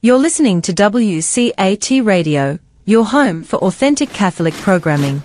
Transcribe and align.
You're 0.00 0.18
listening 0.18 0.62
to 0.62 0.72
WCAT 0.72 2.04
Radio, 2.04 2.60
your 2.84 3.04
home 3.04 3.42
for 3.42 3.56
authentic 3.56 4.10
Catholic 4.10 4.54
programming. 4.54 5.24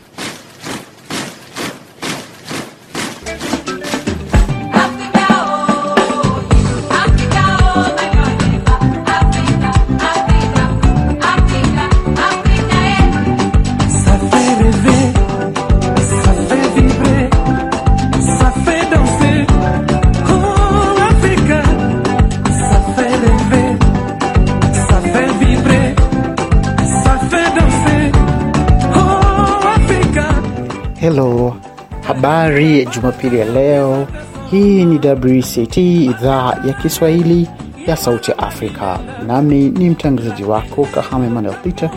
Habari 32.53 32.85
Jumapili 32.85 33.39
ya 33.39 33.45
leo. 33.45 34.07
Hii 34.51 34.85
ni 34.85 34.95
WCT 34.97 35.77
idhaa 35.77 36.57
ya 36.67 36.73
Kiswahili 36.73 37.47
ya 37.87 37.97
Sauti 37.97 38.31
ya 38.31 38.37
Afrika, 38.39 38.99
nami 39.27 39.69
ni 39.69 39.89
mtangazaji 39.89 40.43
wako 40.43 40.87
Kahame 40.95 41.29
Manuel 41.29 41.55
Peter. 41.63 41.89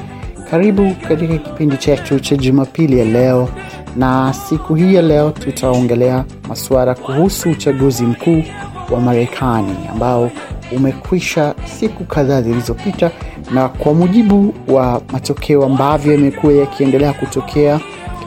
Karibu 0.51 0.95
katika 1.09 1.39
kipindi 1.39 1.77
chetu 1.77 2.21
cha 2.21 2.37
Jumapili 2.37 2.99
ya 2.99 3.05
leo, 3.05 3.49
na 3.97 4.33
siku 4.33 4.75
hii 4.75 4.95
ya 4.95 5.03
leo 5.03 5.31
tutaongelea 5.31 6.25
masuala 6.49 6.95
kuhusu 6.95 7.51
uchaguzi 7.51 8.03
mkuu 8.03 8.43
wa 8.91 9.01
Marekani 9.01 9.75
ambao 9.93 10.31
umekwisha 10.77 11.55
siku 11.65 12.05
kadhaa 12.05 12.43
zilizopita, 12.43 13.11
na 13.55 13.69
kwa 13.69 13.95
mujibu 13.95 14.55
wa 14.69 15.03
matokeo 15.13 15.65
ambavyo 15.65 16.13
yamekuwa 16.13 16.53
yakiendelea 16.53 17.13
kutokea 17.13 17.81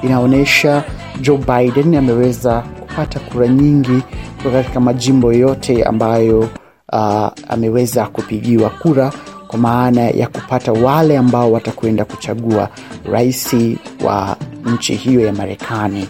inaonyesha 0.04 0.84
Joe 1.22 1.38
Biden 1.38 1.96
ameweza 1.96 2.62
kupata 2.62 3.20
kura 3.20 3.48
nyingi 3.48 4.02
katika 4.54 4.80
majimbo 4.80 5.34
yote 5.34 5.84
ambayo 5.84 6.40
uh, 6.94 7.28
ameweza 7.48 8.06
kupigiwa 8.06 8.70
kura 8.70 9.12
kwa 9.48 9.60
maana 9.60 10.02
ya 10.02 10.28
kupata 10.28 10.72
wale 10.72 11.18
ambao 11.18 11.52
watakwenda 11.52 12.06
kuchagua 12.06 12.70
rais 13.12 13.56
wa 14.04 14.38
nchi 14.66 14.96
hiyo 14.96 15.22
ya 15.22 15.34
Marekani. 15.34 16.08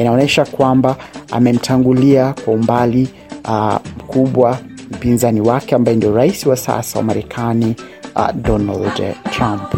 Inaonyesha 0.00 0.44
kwamba 0.44 0.96
amemtangulia 1.32 2.34
kwa 2.44 2.54
umbali 2.54 3.08
uh, 3.48 3.74
mkubwa 3.98 4.58
mpinzani 4.90 5.40
wake 5.40 5.74
ambaye 5.74 5.96
ndio 5.96 6.14
rais 6.14 6.46
wa 6.46 6.56
sasa 6.56 6.98
wa 6.98 7.04
Marekani 7.04 7.76
uh, 8.16 8.30
Donald 8.34 9.14
Trump. 9.30 9.74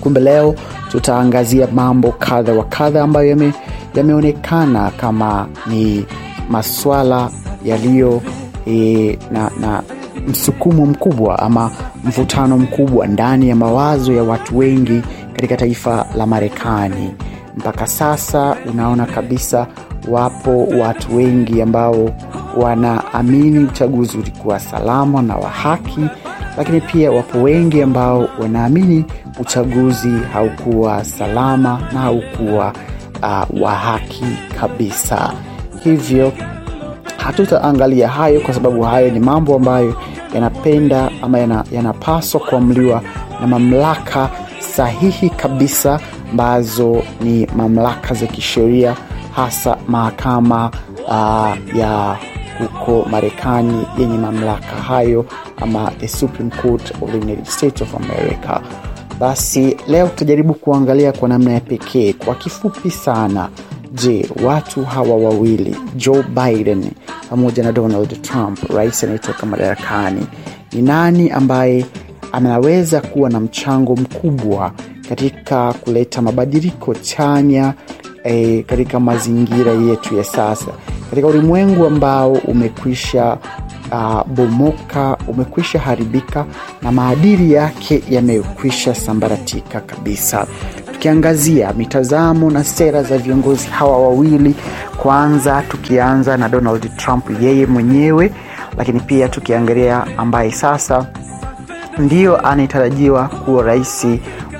Kumbe 0.00 0.20
leo 0.20 0.54
tutaangazia 0.90 1.66
mambo 1.66 2.12
kadha 2.12 2.52
wa 2.52 2.64
kadha 2.64 3.02
ambayo 3.02 3.28
yame, 3.28 3.52
yameonekana 3.94 4.90
kama 4.90 5.46
ni 5.66 6.06
maswala 6.50 7.30
yaliyo 7.64 8.22
e, 8.66 9.18
na, 9.30 9.50
na 9.60 9.82
msukumo 10.28 10.86
mkubwa 10.86 11.38
ama 11.38 11.70
mvutano 12.04 12.58
mkubwa 12.58 13.06
ndani 13.06 13.48
ya 13.48 13.56
mawazo 13.56 14.12
ya 14.12 14.22
watu 14.22 14.58
wengi 14.58 15.02
katika 15.32 15.56
taifa 15.56 16.06
la 16.16 16.26
Marekani. 16.26 17.14
Mpaka 17.56 17.86
sasa 17.86 18.56
unaona 18.70 19.06
kabisa 19.06 19.66
wapo 20.08 20.64
watu 20.66 21.16
wengi 21.16 21.62
ambao 21.62 22.10
wanaamini 22.56 23.58
uchaguzi 23.58 24.18
ulikuwa 24.18 24.60
salama 24.60 25.22
na 25.22 25.36
wa 25.36 25.48
haki, 25.50 26.00
lakini 26.56 26.80
pia 26.80 27.10
wapo 27.12 27.42
wengi 27.42 27.82
ambao 27.82 28.28
wanaamini 28.40 29.04
uchaguzi 29.40 30.12
haukuwa 30.32 31.04
salama 31.04 31.80
na 31.92 32.00
haukuwa 32.00 32.72
uh, 33.24 33.62
wa 33.62 33.74
haki 33.74 34.24
kabisa. 34.60 35.32
Hivyo 35.84 36.32
hatutaangalia 37.16 38.08
hayo 38.08 38.40
kwa 38.40 38.54
sababu 38.54 38.82
hayo 38.82 39.10
ni 39.10 39.20
mambo 39.20 39.54
ambayo 39.56 39.96
yanapenda 40.34 41.10
ama 41.22 41.38
yana- 41.38 41.64
yanapaswa 41.72 42.40
kuamliwa 42.40 43.02
na 43.40 43.46
mamlaka 43.46 44.30
sahihi 44.58 45.30
kabisa 45.30 46.00
ambazo 46.30 47.02
ni 47.20 47.46
mamlaka 47.56 48.14
za 48.14 48.26
kisheria 48.26 48.96
hasa 49.36 49.76
mahakama 49.88 50.70
uh, 51.08 51.76
ya 51.76 52.16
huko 52.58 53.06
marekani 53.10 53.86
yenye 53.98 54.18
mamlaka 54.18 54.76
hayo 54.88 55.26
ama 55.62 55.90
the 56.00 56.08
supreme 56.08 56.50
court 56.62 56.90
of 57.02 57.10
the 57.10 57.16
united 57.18 57.44
states 57.46 57.82
of 57.82 57.94
america 57.94 58.60
basi 59.20 59.76
leo 59.88 60.08
tutajaribu 60.08 60.54
kuangalia 60.54 61.12
kwa 61.12 61.28
namna 61.28 61.52
ya 61.52 61.60
pekee 61.60 62.12
kwa 62.12 62.34
kifupi 62.34 62.90
sana. 62.90 63.48
Je 63.92 64.28
watu 64.44 64.84
hawa 64.84 65.16
wawili 65.16 65.76
joe 65.96 66.22
biden 66.22 66.90
pamoja 67.30 67.62
na 67.62 67.72
donald 67.72 68.22
trump 68.22 68.70
rais 68.70 69.04
anayetoka 69.04 69.46
madarakani 69.46 70.26
ni 70.72 70.82
nani 70.82 71.30
ambaye 71.30 71.86
anaweza 72.32 73.00
kuwa 73.00 73.30
na 73.30 73.40
mchango 73.40 73.96
mkubwa 73.96 74.72
katika 75.08 75.72
kuleta 75.72 76.22
mabadiliko 76.22 76.94
chanya 76.94 77.74
e, 78.24 78.62
katika 78.62 79.00
mazingira 79.00 79.72
yetu 79.72 80.16
ya 80.16 80.24
sasa 80.24 80.66
katika 81.10 81.26
ulimwengu 81.28 81.86
ambao 81.86 82.32
umekwisha 82.32 83.38
uh, 83.94 84.26
bomoka 84.26 85.16
umekwisha 85.28 85.78
haribika 85.78 86.44
na 86.82 86.92
maadili 86.92 87.52
yake 87.52 88.02
yamekwisha 88.10 88.94
sambaratika 88.94 89.80
kabisa. 89.80 90.46
Tukiangazia 90.92 91.72
mitazamo 91.72 92.50
na 92.50 92.64
sera 92.64 93.02
za 93.02 93.18
viongozi 93.18 93.66
hawa 93.68 93.98
wawili 93.98 94.54
kwanza 94.96 95.62
tukianza 95.68 96.36
na 96.36 96.48
donald 96.48 96.96
trump 96.96 97.24
yeye 97.42 97.66
mwenyewe 97.66 98.30
lakini 98.78 99.00
pia 99.00 99.28
tukiangalia 99.28 100.06
ambaye 100.18 100.52
sasa 100.52 101.06
ndiyo 101.98 102.46
anayetarajiwa 102.46 103.28
kuwa 103.28 103.62
rais 103.62 104.06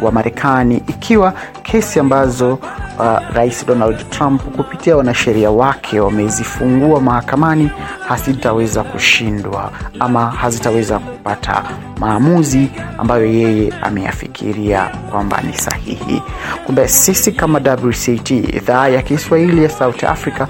wa 0.02 0.12
marekani 0.12 0.76
ikiwa 0.76 1.32
kesi 1.62 2.00
ambazo 2.00 2.58
uh, 2.98 3.18
rais 3.34 3.66
donald 3.66 4.10
trump 4.10 4.42
kupitia 4.56 4.96
wanasheria 4.96 5.50
wake 5.50 6.00
wamezifungua 6.00 7.00
mahakamani 7.00 7.70
hazitaweza 8.08 8.82
kushindwa 8.84 9.70
ama 10.00 10.30
hazitaweza 10.30 10.98
kupata 10.98 11.62
maamuzi 12.00 12.70
ambayo 12.98 13.26
yeye 13.26 13.72
ameyafikiria 13.82 14.90
kwamba 15.10 15.40
ni 15.40 15.52
sahihi. 15.52 16.22
Kumbe 16.66 16.88
sisi 16.88 17.32
kama 17.32 17.58
wct 17.84 18.30
idhaa 18.30 18.88
ya 18.88 19.02
kiswahili 19.02 19.62
ya 19.62 19.70
south 19.70 20.04
africa 20.04 20.46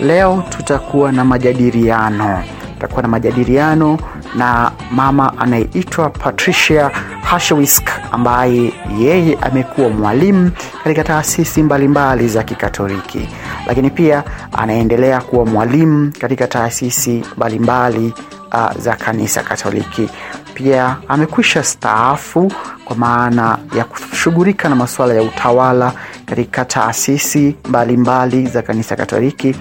leo 0.00 0.44
tutakuwa 0.48 1.12
na 1.12 1.24
majadiliano 1.24 2.42
tutakuwa 2.78 3.02
na 3.02 3.08
majadiliano 3.08 3.98
na 4.34 4.72
mama 4.90 5.38
anayeitwa 5.38 6.10
patricia 6.10 6.90
hashewisk 7.22 7.88
ambaye 8.12 8.72
yeye 8.98 9.38
amekuwa 9.40 9.88
mwalimu 9.88 10.50
katika 10.84 11.04
taasisi 11.04 11.62
mbalimbali 11.62 12.28
za 12.28 12.42
kikatoliki 12.42 13.28
lakini 13.66 13.90
pia 13.90 14.24
anaendelea 14.52 15.20
kuwa 15.20 15.46
mwalimu 15.46 16.12
katika 16.20 16.46
taasisi 16.46 17.24
mbalimbali 17.36 18.12
uh, 18.54 18.78
za 18.78 18.96
kanisa 18.96 19.42
katoliki. 19.42 20.08
Pia 20.54 20.96
amekwisha 21.08 21.62
staafu 21.62 22.52
kwa 22.84 22.96
maana 22.96 23.58
ya 23.76 23.84
kushughulika 23.84 24.68
na 24.68 24.74
masuala 24.76 25.14
ya 25.14 25.22
utawala 25.22 25.92
katika 26.26 26.64
taasisi 26.64 27.56
mbalimbali 27.68 28.46
za 28.46 28.62
kanisa 28.62 28.96
katoliki 28.96 29.56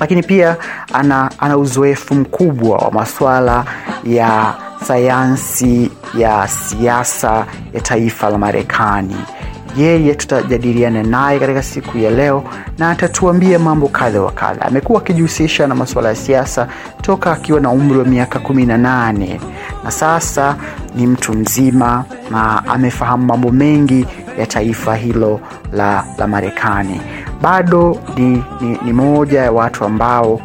lakini 0.00 0.22
pia 0.22 0.56
ana, 0.92 1.30
ana 1.38 1.56
uzoefu 1.56 2.14
mkubwa 2.14 2.76
wa 2.78 2.90
masuala 2.92 3.64
ya 4.04 4.54
sayansi 4.86 5.90
ya 6.18 6.48
siasa 6.48 7.46
ya 7.72 7.80
taifa 7.80 8.30
la 8.30 8.38
marekani. 8.38 9.16
Yeye 9.76 10.14
tutajadiliana 10.14 11.02
naye 11.02 11.38
katika 11.40 11.62
siku 11.62 11.98
ya 11.98 12.10
leo 12.10 12.44
na 12.78 12.90
atatuambia 12.90 13.58
mambo 13.58 13.88
kadha 13.88 14.20
wa 14.22 14.32
kadha. 14.32 14.62
Amekuwa 14.66 15.00
akijihusisha 15.02 15.66
na 15.66 15.74
masuala 15.74 16.08
ya 16.08 16.14
siasa 16.14 16.68
toka 17.02 17.32
akiwa 17.32 17.60
na 17.60 17.70
umri 17.70 17.98
wa 17.98 18.04
miaka 18.04 18.38
18 18.38 19.40
na 19.84 19.90
sasa 19.90 20.56
ni 20.94 21.06
mtu 21.06 21.32
mzima 21.32 22.04
na 22.30 22.64
amefahamu 22.66 23.26
mambo 23.26 23.50
mengi 23.50 24.06
ya 24.38 24.46
taifa 24.46 24.96
hilo 24.96 25.40
la, 25.72 26.04
la 26.18 26.26
marekani 26.26 27.00
bado 27.42 27.98
ni, 28.16 28.44
ni, 28.60 28.78
ni 28.84 28.92
moja 28.92 29.42
ya 29.42 29.52
watu 29.52 29.84
ambao 29.84 30.40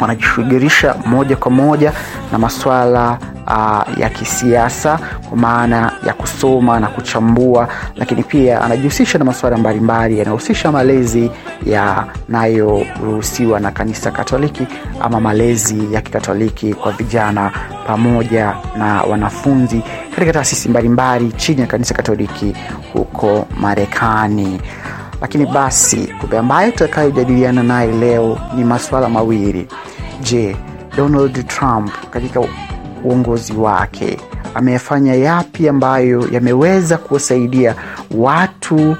wanajishughulisha 0.00 0.94
moja 1.06 1.36
kwa 1.36 1.50
moja 1.50 1.92
na 2.32 2.38
maswala 2.38 3.18
uh, 3.46 3.98
ya 3.98 4.08
kisiasa 4.10 4.98
kwa 5.28 5.36
maana 5.38 5.92
ya 6.06 6.12
kusoma 6.14 6.80
na 6.80 6.86
kuchambua, 6.88 7.68
lakini 7.96 8.22
pia 8.22 8.60
anajihusisha 8.62 9.18
na 9.18 9.24
masuala 9.24 9.56
mbalimbali 9.56 10.18
yanayohusisha 10.18 10.72
malezi 10.72 11.30
yanayoruhusiwa 11.66 13.60
na 13.60 13.70
kanisa 13.70 14.10
Katoliki 14.10 14.66
ama 15.00 15.20
malezi 15.20 15.94
ya 15.94 16.00
kikatoliki 16.00 16.74
kwa 16.74 16.92
vijana 16.92 17.52
pamoja 17.86 18.54
na 18.78 19.02
wanafunzi 19.02 19.82
katika 20.14 20.32
taasisi 20.32 20.68
mbalimbali 20.68 21.32
chini 21.32 21.60
ya 21.60 21.66
kanisa 21.66 21.94
Katoliki 21.94 22.54
huko 22.92 23.46
Marekani. 23.60 24.60
Lakini 25.20 25.46
basi 25.46 26.12
ambayo 26.38 26.70
tutakayojadiliana 26.72 27.62
naye 27.62 27.92
leo 27.92 28.38
ni 28.56 28.64
masuala 28.64 29.08
mawili. 29.08 29.68
Je, 30.22 30.56
Donald 30.96 31.46
Trump 31.46 31.92
katika 32.10 32.40
uongozi 33.04 33.52
wake 33.52 34.18
amefanya 34.54 35.14
yapi 35.14 35.68
ambayo 35.68 36.28
yameweza 36.32 36.96
kuwasaidia 36.98 37.74
watu 38.16 38.96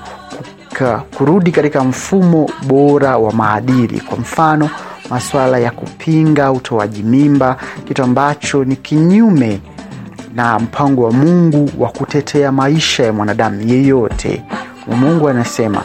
kuka, 0.68 0.98
kurudi 1.16 1.52
katika 1.52 1.84
mfumo 1.84 2.50
bora 2.66 3.18
wa 3.18 3.32
maadili? 3.32 4.00
Kwa 4.00 4.18
mfano 4.18 4.70
masuala 5.10 5.58
ya 5.58 5.70
kupinga 5.70 6.52
utoaji 6.52 7.02
mimba, 7.02 7.56
kitu 7.88 8.02
ambacho 8.02 8.64
ni 8.64 8.76
kinyume 8.76 9.60
na 10.34 10.58
mpango 10.58 11.02
wa 11.04 11.12
Mungu 11.12 11.70
wa 11.78 11.88
kutetea 11.88 12.52
maisha 12.52 13.04
ya 13.04 13.12
mwanadamu 13.12 13.62
yeyote. 13.62 14.42
Mungu 14.96 15.28
anasema 15.28 15.82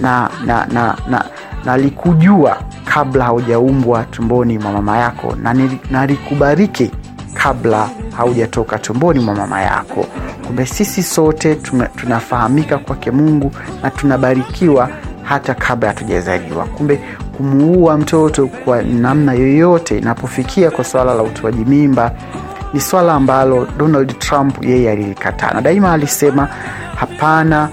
na 0.00 0.30
na 0.46 0.66
na 0.66 0.96
na 1.10 1.24
nalikujua 1.64 2.56
kabla 2.84 3.24
haujaumbwa 3.24 4.02
tumboni 4.04 4.58
mwa 4.58 4.72
mama 4.72 4.98
yako 4.98 5.34
na 5.42 5.56
nalikubariki 5.90 6.90
kabla 7.34 7.88
haujatoka 8.16 8.78
tumboni 8.78 9.20
mwa 9.20 9.34
mama 9.34 9.60
yako. 9.62 10.06
Kumbe 10.46 10.66
sisi 10.66 11.02
sote 11.02 11.54
tuna, 11.54 11.86
tunafahamika 11.86 12.78
kwake 12.78 13.10
Mungu 13.10 13.52
na 13.82 13.90
tunabarikiwa 13.90 14.88
hata 15.22 15.54
kabla 15.54 15.88
hatujazaliwa. 15.88 16.64
Kumbe 16.64 17.00
kumuua 17.36 17.98
mtoto 17.98 18.46
kwa 18.46 18.82
namna 18.82 19.32
yoyote 19.32 19.98
inapofikia 19.98 20.70
kwa 20.70 20.84
swala 20.84 21.14
la 21.14 21.22
utoaji 21.22 21.64
mimba 21.64 22.12
ni 22.72 22.80
swala 22.80 23.14
ambalo 23.14 23.66
Donald 23.78 24.18
Trump 24.18 24.64
yeye 24.64 24.90
alilikataa 24.90 25.50
na 25.50 25.60
daima 25.60 25.92
alisema 25.92 26.48
hapana, 26.96 27.68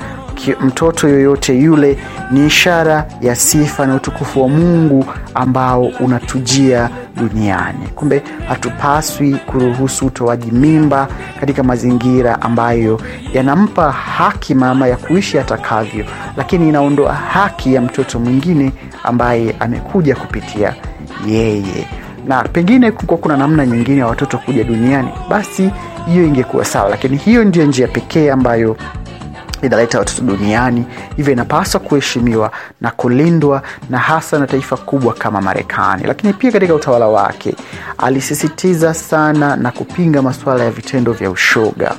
mtoto 0.62 1.08
yoyote 1.10 1.60
yule 1.60 1.98
ni 2.32 2.48
ishara 2.48 3.06
ya 3.22 3.36
sifa 3.36 3.86
na 3.88 3.96
utukufu 3.96 4.42
wa 4.42 4.50
Mungu 4.50 5.06
ambao 5.34 5.82
unatujia 6.00 6.90
duniani. 7.16 7.88
Kumbe 7.96 8.24
hatupaswi 8.48 9.34
kuruhusu 9.36 10.06
utoaji 10.06 10.52
mimba 10.52 11.08
katika 11.40 11.64
mazingira 11.64 12.42
ambayo 12.42 13.02
yanampa 13.34 13.92
haki 13.92 14.56
mama 14.56 14.88
ya 14.88 14.98
kuishi 14.98 15.40
atakavyo, 15.40 16.06
lakini 16.38 16.70
inaondoa 16.70 17.14
haki 17.14 17.74
ya 17.74 17.82
mtoto 17.82 18.20
mwingine 18.20 18.72
ambaye 19.04 19.56
amekuja 19.60 20.16
kupitia 20.16 20.74
yeye 21.28 21.88
na 22.28 22.44
pengine 22.44 22.92
kukuwa 22.92 23.18
kuna 23.20 23.38
namna 23.38 23.66
nyingine 23.66 23.98
ya 24.00 24.08
watoto 24.08 24.38
kuja 24.38 24.64
duniani, 24.64 25.10
basi 25.30 25.72
hiyo 26.08 26.26
ingekuwa 26.26 26.66
sawa, 26.66 26.90
lakini 26.90 27.18
hiyo 27.18 27.44
ndio 27.44 27.66
njia 27.66 27.88
pekee 27.88 28.32
ambayo 28.32 28.78
inaleta 29.62 30.00
watoto 30.00 30.22
duniani, 30.22 30.86
hivyo 31.18 31.34
inapaswa 31.34 31.80
kuheshimiwa 31.80 32.52
na 32.82 32.92
kulindwa, 32.92 33.62
na 33.90 33.98
hasa 33.98 34.40
na 34.40 34.48
taifa 34.48 34.78
kubwa 34.78 35.14
kama 35.14 35.42
Marekani. 35.42 36.04
Lakini 36.08 36.34
pia 36.34 36.52
katika 36.52 36.76
utawala 36.76 37.08
wake 37.08 37.56
alisisitiza 37.98 38.94
sana 38.94 39.56
na 39.56 39.72
kupinga 39.72 40.22
masuala 40.22 40.64
ya 40.64 40.72
vitendo 40.72 41.12
vya 41.14 41.30
ushoga. 41.32 41.96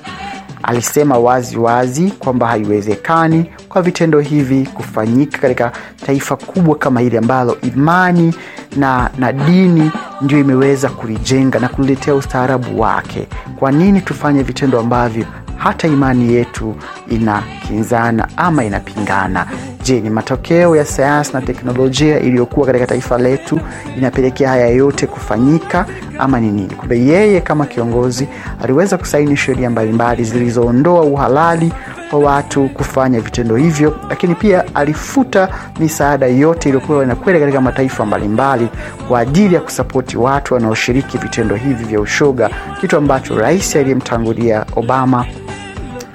Alisema 0.62 1.18
wazi 1.18 1.56
wazi 1.58 2.10
kwamba 2.10 2.46
haiwezekani 2.48 3.50
kwa 3.68 3.82
vitendo 3.82 4.20
hivi 4.20 4.66
kufanyika 4.66 5.38
katika 5.38 5.72
taifa 6.06 6.36
kubwa 6.36 6.76
kama 6.76 7.00
hili 7.00 7.16
ambalo 7.18 7.56
imani 7.60 8.34
na, 8.76 9.10
na 9.18 9.32
dini 9.32 9.90
ndio 10.20 10.38
imeweza 10.38 10.88
kulijenga 10.88 11.58
na 11.58 11.68
kuliletea 11.68 12.14
ustaarabu 12.14 12.80
wake. 12.80 13.28
Kwa 13.58 13.72
nini 13.72 14.00
tufanye 14.00 14.42
vitendo 14.42 14.80
ambavyo 14.80 15.24
hata 15.58 15.88
imani 15.88 16.34
yetu 16.34 16.74
inakinzana 17.10 18.28
ama 18.36 18.64
inapingana? 18.64 19.46
Je, 19.82 20.00
ni 20.00 20.10
matokeo 20.10 20.76
ya 20.76 20.84
sayansi 20.84 21.32
na 21.32 21.40
teknolojia 21.42 22.20
iliyokuwa 22.20 22.66
katika 22.66 22.86
taifa 22.86 23.18
letu 23.18 23.60
inapelekea 23.98 24.48
haya 24.48 24.68
yote 24.68 25.06
kufanyika 25.06 25.86
ama 26.18 26.40
ni 26.40 26.50
nini? 26.50 26.74
Kumbe 26.74 27.00
yeye 27.00 27.40
kama 27.40 27.66
kiongozi 27.66 28.28
aliweza 28.62 28.98
kusaini 28.98 29.36
sheria 29.36 29.70
mbalimbali 29.70 30.24
zilizoondoa 30.24 31.00
uhalali 31.02 31.72
wa 32.12 32.18
watu 32.18 32.68
kufanya 32.68 33.20
vitendo 33.20 33.56
hivyo, 33.56 33.96
lakini 34.10 34.34
pia 34.34 34.64
alifuta 34.74 35.48
misaada 35.80 36.26
yote 36.26 36.68
iliyokuwa 36.68 37.04
inakwenda 37.04 37.40
katika 37.40 37.60
mataifa 37.60 38.06
mbalimbali 38.06 38.68
kwa 39.08 39.20
ajili 39.20 39.54
ya 39.54 39.60
kusapoti 39.60 40.16
watu 40.16 40.54
wanaoshiriki 40.54 41.18
vitendo 41.18 41.54
hivi 41.56 41.84
vya 41.84 42.00
ushoga, 42.00 42.50
kitu 42.80 42.96
ambacho 42.96 43.38
rais 43.38 43.76
aliyemtangulia 43.76 44.66
Obama 44.76 45.26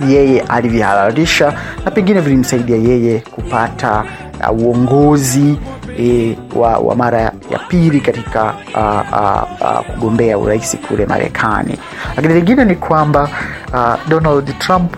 yeye 0.10 0.42
alivyohalalisha 0.42 1.54
na 1.86 1.92
pengine 1.92 2.20
vilimsaidia 2.22 2.78
yeye 2.78 3.20
kupata 3.20 4.04
uh, 4.52 4.60
uongozi 4.62 5.58
e, 6.00 6.38
wa, 6.56 6.78
wa 6.78 6.96
mara 6.96 7.22
ya 7.22 7.60
pili 7.68 8.02
katika 8.02 8.44
uh, 8.76 9.14
uh, 9.20 9.62
uh, 9.62 9.86
kugombea 9.94 10.38
urais 10.38 10.78
kule 10.88 11.06
Marekani. 11.06 11.78
Lakini 12.16 12.34
lingine 12.34 12.66
ni 12.66 12.76
kwamba 12.76 13.30
uh, 13.74 14.10
Donald 14.10 14.58
Trump 14.60 14.96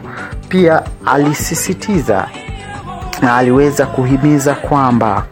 pia 0.49 0.81
alisisitiza 1.05 2.27
na 3.21 3.35
aliweza 3.37 3.85
kuhimiza 3.85 4.55
kwamba 4.55 5.25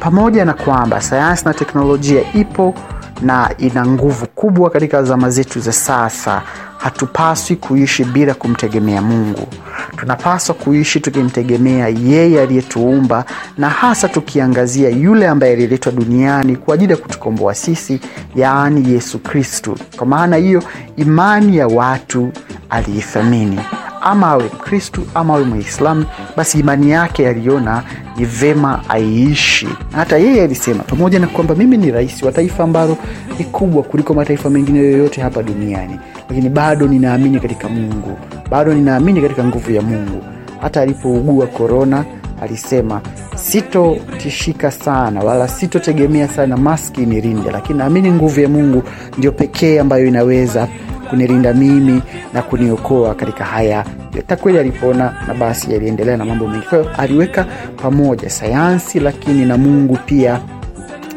pamoja 0.00 0.44
na 0.44 0.54
kwamba 0.54 1.00
sayansi 1.00 1.44
na 1.44 1.54
teknolojia 1.54 2.22
ipo 2.34 2.74
na 3.22 3.50
ina 3.58 3.86
nguvu 3.86 4.26
kubwa 4.26 4.70
katika 4.70 5.02
zama 5.02 5.30
zetu 5.30 5.60
za 5.60 5.72
sasa, 5.72 6.42
hatupaswi 6.78 7.56
kuishi 7.56 8.04
bila 8.04 8.34
kumtegemea 8.34 9.02
Mungu. 9.02 9.48
Tunapaswa 9.96 10.54
kuishi 10.54 11.00
tukimtegemea 11.00 11.88
yeye 11.88 12.42
aliyetuumba, 12.42 13.24
na 13.58 13.68
hasa 13.70 14.08
tukiangazia 14.08 14.88
yule 14.88 15.28
ambaye 15.28 15.52
aliletwa 15.52 15.92
duniani 15.92 16.56
kwa 16.56 16.74
ajili 16.74 16.92
ya 16.92 16.98
kutukomboa 16.98 17.54
sisi, 17.54 18.00
yaani 18.36 18.92
Yesu 18.92 19.18
Kristu. 19.18 19.76
Kwa 19.96 20.06
maana 20.06 20.36
hiyo, 20.36 20.62
imani 20.96 21.56
ya 21.56 21.66
watu 21.66 22.32
aliithamini 22.70 23.60
ama 24.02 24.26
awe 24.28 24.44
Mkristu 24.44 25.02
ama 25.14 25.34
awe 25.34 25.44
Mwislamu, 25.44 26.04
basi 26.36 26.58
imani 26.60 26.90
yake 26.90 27.28
aliona 27.28 27.82
ni 28.16 28.24
vema 28.24 28.80
aiishi. 28.88 29.68
Hata 29.92 30.18
yeye 30.18 30.42
alisema, 30.42 30.82
pamoja 30.82 31.18
na 31.18 31.26
kwamba 31.26 31.54
mimi 31.54 31.76
ni 31.76 31.90
rais 31.90 32.22
wa 32.22 32.32
taifa 32.32 32.64
ambalo 32.64 32.96
ni 33.38 33.44
kubwa 33.44 33.82
kuliko 33.82 34.14
mataifa 34.14 34.50
mengine 34.50 34.78
yoyote 34.78 35.20
hapa 35.20 35.42
duniani, 35.42 35.98
lakini 36.28 36.48
bado 36.48 36.86
ninaamini 36.86 37.40
katika 37.40 37.68
Mungu, 37.68 38.18
bado 38.50 38.74
ninaamini 38.74 39.20
katika 39.22 39.44
nguvu 39.44 39.72
ya 39.72 39.82
Mungu. 39.82 40.22
Hata 40.60 40.80
alipougua 40.80 41.46
korona 41.46 42.04
alisema 42.42 43.00
sitotishika 43.36 44.70
sana 44.70 45.20
wala 45.20 45.48
sitotegemea 45.48 46.28
sana 46.28 46.56
maski 46.56 47.00
nirinde, 47.06 47.50
lakini 47.50 47.78
naamini 47.78 48.10
nguvu 48.12 48.40
ya 48.40 48.48
Mungu 48.48 48.82
ndio 49.18 49.32
pekee 49.32 49.80
ambayo 49.80 50.06
inaweza 50.06 50.68
kunilinda 51.10 51.54
mimi 51.54 52.02
na 52.34 52.42
kuniokoa 52.42 53.14
katika 53.14 53.44
haya 53.44 53.84
yote. 54.14 54.36
Kweli 54.36 54.58
alipona 54.58 55.14
na 55.28 55.34
basi 55.34 55.74
aliendelea 55.74 56.16
na 56.16 56.24
mambo 56.24 56.48
mengi. 56.48 56.66
Kwa 56.66 56.78
hiyo 56.78 56.90
aliweka 56.98 57.46
pamoja 57.82 58.30
sayansi, 58.30 59.00
lakini 59.00 59.44
na 59.46 59.58
Mungu 59.58 59.98
pia 60.06 60.40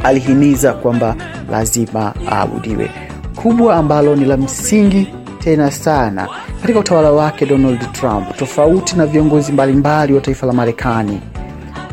alihimiza 0.04 0.74
kwamba 0.74 1.16
lazima 1.52 2.14
aabudiwe. 2.32 2.92
Kubwa 3.36 3.76
ambalo 3.76 4.16
ni 4.16 4.26
la 4.26 4.38
msingi 4.38 5.08
tena 5.40 5.72
sana 5.72 6.28
katika 6.62 6.80
utawala 6.80 7.12
wake 7.12 7.46
Donald 7.46 7.92
Trump, 7.92 8.38
tofauti 8.38 8.96
na 8.98 9.06
viongozi 9.06 9.52
mbalimbali 9.52 10.14
wa 10.14 10.22
taifa 10.22 10.48
la 10.48 10.54
Marekani, 10.54 11.22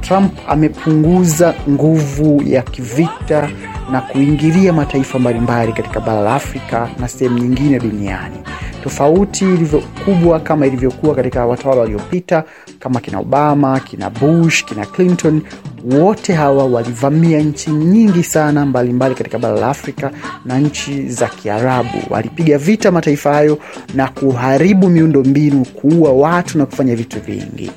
Trump 0.01 0.33
amepunguza 0.49 1.55
nguvu 1.71 2.43
ya 2.47 2.63
kivita 2.63 3.49
na 3.93 4.01
kuingilia 4.01 4.73
mataifa 4.73 5.19
mbalimbali 5.19 5.73
katika 5.73 6.01
bara 6.01 6.21
la 6.21 6.35
Afrika 6.35 6.89
na 7.01 7.09
sehemu 7.09 7.39
nyingine 7.39 7.79
duniani, 7.79 8.37
tofauti 8.83 9.45
ilivyo 9.45 9.83
kubwa 10.05 10.41
kama 10.41 10.67
ilivyokuwa 10.67 11.15
katika 11.15 11.47
watawala 11.47 11.81
waliopita 11.81 12.45
kama 12.79 13.01
kina 13.01 13.19
Obama, 13.19 13.81
kina 13.81 14.11
Bush, 14.11 14.65
kina 14.65 14.87
Clinton. 14.87 15.43
Wote 15.85 16.33
hawa 16.35 16.65
walivamia 16.67 17.41
nchi 17.41 17.71
nyingi 17.71 18.23
sana 18.25 18.51
mbalimbali 18.67 18.93
mbali 18.93 19.15
katika 19.15 19.39
bara 19.39 19.61
la 19.61 19.69
Afrika 19.69 20.11
na 20.45 20.59
nchi 20.59 21.09
za 21.09 21.27
Kiarabu. 21.29 22.03
Walipiga 22.11 22.59
vita 22.59 22.91
mataifa 22.91 23.33
hayo 23.35 23.59
na 23.95 24.09
kuharibu 24.09 24.89
miundo 24.89 25.25
mbinu, 25.25 25.65
kuua 25.65 26.13
watu 26.13 26.59
na 26.59 26.67
kufanya 26.67 26.97
vitu 26.97 27.21
vingi. 27.21 27.71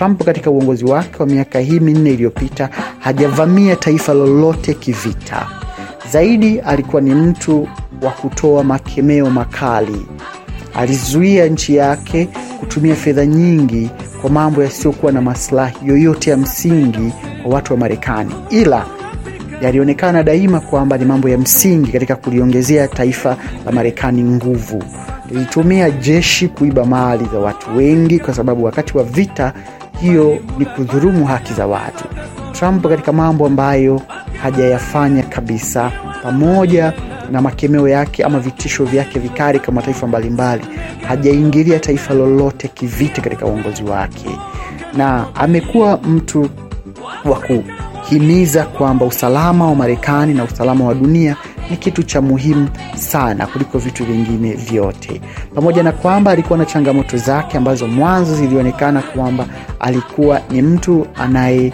Trump 0.00 0.24
katika 0.24 0.50
uongozi 0.50 0.84
wake 0.84 1.16
wa 1.18 1.26
miaka 1.26 1.58
hii 1.60 1.80
minne 1.80 2.10
iliyopita 2.10 2.68
hajavamia 2.98 3.76
taifa 3.76 4.14
lolote 4.14 4.74
kivita. 4.74 5.46
Zaidi 6.12 6.58
alikuwa 6.60 7.02
ni 7.02 7.14
mtu 7.14 7.68
wa 8.02 8.10
kutoa 8.10 8.64
makemeo 8.64 9.30
makali. 9.30 10.06
Alizuia 10.74 11.46
nchi 11.46 11.76
yake 11.76 12.28
kutumia 12.60 12.94
fedha 12.96 13.26
nyingi 13.26 13.90
kwa 14.20 14.30
mambo 14.30 14.62
yasiyokuwa 14.62 15.12
na 15.12 15.20
maslahi 15.22 15.76
yoyote 15.86 16.30
ya 16.30 16.36
msingi 16.36 17.12
kwa 17.42 17.54
watu 17.54 17.72
wa 17.72 17.78
Marekani, 17.78 18.34
ila 18.50 18.86
yalionekana 19.62 20.22
daima 20.22 20.60
kwamba 20.60 20.98
ni 20.98 21.04
mambo 21.04 21.28
ya 21.28 21.38
msingi 21.38 21.92
katika 21.92 22.16
kuliongezea 22.16 22.88
taifa 22.88 23.36
la 23.66 23.72
Marekani 23.72 24.22
nguvu. 24.22 24.82
Lilitumia 25.30 25.90
jeshi 25.90 26.48
kuiba 26.48 26.84
mali 26.84 27.24
za 27.32 27.38
watu 27.38 27.76
wengi, 27.76 28.18
kwa 28.18 28.34
sababu 28.34 28.64
wakati 28.64 28.98
wa 28.98 29.04
vita 29.04 29.52
hiyo 30.00 30.38
ni 30.58 30.64
kudhurumu 30.64 31.26
haki 31.26 31.52
za 31.54 31.66
watu. 31.66 32.04
Trump 32.52 32.86
katika 32.88 33.12
mambo 33.12 33.46
ambayo 33.46 34.02
hajayafanya 34.42 35.22
kabisa, 35.22 35.92
pamoja 36.22 36.92
na 37.30 37.42
makemeo 37.42 37.88
yake 37.88 38.24
ama 38.24 38.38
vitisho 38.40 38.84
vyake 38.84 39.18
vikali 39.18 39.58
kwa 39.60 39.74
mataifa 39.74 40.06
mbalimbali, 40.06 40.64
hajaingilia 41.08 41.78
taifa 41.80 42.14
lolote 42.14 42.68
kivita 42.68 43.22
katika 43.22 43.46
uongozi 43.46 43.82
wake, 43.84 44.30
na 44.96 45.26
amekuwa 45.34 45.96
mtu 45.96 46.48
wa 47.24 47.38
kuhimiza 48.10 48.64
kwamba 48.64 49.06
usalama 49.06 49.66
wa 49.66 49.74
Marekani 49.74 50.34
na 50.34 50.44
usalama 50.44 50.84
wa 50.84 50.94
dunia 50.94 51.36
ni 51.70 51.76
kitu 51.76 52.02
cha 52.02 52.20
muhimu 52.20 52.68
sana 52.96 53.46
kuliko 53.46 53.78
vitu 53.78 54.04
vingine 54.04 54.52
vyote, 54.52 55.20
pamoja 55.54 55.82
na 55.82 55.92
kwamba 55.92 56.30
alikuwa 56.30 56.58
na 56.58 56.64
changamoto 56.66 57.16
zake 57.16 57.58
ambazo 57.58 57.86
mwanzo 57.86 58.34
zilionekana 58.36 59.02
kwamba 59.02 59.46
alikuwa 59.80 60.40
ni 60.50 60.62
mtu 60.62 61.06
anaye 61.16 61.72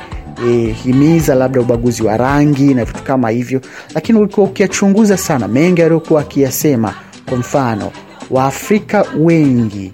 E, 0.49 0.75
himiza 0.85 1.35
labda 1.35 1.61
ubaguzi 1.61 2.02
wa 2.02 2.16
rangi 2.16 2.75
na 2.75 2.85
vitu 2.85 3.02
kama 3.02 3.31
hivyo, 3.31 3.61
lakini 3.95 4.19
ulikuwa 4.19 4.47
ukiyachunguza 4.47 5.16
sana 5.16 5.49
mengi 5.49 5.83
aliyokuwa 5.83 6.21
akiyasema. 6.21 6.95
Kwa 7.28 7.38
mfano, 7.38 7.90
Waafrika 8.31 9.05
wengi 9.19 9.93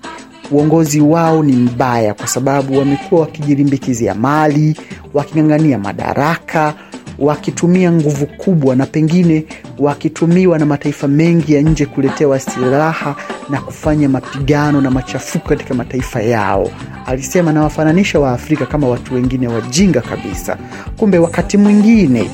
uongozi 0.52 1.00
wao 1.00 1.42
ni 1.42 1.52
mbaya, 1.52 2.14
kwa 2.14 2.26
sababu 2.26 2.78
wamekuwa 2.78 3.20
wakijilimbikizia 3.20 4.14
mali, 4.14 4.76
waking'ang'ania 5.14 5.78
madaraka, 5.78 6.74
wakitumia 7.18 7.92
nguvu 7.92 8.26
kubwa, 8.26 8.76
na 8.76 8.86
pengine 8.86 9.44
wakitumiwa 9.78 10.58
na 10.58 10.66
mataifa 10.66 11.08
mengi 11.08 11.54
ya 11.54 11.62
nje 11.62 11.86
kuletewa 11.86 12.38
silaha 12.38 13.16
na 13.50 13.60
kufanya 13.60 14.08
mapigano 14.08 14.80
na 14.80 14.90
machafuko 14.90 15.48
katika 15.48 15.74
mataifa 15.74 16.22
yao. 16.22 16.70
Alisema 17.06 17.52
nawafananisha 17.52 18.20
Waafrika 18.20 18.66
kama 18.66 18.88
watu 18.88 19.14
wengine 19.14 19.48
wajinga 19.48 20.00
kabisa. 20.00 20.56
Kumbe 20.96 21.18
wakati 21.18 21.56
mwingine 21.58 22.30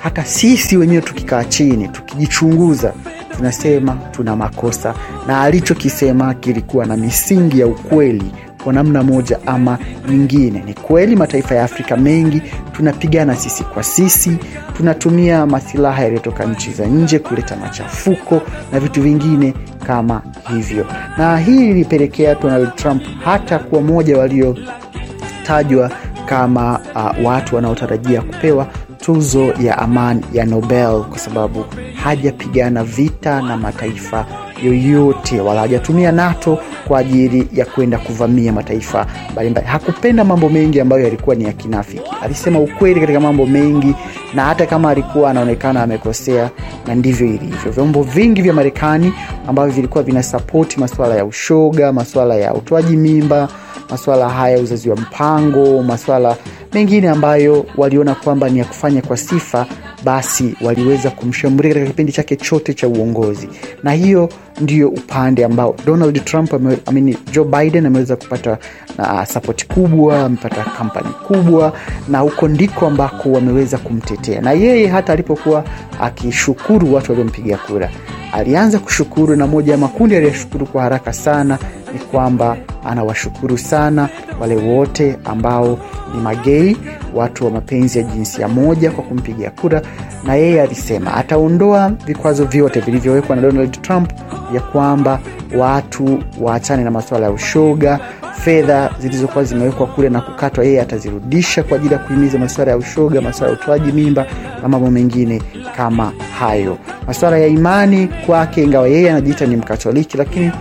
hata 0.00 0.24
sisi 0.24 0.76
wenyewe 0.76 1.02
tukikaa 1.02 1.44
chini 1.44 1.88
tukijichunguza, 1.88 2.92
tunasema 3.38 3.96
tuna 4.10 4.36
makosa, 4.36 4.94
na 5.26 5.40
alichokisema 5.40 6.34
kilikuwa 6.34 6.86
na 6.86 6.96
misingi 6.96 7.60
ya 7.60 7.66
ukweli 7.66 8.32
kwa 8.64 8.72
namna 8.72 9.02
moja 9.02 9.38
ama 9.46 9.78
nyingine. 10.10 10.62
Ni 10.66 10.74
kweli 10.74 11.16
mataifa 11.16 11.54
ya 11.54 11.64
Afrika 11.64 11.96
mengi 11.96 12.42
tunapigana 12.72 13.36
sisi 13.36 13.64
kwa 13.64 13.82
sisi, 13.82 14.36
tunatumia 14.76 15.46
masilaha 15.46 16.02
yaliyotoka 16.02 16.44
nchi 16.44 16.70
za 16.72 16.86
nje 16.86 17.18
kuleta 17.18 17.56
machafuko 17.56 18.42
na 18.72 18.80
vitu 18.80 19.02
vingine 19.02 19.54
kama 19.86 20.22
hivyo, 20.54 20.86
na 21.18 21.38
hii 21.38 21.70
ilipelekea 21.70 22.34
Donald 22.34 22.74
Trump 22.74 23.02
hata 23.24 23.58
kuwa 23.58 23.82
moja 23.82 24.18
waliotajwa 24.18 25.90
kama 26.26 26.80
uh, 26.94 27.24
watu 27.26 27.56
wanaotarajia 27.56 28.22
kupewa 28.22 28.66
tuzo 29.00 29.52
ya 29.60 29.78
amani 29.78 30.22
ya 30.32 30.44
Nobel 30.44 31.04
kwa 31.04 31.18
sababu 31.18 31.64
hajapigana 32.04 32.84
vita 32.84 33.42
na 33.42 33.56
mataifa 33.56 34.26
yoyote 34.64 35.40
wala 35.40 35.60
hajatumia 35.60 36.12
NATO 36.12 36.58
kwa 36.88 36.98
ajili 36.98 37.48
ya 37.52 37.64
kwenda 37.66 37.98
kuvamia 37.98 38.52
mataifa 38.52 39.06
mbalimbali. 39.32 39.66
Hakupenda 39.66 40.24
mambo 40.24 40.48
mengi 40.48 40.80
ambayo 40.80 41.02
yalikuwa 41.04 41.36
ni 41.36 41.44
ya 41.44 41.52
kinafiki. 41.52 42.10
Alisema 42.22 42.58
ukweli 42.58 43.00
katika 43.00 43.20
mambo 43.20 43.46
mengi, 43.46 43.94
na 44.34 44.44
hata 44.44 44.66
kama 44.66 44.90
alikuwa 44.90 45.30
anaonekana 45.30 45.82
amekosea, 45.82 46.50
na 46.86 46.94
ndivyo 46.94 47.26
ilivyo. 47.26 47.72
Vyombo 47.72 48.02
vingi 48.02 48.42
vya 48.42 48.52
Marekani 48.52 49.12
ambavyo 49.48 49.74
vilikuwa 49.74 50.04
vinasapoti 50.04 50.80
masuala 50.80 51.14
ya 51.16 51.24
ushoga, 51.24 51.92
masuala 51.92 52.34
ya 52.34 52.54
utoaji 52.54 52.96
mimba, 52.96 53.48
masuala 53.90 54.28
haya 54.28 54.58
uzazi 54.58 54.90
wa 54.90 54.96
mpango, 54.96 55.82
masuala 55.82 56.36
mengine 56.72 57.08
ambayo 57.08 57.66
waliona 57.76 58.14
kwamba 58.14 58.48
ni 58.48 58.58
ya 58.58 58.64
kufanya 58.64 59.02
kwa 59.02 59.16
sifa, 59.16 59.66
basi 60.04 60.54
waliweza 60.60 61.10
kumshambulia 61.10 61.74
katika 61.74 61.90
kipindi 61.90 62.12
chake 62.12 62.36
chote 62.36 62.74
cha 62.74 62.88
uongozi, 62.88 63.48
na 63.82 63.92
hiyo 63.92 64.28
ndio 64.60 64.88
upande 64.88 65.44
ambao 65.44 65.74
Donald 65.86 66.24
Trump 66.24 66.54
ame, 66.54 66.78
amini, 66.86 67.16
Joe 67.32 67.44
Biden 67.44 67.86
ameweza 67.86 68.16
kupata 68.16 68.58
uh, 68.98 69.24
sapoti 69.24 69.66
kubwa, 69.68 70.20
amepata 70.24 70.64
kampani 70.78 71.08
kubwa, 71.26 71.72
na 72.08 72.18
huko 72.18 72.48
ndiko 72.48 72.86
ambako 72.86 73.32
wameweza 73.32 73.78
kumtetea. 73.78 74.40
Na 74.40 74.52
yeye 74.52 74.86
hata 74.88 75.12
alipokuwa 75.12 75.64
akishukuru 76.00 76.94
watu 76.94 77.12
waliompigia 77.12 77.56
kura, 77.56 77.90
alianza 78.32 78.78
kushukuru, 78.78 79.36
na 79.36 79.46
moja 79.46 79.72
ya 79.72 79.78
makundi 79.78 80.16
aliyoshukuru 80.16 80.66
kwa 80.66 80.82
haraka 80.82 81.12
sana 81.12 81.58
ni 81.92 81.98
kwamba 81.98 82.56
anawashukuru 82.84 83.58
sana 83.58 84.08
wale 84.40 84.56
wote 84.56 85.16
ambao 85.24 85.78
ni 86.14 86.20
magei, 86.20 86.76
watu 87.14 87.44
wa 87.44 87.50
mapenzi 87.50 87.98
ya 87.98 88.04
jinsia 88.04 88.48
moja 88.48 88.90
kwa 88.90 89.04
kumpigia 89.04 89.50
kura, 89.50 89.82
na 90.24 90.34
yeye 90.34 90.62
alisema 90.62 91.14
ataondoa 91.14 91.88
vikwazo 92.06 92.44
vyote 92.44 92.80
vilivyowekwa 92.80 93.36
na 93.36 93.42
Donald 93.42 93.82
Trump 93.82 94.12
ya 94.54 94.60
kwamba 94.60 95.20
watu 95.56 96.22
waachane 96.40 96.84
na 96.84 96.90
masuala 96.90 97.26
ya 97.26 97.32
ushoga. 97.32 98.00
Fedha 98.40 98.90
zilizokuwa 99.00 99.44
zimewekwa 99.44 99.86
kule 99.86 100.08
na 100.08 100.20
kukatwa, 100.20 100.64
yeye 100.64 100.80
atazirudisha 100.80 101.62
kwa 101.62 101.76
ajili 101.76 101.92
ya 101.94 101.98
kuhimiza 102.00 102.38
masuala 102.38 102.70
ya 102.70 102.76
ushoga, 102.76 103.20
masuala 103.20 103.52
ya 103.52 103.58
utoaji 103.60 103.92
mimba 103.92 104.26
na 104.62 104.68
mambo 104.68 104.90
mengine 104.90 105.42
kama 105.76 106.12
hayo. 106.38 106.78
Masuala 107.06 107.38
ya 107.38 107.46
imani 107.46 108.08
kwake, 108.26 108.62
ingawa 108.64 108.88
yeye 108.88 109.10
anajiita 109.10 109.46
ni 109.46 109.56
Mkatoliki, 109.56 110.16
lakini 110.16 110.52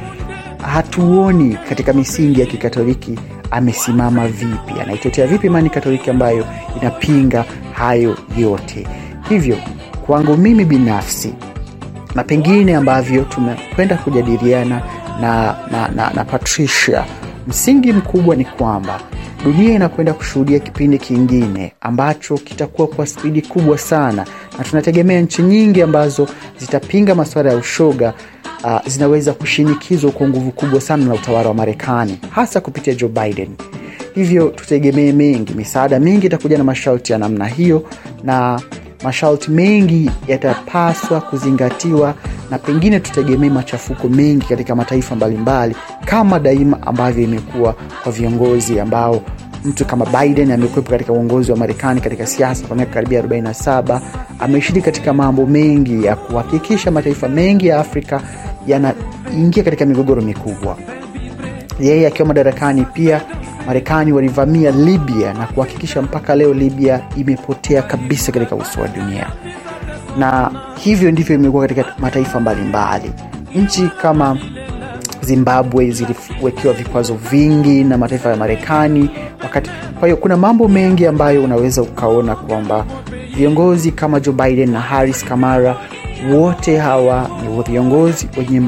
hatuoni 0.74 1.58
katika 1.70 1.94
misingi 1.94 2.40
ya 2.40 2.46
Kikatoliki 2.46 3.20
amesimama 3.52 4.28
vipi, 4.28 4.80
anaitetea 4.82 5.28
vipi 5.28 5.48
imani 5.48 5.70
Katoliki 5.70 6.10
ambayo 6.10 6.46
inapinga 6.82 7.46
hayo 7.74 8.18
yote. 8.38 8.88
Hivyo 9.30 9.58
kwangu 10.06 10.38
mimi 10.38 10.66
binafsi 10.66 11.34
na 12.16 12.24
pengine 12.24 12.76
ambavyo 12.76 13.24
tumekwenda 13.24 13.96
kujadiliana 13.98 14.82
na, 15.22 15.56
na, 15.72 15.88
na, 15.96 16.10
na 16.14 16.26
Patricia, 16.26 17.06
msingi 17.48 17.94
mkubwa 17.94 18.36
ni 18.36 18.46
kwamba 18.46 19.00
dunia 19.44 19.76
inakwenda 19.76 20.14
kushuhudia 20.14 20.60
kipindi 20.60 20.98
kingine 20.98 21.74
ambacho 21.82 22.38
kitakuwa 22.38 22.88
kwa 22.88 23.08
spidi 23.08 23.42
kubwa 23.42 23.78
sana, 23.78 24.26
na 24.58 24.64
tunategemea 24.64 25.22
nchi 25.22 25.42
nyingi 25.42 25.82
ambazo 25.82 26.28
zitapinga 26.60 27.16
masuala 27.16 27.50
ya 27.52 27.58
ushoga 27.58 28.14
uh, 28.64 28.88
zinaweza 28.88 29.34
kushinikizwa 29.34 30.12
kwa 30.12 30.28
nguvu 30.28 30.52
kubwa 30.52 30.82
sana 30.82 31.06
na 31.06 31.14
utawala 31.14 31.48
wa 31.50 31.54
Marekani, 31.56 32.20
hasa 32.30 32.62
kupitia 32.62 32.94
Joe 32.96 33.10
Biden. 33.10 33.50
Hivyo 34.16 34.48
tutegemee 34.48 35.12
mengi, 35.12 35.54
misaada 35.54 36.00
mingi 36.00 36.26
itakuja 36.28 36.58
na 36.58 36.64
masharti 36.64 37.12
ya 37.12 37.18
namna 37.18 37.46
hiyo, 37.48 37.84
na 38.24 38.62
masharti 39.04 39.52
mengi 39.52 40.12
yatapaswa 40.28 41.22
kuzingatiwa, 41.22 42.14
na 42.52 42.58
pengine 42.60 43.00
tutegemee 43.00 43.50
machafuko 43.50 44.08
mengi 44.10 44.46
katika 44.46 44.76
mataifa 44.76 45.16
mbalimbali, 45.16 45.76
kama 46.06 46.40
daima 46.40 46.82
ambavyo 46.88 47.24
imekuwa 47.24 47.76
kwa 48.04 48.12
viongozi 48.12 48.80
ambao 48.80 49.22
mtu 49.66 49.86
kama 49.86 50.06
Biden 50.06 50.52
amekuwepo 50.52 50.90
katika 50.92 51.14
uongozi 51.14 51.52
wa 51.52 51.58
Marekani 51.58 52.02
katika 52.02 52.28
siasa 52.28 52.68
kwa 52.68 52.76
miaka 52.76 52.94
karibia 52.94 53.22
47. 53.22 54.02
Ameshiriki 54.40 54.86
katika 54.86 55.14
mambo 55.14 55.46
mengi 55.46 56.06
ya 56.06 56.16
kuhakikisha 56.16 56.92
mataifa 56.92 57.28
mengi 57.30 57.68
ya 57.68 57.80
Afrika 57.80 58.22
yanaingia 58.68 59.64
katika 59.64 59.86
migogoro 59.86 60.22
mikubwa. 60.22 60.78
Yeye 61.80 62.08
akiwa 62.08 62.28
madarakani, 62.28 62.86
pia 62.94 63.22
Marekani 63.68 64.12
walivamia 64.12 64.72
Libya 64.72 65.34
na 65.34 65.48
kuhakikisha 65.48 66.02
mpaka 66.02 66.36
leo 66.36 66.54
Libya 66.54 67.02
imepotea 67.18 67.82
kabisa 67.82 68.32
katika 68.32 68.56
uso 68.56 68.82
wa 68.82 68.88
dunia, 68.88 69.28
na 70.18 70.52
hivyo 70.80 71.12
ndivyo 71.12 71.36
imekuwa 71.36 71.68
katika 71.68 71.96
mataifa 72.00 72.40
mbalimbali. 72.40 73.12
Nchi 73.56 73.88
kama 74.02 74.38
Zimbabwe 75.22 75.92
ziliwekewa 75.92 76.74
vikwazo 76.74 77.14
vingi 77.14 77.84
na 77.84 77.98
mataifa 77.98 78.30
ya 78.30 78.36
Marekani 78.36 79.10
wakati. 79.44 79.70
Kwa 80.00 80.08
hiyo 80.08 80.18
kuna 80.18 80.38
mambo 80.38 80.68
mengi 80.68 81.06
ambayo 81.06 81.44
unaweza 81.44 81.82
ukaona 81.82 82.36
kwamba 82.36 82.86
viongozi 83.36 83.92
kama 83.92 84.20
Joe 84.20 84.34
Biden 84.34 84.72
na 84.72 84.80
Harris 84.82 85.26
Kamara, 85.26 85.76
wote 86.34 86.78
hawa 86.78 87.30
ni 87.44 87.64
viongozi 87.64 88.30
wenye 88.38 88.62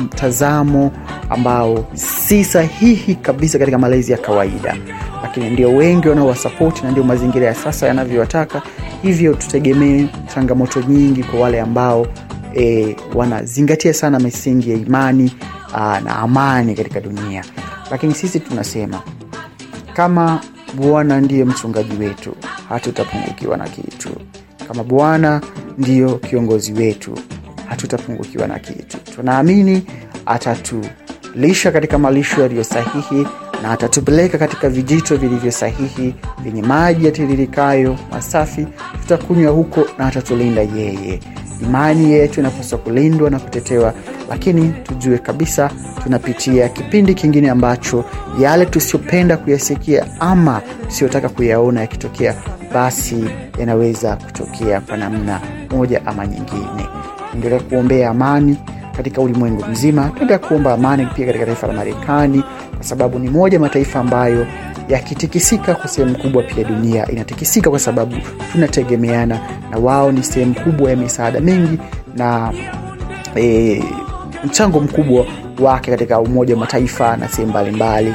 mtazamo 0.00 0.92
ambao 1.30 1.84
si 1.94 2.44
sahihi 2.44 3.14
kabisa 3.14 3.58
katika 3.58 3.78
malezi 3.78 4.12
ya 4.12 4.18
kawaida, 4.18 4.76
lakini 5.22 5.50
ndio 5.50 5.68
wengi 5.76 6.08
wanaowasapoti 6.08 6.82
na 6.82 6.90
ndio 6.90 7.04
mazingira 7.04 7.46
ya 7.46 7.54
sasa 7.54 7.86
yanavyowataka. 7.86 8.62
hivyo 9.02 9.34
tutegemee 9.34 10.06
changamoto 10.34 10.80
nyingi 10.80 11.22
kwa 11.24 11.40
wale 11.40 11.60
ambao 11.60 12.06
e, 12.56 12.96
wanazingatia 13.14 13.94
sana 13.94 14.18
misingi 14.18 14.70
ya 14.70 14.76
imani 14.76 15.32
aa, 15.74 16.00
na 16.00 16.16
amani 16.16 16.74
katika 16.74 17.00
dunia. 17.00 17.44
Lakini 17.90 18.14
sisi 18.14 18.40
tunasema 18.40 19.00
kama 19.92 20.40
bwana 20.74 21.20
ndiye 21.20 21.44
mchungaji 21.44 21.96
wetu 21.96 22.34
hatutapungukiwa 22.68 23.56
na 23.56 23.68
kitu 23.68 24.08
kama 24.68 24.84
bwana 24.84 25.40
ndiyo 25.78 26.14
kiongozi 26.14 26.72
wetu 26.72 27.18
hatutapungukiwa 27.68 28.46
na 28.46 28.58
kitu. 28.58 28.98
Tunaamini 29.14 29.82
atatulisha 30.26 31.72
katika 31.72 31.98
malisho 31.98 32.42
yaliyo 32.42 32.64
sahihi 32.64 33.26
na 33.62 33.70
atatupeleka 33.70 34.38
katika 34.38 34.68
vijito 34.68 35.16
vilivyo 35.16 35.50
sahihi 35.52 36.14
vyenye 36.42 36.62
maji 36.62 37.04
yatiririkayo 37.06 37.96
masafi. 38.12 38.66
Tutakunywa 39.00 39.52
huko 39.52 39.84
na 39.98 40.06
atatulinda 40.06 40.62
yeye. 40.62 41.20
Imani 41.62 42.12
yetu 42.12 42.40
inapaswa 42.40 42.78
kulindwa 42.78 43.30
na 43.30 43.38
kutetewa 43.38 43.94
lakini 44.30 44.68
tujue 44.82 45.18
kabisa 45.18 45.70
tunapitia 46.02 46.68
kipindi 46.68 47.14
kingine 47.14 47.50
ambacho 47.50 48.04
yale 48.40 48.66
tusiyopenda 48.66 49.36
kuyasikia 49.36 50.06
ama 50.20 50.62
tusiyotaka 50.88 51.28
kuyaona 51.28 51.80
yakitokea 51.80 52.34
basi 52.74 53.24
yanaweza 53.58 54.16
kutokea 54.16 54.80
kwa 54.80 54.96
namna 54.96 55.40
moja 55.70 56.06
ama 56.06 56.26
nyingine. 56.26 56.86
Endelea 57.34 57.60
kuombea 57.60 58.10
amani 58.10 58.56
katika 58.96 59.20
ulimwengu 59.20 59.64
mzima. 59.70 60.08
Tuendelea 60.08 60.38
kuomba 60.38 60.72
amani 60.72 61.06
pia 61.14 61.26
katika 61.26 61.46
taifa 61.46 61.66
la 61.66 61.72
marekani 61.72 62.42
kwa 62.76 62.84
sababu 62.84 63.18
ni 63.18 63.30
moja 63.30 63.58
mataifa 63.60 64.00
ambayo 64.00 64.46
yakitikisika 64.88 65.74
kwa 65.74 65.88
sehemu 65.88 66.18
kubwa 66.18 66.42
pia 66.42 66.64
dunia 66.64 67.06
inatikisika 67.10 67.70
kwa 67.70 67.78
sababu 67.78 68.16
tunategemeana 68.52 69.40
na 69.70 69.78
wao 69.78 70.12
ni 70.12 70.22
sehemu 70.22 70.54
kubwa 70.54 70.90
ya 70.90 70.96
misaada 70.96 71.40
mingi 71.40 71.78
na 72.16 72.52
e, 73.36 73.82
mchango 74.44 74.80
mkubwa 74.80 75.26
wake 75.60 75.90
katika 75.90 76.20
umoja 76.20 76.54
wa 76.54 76.60
mataifa 76.60 77.16
na 77.16 77.28
sehemu 77.28 77.50
mbalimbali 77.50 78.14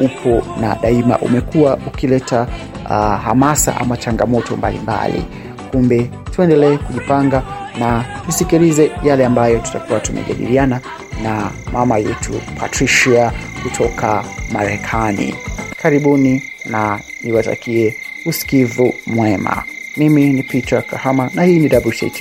upo 0.00 0.42
na 0.60 0.74
daima 0.82 1.18
umekuwa 1.18 1.78
ukileta 1.86 2.46
uh, 2.84 2.90
hamasa 3.24 3.76
ama 3.76 3.96
changamoto 3.96 4.56
mbalimbali. 4.56 5.24
Kumbe 5.70 6.10
tuendelee 6.36 6.76
kujipanga 6.76 7.42
na 7.78 8.04
tusikilize 8.26 8.90
yale 9.04 9.26
ambayo 9.26 9.58
tutakuwa 9.58 10.00
tumejadiliana 10.00 10.80
na 11.22 11.50
mama 11.72 11.98
yetu 11.98 12.32
patricia 12.60 13.32
kutoka 13.62 14.24
marekani. 14.52 15.34
Karibuni 15.82 16.42
na 16.66 17.00
niwatakie 17.24 17.96
usikivu 18.26 18.94
mwema. 19.06 19.62
Mimi 19.96 20.32
ni 20.32 20.42
peter 20.42 20.82
kahama 20.86 21.30
na 21.34 21.42
hii 21.42 21.58
ni 21.58 21.76
wct 21.76 22.20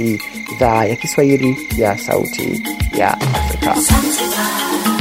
idhaa 0.52 0.86
ya 0.86 0.96
kiswahili 0.96 1.58
ya 1.78 1.98
sauti 1.98 2.64
ya 2.98 3.14
afrika. 3.22 3.74
Beautiful 3.74 4.97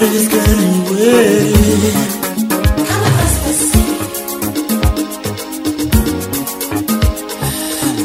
everybody's 0.00 0.28
getting 0.28 0.84
ready 0.94 1.52
Come 2.86 3.02
across 3.04 3.34
the 3.44 3.52
sea, 3.52 3.90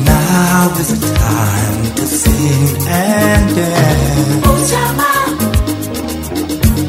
now 0.06 0.74
is 0.80 0.90
the 0.90 1.10
time 1.14 1.84
to 1.96 2.06
sing 2.06 2.78
and 2.88 3.56
dance. 3.56 4.44
Oh 4.46 4.60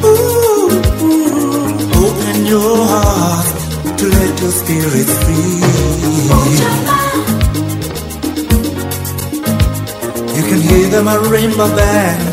Ooh, 0.08 0.68
ooh. 1.04 2.04
open 2.04 2.36
your 2.46 2.76
heart 2.92 3.48
to 3.98 4.04
let 4.08 4.32
your 4.40 4.52
spirit 4.52 5.08
free. 5.22 5.60
Oh 6.32 6.46
you 10.36 10.42
can 10.50 10.60
hear 10.60 10.86
them 10.88 11.04
the 11.04 11.10
marimba 11.10 11.66
band 11.76 12.23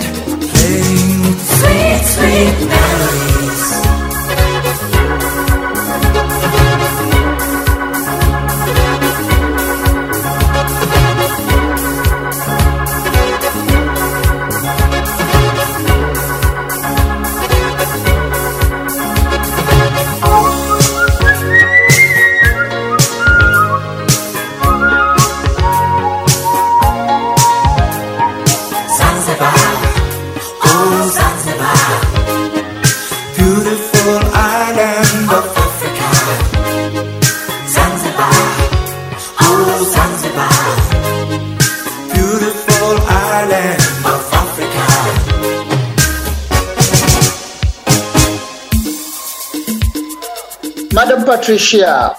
Patricia, 51.52 52.16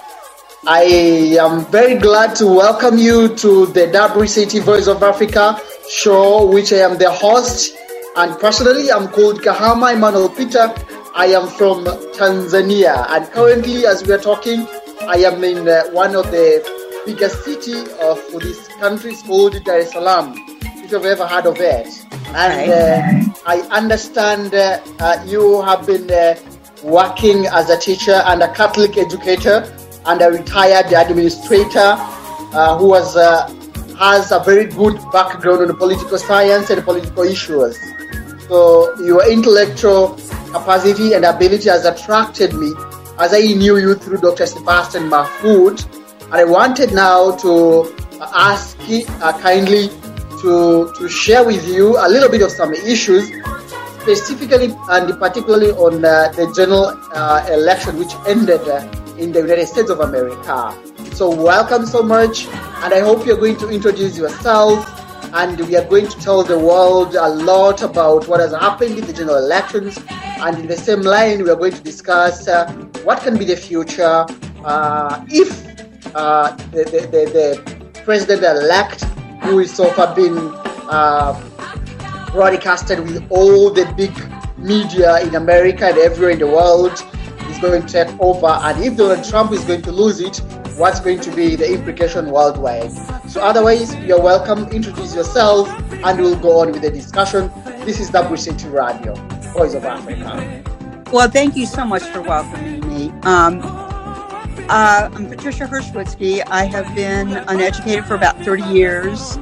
I 0.66 0.82
am 1.40 1.64
very 1.72 1.94
glad 1.94 2.36
to 2.36 2.46
welcome 2.46 2.98
you 2.98 3.34
to 3.36 3.64
the 3.64 3.86
WCT 3.88 4.60
Voice 4.60 4.86
of 4.88 5.02
Africa 5.02 5.58
show, 5.88 6.44
which 6.44 6.70
I 6.70 6.80
am 6.84 6.98
the 6.98 7.10
host. 7.10 7.74
And 8.14 8.38
personally, 8.38 8.92
I'm 8.92 9.08
called 9.08 9.40
Kahama 9.40 9.94
Emmanuel 9.94 10.28
Peter. 10.28 10.74
I 11.14 11.28
am 11.28 11.48
from 11.48 11.86
Tanzania. 12.12 13.06
And 13.08 13.24
currently, 13.32 13.86
as 13.86 14.06
we 14.06 14.12
are 14.12 14.18
talking, 14.18 14.66
I 15.08 15.24
am 15.24 15.42
in 15.42 15.66
uh, 15.66 15.84
one 15.92 16.14
of 16.14 16.30
the 16.30 16.60
biggest 17.06 17.42
city 17.42 17.90
of 18.02 18.20
this 18.38 18.68
country 18.80 19.12
it's 19.12 19.22
called 19.22 19.64
Dar 19.64 19.78
es 19.78 19.92
Salaam, 19.92 20.34
if 20.84 20.92
you've 20.92 21.06
ever 21.06 21.26
heard 21.26 21.46
of 21.46 21.56
it. 21.58 21.88
And 22.36 22.70
uh, 22.70 23.32
I 23.46 23.60
understand 23.70 24.52
uh, 24.52 24.78
uh, 25.00 25.24
you 25.26 25.62
have 25.62 25.86
been 25.86 26.10
uh, 26.10 26.34
working 26.82 27.46
as 27.46 27.70
a 27.70 27.78
teacher 27.78 28.22
and 28.26 28.42
a 28.42 28.52
Catholic 28.52 28.96
educator 28.96 29.64
and 30.06 30.20
a 30.20 30.30
retired 30.30 30.92
administrator 30.92 31.96
uh, 32.54 32.76
who 32.78 32.88
was 32.88 33.16
uh, 33.16 33.48
has 33.98 34.32
a 34.32 34.40
very 34.40 34.64
good 34.64 34.98
background 35.12 35.70
on 35.70 35.76
political 35.76 36.18
science 36.18 36.70
and 36.70 36.82
political 36.84 37.22
issues. 37.22 37.78
So 38.48 38.94
your 38.98 39.30
intellectual 39.30 40.18
capacity 40.52 41.14
and 41.14 41.24
ability 41.24 41.68
has 41.68 41.84
attracted 41.84 42.52
me 42.52 42.72
as 43.18 43.32
I 43.32 43.40
knew 43.40 43.76
you 43.76 43.94
through 43.94 44.18
Dr. 44.18 44.46
Sebastian 44.46 45.08
Mahfood. 45.08 45.84
And 46.24 46.34
I 46.34 46.44
wanted 46.44 46.92
now 46.92 47.36
to 47.36 47.94
ask 48.20 48.76
uh, 48.80 49.38
kindly 49.40 49.88
to, 50.42 50.92
to 50.98 51.08
share 51.08 51.44
with 51.44 51.66
you 51.68 51.96
a 51.98 52.08
little 52.08 52.28
bit 52.28 52.42
of 52.42 52.50
some 52.50 52.74
issues, 52.74 53.30
specifically 54.02 54.74
and 54.90 55.18
particularly 55.18 55.70
on 55.70 56.04
uh, 56.04 56.28
the 56.34 56.52
general 56.56 56.86
uh, 57.14 57.46
election 57.50 57.96
which 57.98 58.12
ended 58.26 58.60
uh, 58.68 58.82
in 59.16 59.30
the 59.30 59.40
United 59.40 59.66
States 59.66 59.90
of 59.90 60.00
America. 60.00 60.76
So, 61.14 61.30
welcome 61.30 61.86
so 61.86 62.02
much, 62.02 62.46
and 62.46 62.92
I 62.92 63.00
hope 63.00 63.24
you're 63.24 63.36
going 63.36 63.58
to 63.58 63.68
introduce 63.68 64.18
yourself. 64.18 64.98
And 65.34 65.58
we 65.66 65.76
are 65.76 65.84
going 65.84 66.08
to 66.08 66.20
tell 66.20 66.42
the 66.42 66.58
world 66.58 67.14
a 67.14 67.28
lot 67.28 67.82
about 67.82 68.28
what 68.28 68.40
has 68.40 68.52
happened 68.52 68.98
in 68.98 69.06
the 69.06 69.14
general 69.14 69.38
elections. 69.38 69.98
And 70.10 70.58
in 70.58 70.66
the 70.66 70.76
same 70.76 71.00
line, 71.00 71.42
we 71.42 71.48
are 71.48 71.56
going 71.56 71.72
to 71.72 71.80
discuss 71.82 72.48
uh, 72.48 72.70
what 73.04 73.22
can 73.22 73.38
be 73.38 73.46
the 73.46 73.56
future 73.56 74.26
uh, 74.64 75.24
if 75.30 75.50
uh, 76.14 76.54
the, 76.72 76.84
the, 76.84 77.00
the, 77.12 77.22
the 77.32 78.02
president 78.04 78.42
elect, 78.42 79.04
who 79.44 79.60
is 79.60 79.74
so 79.74 79.90
far 79.92 80.14
been 80.14 80.36
broadcasted 82.32 83.00
with 83.00 83.24
all 83.30 83.70
the 83.70 83.84
big 83.96 84.12
media 84.58 85.20
in 85.20 85.34
America 85.34 85.86
and 85.86 85.98
everywhere 85.98 86.30
in 86.30 86.38
the 86.38 86.46
world, 86.46 86.92
is 87.48 87.58
going 87.58 87.86
to 87.86 87.88
take 87.88 88.20
over. 88.20 88.46
And 88.46 88.82
if 88.82 88.96
Donald 88.96 89.24
Trump 89.24 89.52
is 89.52 89.64
going 89.64 89.82
to 89.82 89.92
lose 89.92 90.20
it, 90.20 90.38
what's 90.76 91.00
going 91.00 91.20
to 91.20 91.30
be 91.30 91.54
the 91.56 91.70
implication 91.70 92.30
worldwide? 92.30 92.90
So, 93.28 93.40
otherwise, 93.42 93.94
you're 93.96 94.20
welcome. 94.20 94.64
Introduce 94.68 95.14
yourself, 95.14 95.68
and 95.92 96.18
we'll 96.18 96.38
go 96.38 96.60
on 96.60 96.72
with 96.72 96.82
the 96.82 96.90
discussion. 96.90 97.50
This 97.84 98.00
is 98.00 98.10
WCT 98.10 98.72
Radio, 98.72 99.14
Voice 99.52 99.74
of 99.74 99.84
Africa. 99.84 100.62
Well, 101.12 101.28
thank 101.28 101.56
you 101.56 101.66
so 101.66 101.84
much 101.84 102.02
for 102.04 102.22
welcoming 102.22 102.80
me. 102.88 103.10
Um, 103.22 103.60
uh, 104.68 105.10
I'm 105.12 105.28
Patricia 105.28 105.66
Hershwitzky. 105.66 106.42
I 106.46 106.64
have 106.64 106.94
been 106.94 107.32
uneducated 107.48 108.06
for 108.06 108.14
about 108.14 108.38
30 108.38 108.62
years. 108.64 109.36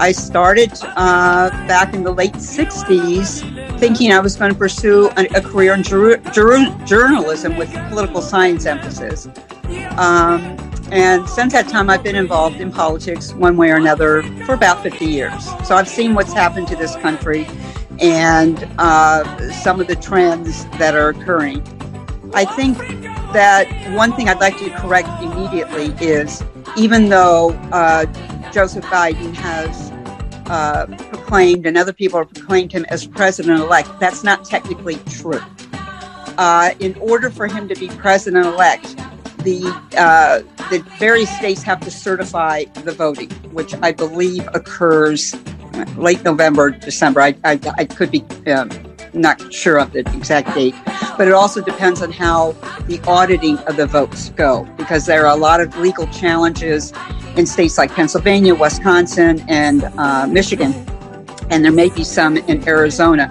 I 0.00 0.12
started 0.12 0.70
uh, 0.82 1.50
back 1.66 1.92
in 1.92 2.04
the 2.04 2.12
late 2.12 2.34
60s 2.34 3.78
thinking 3.80 4.12
I 4.12 4.20
was 4.20 4.36
going 4.36 4.52
to 4.52 4.58
pursue 4.58 5.10
a, 5.16 5.26
a 5.36 5.40
career 5.40 5.74
in 5.74 5.82
journalism 5.82 7.56
with 7.56 7.72
political 7.88 8.22
science 8.22 8.64
emphasis. 8.64 9.26
Um, 9.96 10.56
and 10.92 11.28
since 11.28 11.52
that 11.52 11.68
time, 11.68 11.90
I've 11.90 12.04
been 12.04 12.16
involved 12.16 12.60
in 12.60 12.70
politics 12.70 13.34
one 13.34 13.56
way 13.56 13.70
or 13.70 13.76
another 13.76 14.22
for 14.44 14.54
about 14.54 14.82
50 14.84 15.04
years. 15.04 15.44
So 15.66 15.74
I've 15.74 15.88
seen 15.88 16.14
what's 16.14 16.32
happened 16.32 16.68
to 16.68 16.76
this 16.76 16.94
country 16.96 17.46
and 17.98 18.68
uh, 18.78 19.50
some 19.50 19.80
of 19.80 19.88
the 19.88 19.96
trends 19.96 20.64
that 20.78 20.94
are 20.94 21.08
occurring. 21.08 21.60
I 22.34 22.44
think 22.44 22.78
that 23.32 23.66
one 23.94 24.12
thing 24.12 24.28
I'd 24.28 24.38
like 24.38 24.58
to 24.58 24.70
correct 24.70 25.08
immediately 25.20 25.86
is 26.00 26.42
even 26.76 27.08
though 27.08 27.50
uh, 27.72 28.06
Joseph 28.52 28.84
Biden 28.86 29.34
has 29.34 29.87
uh, 30.48 30.86
proclaimed 31.10 31.66
and 31.66 31.76
other 31.76 31.92
people 31.92 32.18
have 32.18 32.32
proclaimed 32.32 32.72
him 32.72 32.84
as 32.88 33.06
president 33.06 33.60
elect, 33.60 33.88
that's 34.00 34.24
not 34.24 34.44
technically 34.44 34.96
true. 35.10 35.40
Uh, 36.38 36.72
in 36.80 36.94
order 37.00 37.30
for 37.30 37.46
him 37.46 37.68
to 37.68 37.74
be 37.74 37.88
president 37.88 38.46
elect, 38.46 38.96
the 39.38 39.62
uh, 39.96 40.40
the 40.70 40.80
various 40.98 41.34
states 41.36 41.62
have 41.62 41.80
to 41.80 41.90
certify 41.90 42.64
the 42.84 42.92
voting, 42.92 43.30
which 43.52 43.74
I 43.82 43.92
believe 43.92 44.48
occurs 44.54 45.34
late 45.96 46.22
November, 46.24 46.70
December. 46.70 47.20
I, 47.20 47.34
I, 47.44 47.60
I 47.78 47.84
could 47.84 48.10
be 48.10 48.24
um, 48.50 48.70
not 49.14 49.52
sure 49.52 49.78
of 49.78 49.92
the 49.92 50.00
exact 50.00 50.54
date, 50.54 50.74
but 51.16 51.28
it 51.28 51.34
also 51.34 51.60
depends 51.60 52.02
on 52.02 52.12
how 52.12 52.52
the 52.86 53.00
auditing 53.06 53.58
of 53.58 53.76
the 53.76 53.86
votes 53.86 54.30
go, 54.30 54.64
because 54.76 55.06
there 55.06 55.26
are 55.26 55.36
a 55.36 55.38
lot 55.38 55.60
of 55.60 55.76
legal 55.78 56.06
challenges 56.08 56.92
in 57.36 57.46
states 57.46 57.78
like 57.78 57.92
Pennsylvania, 57.92 58.54
Wisconsin, 58.54 59.44
and 59.48 59.84
uh, 59.98 60.26
Michigan, 60.26 60.72
and 61.50 61.64
there 61.64 61.72
may 61.72 61.88
be 61.88 62.04
some 62.04 62.36
in 62.36 62.66
Arizona. 62.68 63.26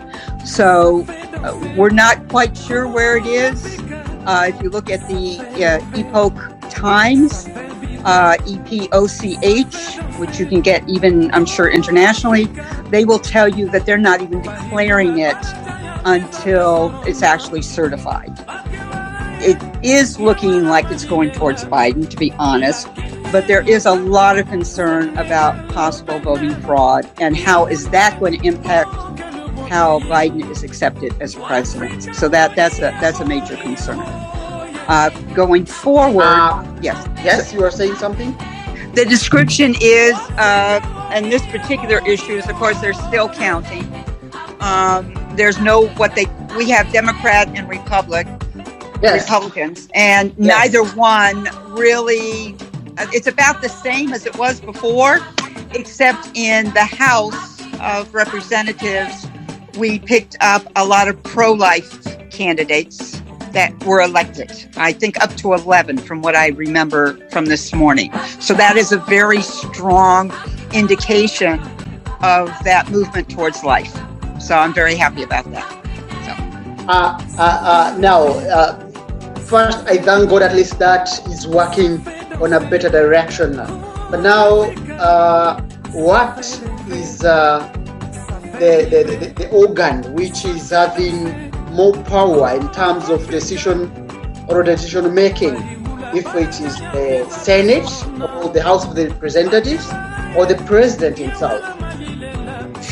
So 0.45 1.05
uh, 1.07 1.73
we're 1.77 1.89
not 1.89 2.27
quite 2.29 2.57
sure 2.57 2.87
where 2.87 3.17
it 3.17 3.25
is. 3.25 3.79
Uh, 4.25 4.51
if 4.53 4.61
you 4.61 4.69
look 4.69 4.89
at 4.89 5.07
the 5.07 5.39
uh, 5.63 5.97
Epoch 5.97 6.35
Times, 6.69 7.47
uh, 8.05 8.35
EPOCH, 8.45 10.19
which 10.19 10.39
you 10.39 10.45
can 10.45 10.61
get 10.61 10.87
even, 10.87 11.31
I'm 11.33 11.45
sure, 11.45 11.69
internationally, 11.69 12.45
they 12.89 13.03
will 13.03 13.19
tell 13.19 13.47
you 13.47 13.69
that 13.71 13.85
they're 13.85 13.97
not 13.97 14.21
even 14.21 14.41
declaring 14.41 15.19
it 15.19 15.35
until 16.07 17.03
it's 17.05 17.21
actually 17.21 17.61
certified. 17.61 18.33
It 19.39 19.57
is 19.85 20.19
looking 20.19 20.63
like 20.65 20.85
it's 20.89 21.05
going 21.05 21.31
towards 21.31 21.63
Biden, 21.65 22.09
to 22.09 22.17
be 22.17 22.31
honest, 22.39 22.87
but 23.31 23.45
there 23.45 23.67
is 23.67 23.85
a 23.85 23.91
lot 23.93 24.39
of 24.39 24.47
concern 24.47 25.15
about 25.17 25.67
possible 25.69 26.17
voting 26.19 26.55
fraud 26.61 27.07
and 27.19 27.35
how 27.35 27.65
is 27.67 27.89
that 27.89 28.19
going 28.19 28.39
to 28.39 28.47
impact 28.47 28.89
how 29.69 29.99
Biden 29.99 30.49
is 30.49 30.63
accepted 30.63 31.13
as 31.21 31.35
president. 31.35 32.15
So 32.15 32.29
that 32.29 32.55
that's 32.55 32.77
a 32.77 32.95
that's 33.01 33.19
a 33.19 33.25
major 33.25 33.57
concern. 33.57 33.99
Uh, 33.99 35.09
going 35.35 35.65
forward, 35.65 36.23
Uh, 36.23 36.63
yes, 36.81 37.05
Yes, 37.21 37.53
you 37.53 37.61
are 37.65 37.71
saying 37.71 37.95
something? 37.95 38.33
the 38.93 39.03
description 39.03 39.75
is, 39.81 40.15
uh, 40.39 40.79
and 41.11 41.29
this 41.29 41.45
particular 41.47 41.99
issue 42.07 42.37
is, 42.37 42.47
of 42.47 42.55
course, 42.55 42.79
they're 42.79 42.93
still 42.93 43.27
counting. 43.27 43.83
Um, 44.61 45.13
there's 45.37 45.59
no 45.59 45.87
what 45.97 46.15
they 46.15 46.25
we 46.57 46.69
have 46.69 46.91
Democrat 46.91 47.47
and 47.55 47.69
Republic 47.69 48.27
Yes. 49.01 49.23
Republicans, 49.29 49.87
and 49.93 50.33
Yes. 50.37 50.47
neither 50.73 50.83
one 50.95 51.47
really. 51.67 52.55
uh, 52.97 53.05
It's 53.13 53.27
about 53.27 53.61
the 53.61 53.69
same 53.69 54.11
as 54.11 54.25
it 54.25 54.35
was 54.37 54.59
before, 54.59 55.19
except 55.75 56.31
in 56.35 56.71
the 56.73 56.83
House 56.83 57.61
of 57.79 58.11
Representatives, 58.13 59.27
we 59.77 59.99
picked 59.99 60.35
up 60.41 60.63
a 60.75 60.83
lot 60.83 61.07
of 61.07 61.21
pro-life 61.21 61.91
candidates 62.31 63.21
that 63.51 63.71
were 63.85 64.01
elected. 64.01 64.51
I 64.77 64.93
think 64.93 65.21
up 65.23 65.35
to 65.37 65.53
11 65.53 65.99
from 65.99 66.23
what 66.23 66.35
I 66.35 66.47
remember 66.49 67.17
from 67.29 67.45
this 67.45 67.73
morning. 67.75 68.11
So 68.39 68.55
that 68.55 68.77
is 68.77 68.91
a 68.91 68.97
very 68.97 69.41
strong 69.43 70.33
indication 70.73 71.59
of 72.23 72.49
that 72.63 72.89
movement 72.89 73.29
towards 73.29 73.63
life. 73.63 73.93
So 74.39 74.55
I'm 74.55 74.73
very 74.73 74.95
happy 74.95 75.23
about 75.23 75.51
that. 75.51 75.69
So. 76.25 76.87
Uh, 76.87 77.19
uh, 77.37 77.93
uh, 77.93 77.97
now, 77.97 78.27
uh, 78.27 78.89
first, 79.41 79.79
I 79.87 79.97
thank 79.97 80.29
God 80.29 80.41
at 80.41 80.55
least 80.55 80.79
that 80.79 81.09
is 81.27 81.47
working 81.47 82.07
on 82.41 82.53
a 82.53 82.59
better 82.59 82.89
direction. 82.89 83.57
Now. 83.57 84.07
But 84.09 84.21
now, 84.21 84.61
uh, 84.99 85.61
what 85.91 86.39
is 86.89 87.23
uh, 87.23 87.67
the, 88.59 88.87
the, 88.89 89.17
the, 89.17 89.33
the 89.33 89.49
organ 89.49 90.13
which 90.13 90.45
is 90.45 90.69
having 90.69 91.51
more 91.71 91.93
power 92.03 92.55
in 92.55 92.71
terms 92.71 93.09
of 93.09 93.29
decision 93.29 93.91
or 94.47 94.63
decision 94.63 95.13
making? 95.13 95.55
If 96.15 96.33
it 96.35 96.61
is 96.61 96.79
the 96.79 97.27
Senate 97.29 97.89
or 98.41 98.49
the 98.49 98.63
House 98.63 98.85
of 98.85 98.95
the 98.95 99.09
Representatives 99.09 99.85
or 100.37 100.45
the 100.45 100.61
President 100.65 101.17
himself? 101.17 101.61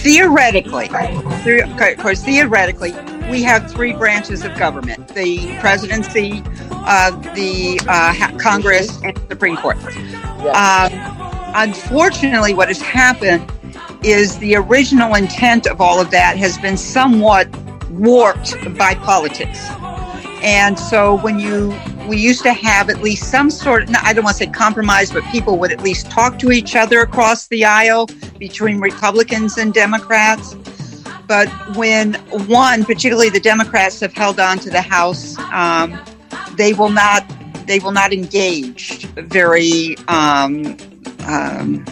Theoretically, 0.06 0.88
course, 1.98 2.24
theoretically, 2.24 2.91
we 3.28 3.41
have 3.41 3.72
three 3.72 3.91
branches 3.91 4.46
of 4.46 4.56
government: 4.56 5.08
the 5.10 5.58
presidency, 5.60 6.44
uh, 6.72 7.10
the 7.34 7.82
uh, 7.89 8.38
Congress, 8.38 9.02
and 9.02 9.18
the 9.18 9.28
Supreme 9.30 9.58
Court. 9.58 9.78
Um, 10.54 10.91
unfortunately, 11.56 12.54
what 12.54 12.68
has 12.68 12.80
happened 12.80 13.52
is 14.04 14.38
the 14.38 14.56
original 14.56 15.15
intent 15.15 15.65
of 15.65 15.82
all 15.82 16.00
of 16.00 16.12
that 16.12 16.38
has 16.38 16.60
been 16.60 16.78
somewhat 16.78 17.50
warped 17.89 18.56
by 18.78 18.94
politics. 18.94 19.68
And 20.44 20.78
so 20.78 21.18
when 21.18 21.39
you 21.39 21.72
we 22.08 22.18
used 22.18 22.44
to 22.44 22.54
have 22.54 22.89
at 22.89 23.02
least 23.02 23.30
some 23.30 23.50
sort 23.50 23.84
of 23.84 23.96
I 24.02 24.13
don't 24.13 24.24
want 24.24 24.38
to 24.38 24.46
say 24.46 24.52
compromise, 24.52 25.12
but 25.12 25.24
people 25.26 25.58
would 25.60 25.72
at 25.72 25.82
least 25.82 26.10
talk 26.10 26.39
to 26.39 26.52
each 26.52 26.76
other 26.76 27.02
across 27.02 27.48
the 27.48 27.65
aisle 27.65 28.08
between 28.39 28.80
Republicans 28.80 29.58
and 29.58 29.74
Democrats. 29.74 30.56
But 31.28 31.48
when 31.76 32.13
one, 32.48 32.86
particularly 32.86 33.30
the 33.30 33.39
Democrats, 33.39 34.00
have 34.02 34.13
held 34.13 34.39
on 34.39 34.60
to 34.60 34.70
the 34.70 34.82
House, 34.82 35.38
um, 35.52 36.00
they 36.56 36.74
will 36.74 36.89
not 36.89 37.26
they 37.65 37.80
will 37.80 37.91
not 37.91 38.13
engage 38.13 39.06
very 39.06 39.96
um, 40.08 40.78
um, 41.26 41.84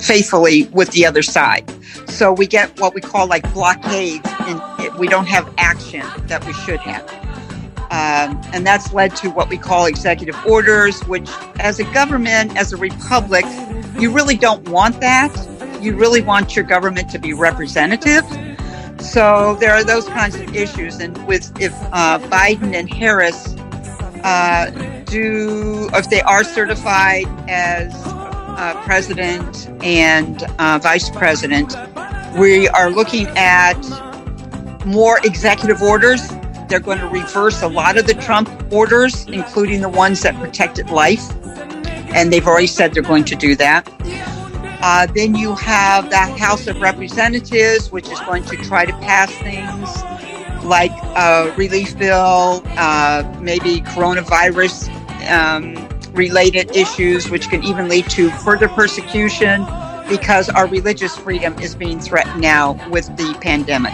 faithfully 0.00 0.64
with 0.72 0.90
the 0.90 1.06
other 1.06 1.22
side. 1.22 1.70
So 2.08 2.32
we 2.32 2.46
get 2.46 2.78
what 2.80 2.94
we 2.94 3.00
call 3.00 3.28
like 3.28 3.50
blockades, 3.54 4.28
and 4.40 4.98
we 4.98 5.06
don't 5.06 5.28
have 5.28 5.52
action 5.58 6.04
that 6.26 6.44
we 6.44 6.52
should 6.52 6.80
have. 6.80 7.19
Um, 7.90 8.40
and 8.52 8.64
that's 8.64 8.92
led 8.92 9.16
to 9.16 9.30
what 9.30 9.48
we 9.48 9.58
call 9.58 9.86
executive 9.86 10.36
orders, 10.46 11.00
which, 11.06 11.28
as 11.58 11.80
a 11.80 11.84
government, 11.92 12.56
as 12.56 12.72
a 12.72 12.76
republic, 12.76 13.44
You 14.00 14.10
really 14.10 14.36
don't 14.36 14.66
want 14.70 14.98
that. 15.00 15.30
You 15.82 15.94
really 15.94 16.22
want 16.22 16.56
your 16.56 16.64
government 16.64 17.10
to 17.10 17.18
be 17.18 17.34
representative. 17.34 18.24
So 18.98 19.56
there 19.60 19.72
are 19.72 19.84
those 19.84 20.08
kinds 20.08 20.36
of 20.36 20.56
issues. 20.56 21.00
And 21.00 21.26
with 21.26 21.52
if 21.60 21.72
uh, 21.92 22.18
Biden 22.18 22.74
and 22.74 22.90
Harris 22.90 23.54
uh, 24.24 24.70
do, 25.04 25.90
if 25.92 26.08
they 26.08 26.22
are 26.22 26.44
certified 26.44 27.26
as 27.46 27.92
uh, 28.06 28.80
president 28.86 29.68
and 29.82 30.42
uh, 30.58 30.78
vice 30.82 31.10
president, 31.10 31.76
we 32.38 32.68
are 32.68 32.90
looking 32.90 33.26
at 33.36 33.76
more 34.86 35.18
executive 35.24 35.82
orders. 35.82 36.30
They're 36.70 36.80
going 36.80 36.98
to 36.98 37.08
reverse 37.08 37.62
a 37.62 37.68
lot 37.68 37.98
of 37.98 38.06
the 38.06 38.14
Trump 38.14 38.48
orders, 38.72 39.26
including 39.26 39.80
the 39.80 39.88
ones 39.88 40.22
that 40.22 40.36
protected 40.36 40.88
life. 40.90 41.28
And 42.14 42.32
they've 42.32 42.46
already 42.46 42.68
said 42.68 42.94
they're 42.94 43.02
going 43.02 43.24
to 43.24 43.34
do 43.34 43.56
that. 43.56 43.88
Uh, 44.82 45.06
then 45.14 45.34
you 45.34 45.54
have 45.56 46.08
the 46.10 46.16
House 46.16 46.68
of 46.68 46.80
Representatives, 46.80 47.90
which 47.90 48.08
is 48.08 48.20
going 48.20 48.44
to 48.44 48.56
try 48.56 48.86
to 48.86 48.92
pass 48.94 49.30
things 49.38 50.64
like 50.64 50.92
a 51.16 51.52
relief 51.56 51.98
bill, 51.98 52.62
uh, 52.78 53.24
maybe 53.40 53.80
coronavirus 53.80 54.88
um, 55.28 55.88
related 56.14 56.74
issues, 56.76 57.30
which 57.30 57.48
can 57.48 57.62
even 57.64 57.88
lead 57.88 58.08
to 58.10 58.30
further 58.30 58.68
persecution 58.68 59.66
because 60.08 60.48
our 60.48 60.66
religious 60.66 61.16
freedom 61.16 61.58
is 61.60 61.74
being 61.74 62.00
threatened 62.00 62.40
now 62.40 62.72
with 62.90 63.06
the 63.16 63.36
pandemic. 63.40 63.92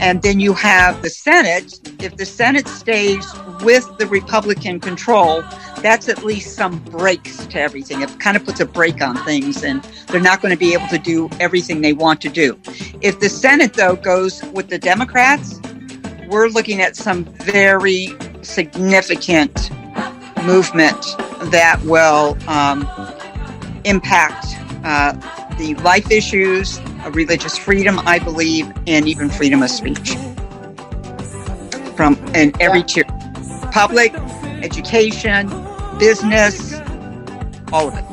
And 0.00 0.22
then 0.22 0.40
you 0.40 0.52
have 0.54 1.02
the 1.02 1.10
Senate. 1.10 1.80
If 2.02 2.16
the 2.16 2.26
Senate 2.26 2.68
stays 2.68 3.26
with 3.62 3.86
the 3.98 4.06
Republican 4.06 4.80
control, 4.80 5.42
that's 5.78 6.08
at 6.08 6.24
least 6.24 6.56
some 6.56 6.78
breaks 6.84 7.46
to 7.46 7.60
everything. 7.60 8.02
It 8.02 8.18
kind 8.20 8.36
of 8.36 8.44
puts 8.44 8.60
a 8.60 8.66
break 8.66 9.00
on 9.02 9.16
things, 9.24 9.62
and 9.62 9.82
they're 10.08 10.20
not 10.20 10.42
going 10.42 10.52
to 10.52 10.58
be 10.58 10.74
able 10.74 10.88
to 10.88 10.98
do 10.98 11.28
everything 11.40 11.80
they 11.80 11.92
want 11.92 12.20
to 12.22 12.28
do. 12.28 12.58
If 13.00 13.20
the 13.20 13.28
Senate, 13.28 13.74
though, 13.74 13.96
goes 13.96 14.42
with 14.52 14.68
the 14.68 14.78
Democrats, 14.78 15.60
we're 16.28 16.48
looking 16.48 16.80
at 16.80 16.96
some 16.96 17.24
very 17.24 18.08
significant 18.42 19.70
movement 20.44 21.02
that 21.50 21.80
will 21.84 22.36
um, 22.48 22.88
impact 23.84 24.46
uh, 24.84 25.12
the 25.58 25.74
life 25.76 26.10
issues, 26.10 26.80
religious 27.10 27.56
freedom, 27.56 28.00
I 28.00 28.18
believe, 28.18 28.72
and 28.86 29.08
even 29.08 29.30
freedom 29.30 29.62
of 29.62 29.70
speech 29.70 30.16
from 31.96 32.16
in 32.34 32.52
every 32.60 32.82
tier 32.82 33.04
public, 33.72 34.14
education, 34.62 35.48
business, 35.98 36.74
all 37.72 37.88
of 37.88 37.94
it. 37.94 38.04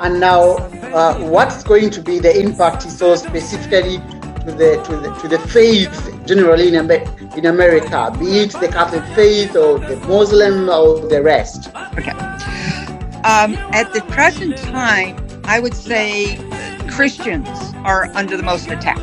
And 0.00 0.18
now, 0.18 0.56
uh, 0.94 1.18
what's 1.18 1.62
going 1.62 1.90
to 1.90 2.02
be 2.02 2.18
the 2.18 2.38
impact 2.38 2.82
so 2.82 3.14
specifically 3.16 3.98
to 3.98 4.52
the 4.52 4.82
to 4.86 4.96
the 4.96 5.14
to 5.20 5.28
the 5.28 5.38
faith 5.38 6.20
generally 6.26 6.68
in, 6.68 6.76
Amer- 6.76 7.04
in 7.36 7.46
America, 7.46 8.14
be 8.18 8.38
it 8.40 8.52
the 8.52 8.68
Catholic 8.68 9.04
faith 9.14 9.54
or 9.56 9.78
the 9.78 9.96
Muslim 10.08 10.68
or 10.70 11.06
the 11.08 11.22
rest? 11.22 11.68
Okay. 11.98 12.12
Um, 13.22 13.54
at 13.72 13.92
the 13.92 14.00
present 14.08 14.56
time, 14.56 15.16
I 15.44 15.60
would 15.60 15.74
say 15.74 16.36
Christians 16.90 17.48
are 17.84 18.06
under 18.14 18.36
the 18.36 18.42
most 18.42 18.68
attack, 18.68 18.98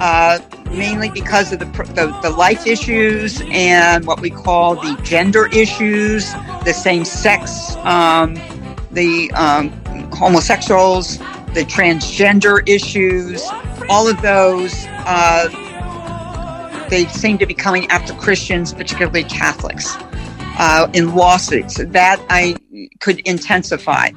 uh, 0.00 0.38
mainly 0.70 1.10
because 1.10 1.52
of 1.52 1.58
the, 1.58 1.66
the 1.66 2.18
the 2.22 2.30
life 2.30 2.66
issues 2.66 3.42
and 3.50 4.06
what 4.06 4.20
we 4.20 4.30
call 4.30 4.74
the 4.74 5.00
gender 5.02 5.46
issues, 5.46 6.32
the 6.64 6.72
same 6.72 7.04
sex, 7.04 7.76
um, 7.78 8.34
the 8.90 9.30
um, 9.32 9.70
homosexuals, 10.12 11.18
the 11.54 11.64
transgender 11.64 12.66
issues, 12.68 13.42
all 13.88 14.08
of 14.08 14.20
those. 14.22 14.86
Uh, 15.06 15.48
they 16.88 17.04
seem 17.06 17.36
to 17.38 17.46
be 17.46 17.54
coming 17.54 17.86
after 17.90 18.14
Christians, 18.14 18.72
particularly 18.72 19.24
Catholics, 19.24 19.94
uh, 20.58 20.88
in 20.94 21.14
lawsuits. 21.14 21.76
That 21.76 22.24
I 22.30 22.56
could 23.00 23.20
intensify. 23.20 24.10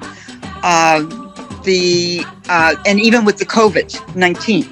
Um, 0.62 1.21
the 1.64 2.24
uh, 2.48 2.76
and 2.86 3.00
even 3.00 3.24
with 3.24 3.38
the 3.38 3.46
COVID 3.46 4.16
nineteen, 4.16 4.68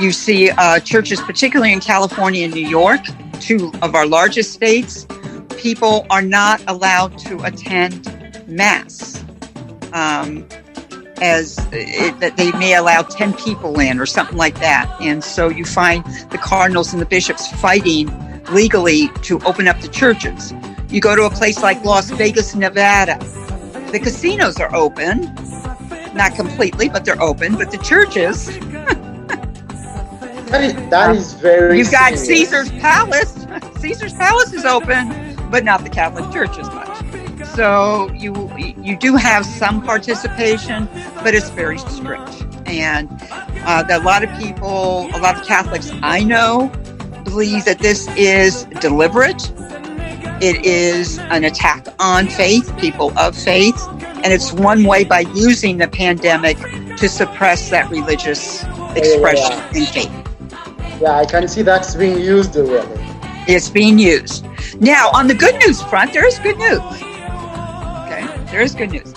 you 0.00 0.12
see 0.12 0.50
uh, 0.50 0.80
churches, 0.80 1.20
particularly 1.20 1.72
in 1.72 1.80
California 1.80 2.44
and 2.44 2.54
New 2.54 2.68
York, 2.68 3.00
two 3.40 3.72
of 3.82 3.94
our 3.94 4.06
largest 4.06 4.52
states, 4.52 5.06
people 5.56 6.06
are 6.10 6.22
not 6.22 6.62
allowed 6.66 7.18
to 7.18 7.42
attend 7.44 8.44
mass. 8.46 9.24
Um, 9.92 10.46
as 11.20 11.58
it, 11.72 12.18
that 12.20 12.36
they 12.36 12.52
may 12.52 12.74
allow 12.74 13.02
10 13.02 13.34
people 13.34 13.80
in 13.80 13.98
or 13.98 14.06
something 14.06 14.36
like 14.36 14.58
that. 14.60 14.88
And 15.00 15.22
so 15.24 15.48
you 15.48 15.64
find 15.64 16.04
the 16.30 16.38
cardinals 16.38 16.92
and 16.92 17.02
the 17.02 17.06
bishops 17.06 17.50
fighting 17.60 18.08
legally 18.52 19.08
to 19.22 19.40
open 19.40 19.68
up 19.68 19.80
the 19.80 19.88
churches. 19.88 20.52
You 20.90 21.00
go 21.00 21.16
to 21.16 21.24
a 21.24 21.30
place 21.30 21.62
like 21.62 21.84
Las 21.84 22.10
Vegas, 22.10 22.54
Nevada, 22.54 23.18
the 23.92 23.98
casinos 23.98 24.58
are 24.58 24.74
open, 24.74 25.34
not 26.14 26.34
completely, 26.34 26.88
but 26.88 27.04
they're 27.04 27.20
open, 27.22 27.56
but 27.56 27.70
the 27.70 27.78
churches, 27.78 28.46
That 30.48 30.64
is, 30.64 30.74
that 30.90 31.14
is 31.14 31.34
very. 31.34 31.78
you've 31.78 31.90
got 31.90 32.16
serious. 32.16 32.26
Caesar's 32.26 32.70
Palace. 32.80 33.46
Caesar's 33.80 34.14
Palace 34.14 34.52
is 34.54 34.64
open, 34.64 35.36
but 35.50 35.64
not 35.64 35.84
the 35.84 35.90
Catholic 35.90 36.30
Church 36.32 36.58
as 36.58 36.68
much. 36.70 36.88
So 37.54 38.10
you 38.12 38.50
you 38.56 38.96
do 38.96 39.16
have 39.16 39.44
some 39.44 39.82
participation, 39.82 40.88
but 41.22 41.34
it's 41.34 41.50
very 41.50 41.78
strict. 41.78 42.46
And 42.66 43.10
uh, 43.64 43.82
that 43.84 44.00
a 44.02 44.04
lot 44.04 44.24
of 44.24 44.30
people, 44.38 45.08
a 45.14 45.18
lot 45.18 45.38
of 45.38 45.46
Catholics 45.46 45.90
I 46.02 46.24
know, 46.24 46.68
believe 47.24 47.64
that 47.66 47.78
this 47.80 48.08
is 48.16 48.64
deliberate. 48.80 49.52
It 50.40 50.64
is 50.64 51.18
an 51.18 51.44
attack 51.44 51.86
on 51.98 52.28
faith, 52.28 52.74
people 52.78 53.12
of 53.18 53.36
faith, 53.36 53.76
and 54.24 54.32
it's 54.32 54.52
one 54.52 54.84
way 54.84 55.04
by 55.04 55.20
using 55.34 55.78
the 55.78 55.88
pandemic 55.88 56.56
to 56.96 57.08
suppress 57.08 57.70
that 57.70 57.90
religious 57.90 58.64
expression 58.96 59.76
in 59.76 59.86
faith. 59.86 60.10
Yeah, 61.00 61.16
I 61.16 61.24
can 61.24 61.46
see 61.46 61.62
that's 61.62 61.94
being 61.94 62.18
used 62.18 62.56
really. 62.56 63.00
It's 63.46 63.68
being 63.70 63.98
used. 63.98 64.44
Now, 64.80 65.10
on 65.14 65.26
the 65.26 65.34
good 65.34 65.56
news 65.56 65.82
front, 65.82 66.12
there 66.12 66.26
is 66.26 66.38
good 66.38 66.58
news. 66.58 66.80
Okay, 68.04 68.26
there 68.50 68.60
is 68.60 68.74
good 68.74 68.90
news. 68.90 69.14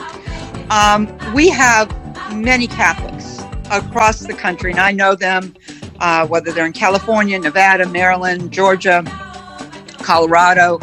Um, 0.70 1.12
we 1.34 1.50
have 1.50 1.90
many 2.34 2.68
Catholics 2.68 3.42
across 3.72 4.20
the 4.20 4.34
country, 4.34 4.72
and 4.72 4.80
I 4.80 4.92
know 4.92 5.16
them, 5.16 5.56
uh, 6.00 6.28
whether 6.28 6.52
they're 6.52 6.66
in 6.66 6.74
California, 6.74 7.38
Nevada, 7.40 7.88
Maryland, 7.88 8.52
Georgia, 8.52 9.04
Colorado, 9.98 10.80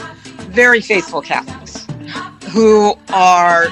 very 0.50 0.80
faithful 0.80 1.22
Catholics 1.22 1.86
who 2.50 2.94
are 3.12 3.66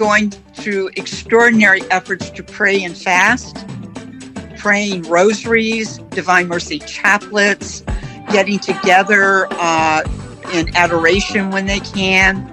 going 0.00 0.30
through 0.30 0.88
extraordinary 0.96 1.82
efforts 1.90 2.30
to 2.30 2.42
pray 2.42 2.82
and 2.82 2.96
fast, 2.96 3.66
praying 4.56 5.02
rosaries, 5.02 5.98
Divine 6.08 6.48
Mercy 6.48 6.78
chaplets, 6.80 7.84
getting 8.32 8.58
together 8.58 9.46
uh, 9.50 10.02
in 10.54 10.74
adoration 10.74 11.50
when 11.50 11.66
they 11.66 11.80
can. 11.80 12.50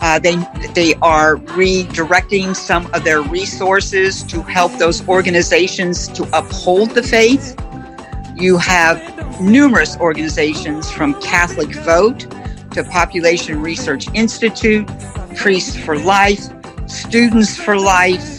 Uh, 0.00 0.18
they 0.18 0.34
they 0.72 0.94
are 1.02 1.36
redirecting 1.36 2.56
some 2.56 2.86
of 2.94 3.04
their 3.04 3.20
resources 3.20 4.22
to 4.22 4.40
help 4.40 4.72
those 4.78 5.06
organizations 5.06 6.08
to 6.08 6.22
uphold 6.32 6.92
the 6.92 7.02
faith. 7.02 7.54
You 8.34 8.56
have 8.56 8.98
numerous 9.42 9.98
organizations 9.98 10.90
from 10.90 11.20
Catholic 11.20 11.74
Vote 11.84 12.20
to 12.70 12.82
Population 12.82 13.60
Research 13.60 14.06
Institute, 14.14 14.88
Priests 15.36 15.76
for 15.76 15.98
Life, 15.98 16.48
Students 16.86 17.56
for 17.56 17.78
Life. 17.78 18.38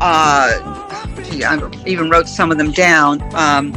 Uh, 0.00 0.84
gee, 1.24 1.44
I 1.44 1.58
even 1.86 2.10
wrote 2.10 2.28
some 2.28 2.50
of 2.50 2.58
them 2.58 2.72
down. 2.72 3.22
Um, 3.34 3.72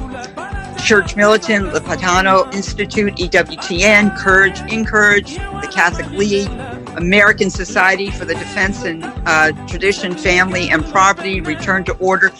Church 0.77 1.15
Militant, 1.15 1.71
the 1.73 1.81
Lepanto 1.81 2.49
Institute, 2.53 3.15
EWTN, 3.15 4.15
Courage, 4.17 4.59
Encourage, 4.71 5.35
the 5.35 5.69
Catholic 5.73 6.09
League, 6.11 6.49
American 6.97 7.49
Society 7.49 8.09
for 8.09 8.25
the 8.25 8.35
Defense 8.35 8.83
and 8.83 9.03
uh, 9.25 9.51
Tradition, 9.67 10.15
Family 10.15 10.69
and 10.69 10.85
Property, 10.85 11.41
Return 11.41 11.83
to 11.85 11.93
Order. 11.97 12.31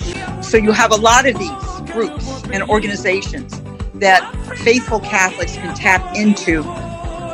So 0.42 0.58
you 0.58 0.72
have 0.72 0.92
a 0.92 0.96
lot 0.96 1.28
of 1.28 1.38
these 1.38 1.92
groups 1.92 2.44
and 2.52 2.64
organizations 2.64 3.62
that 3.96 4.32
faithful 4.60 5.00
Catholics 5.00 5.56
can 5.56 5.76
tap 5.76 6.16
into 6.16 6.64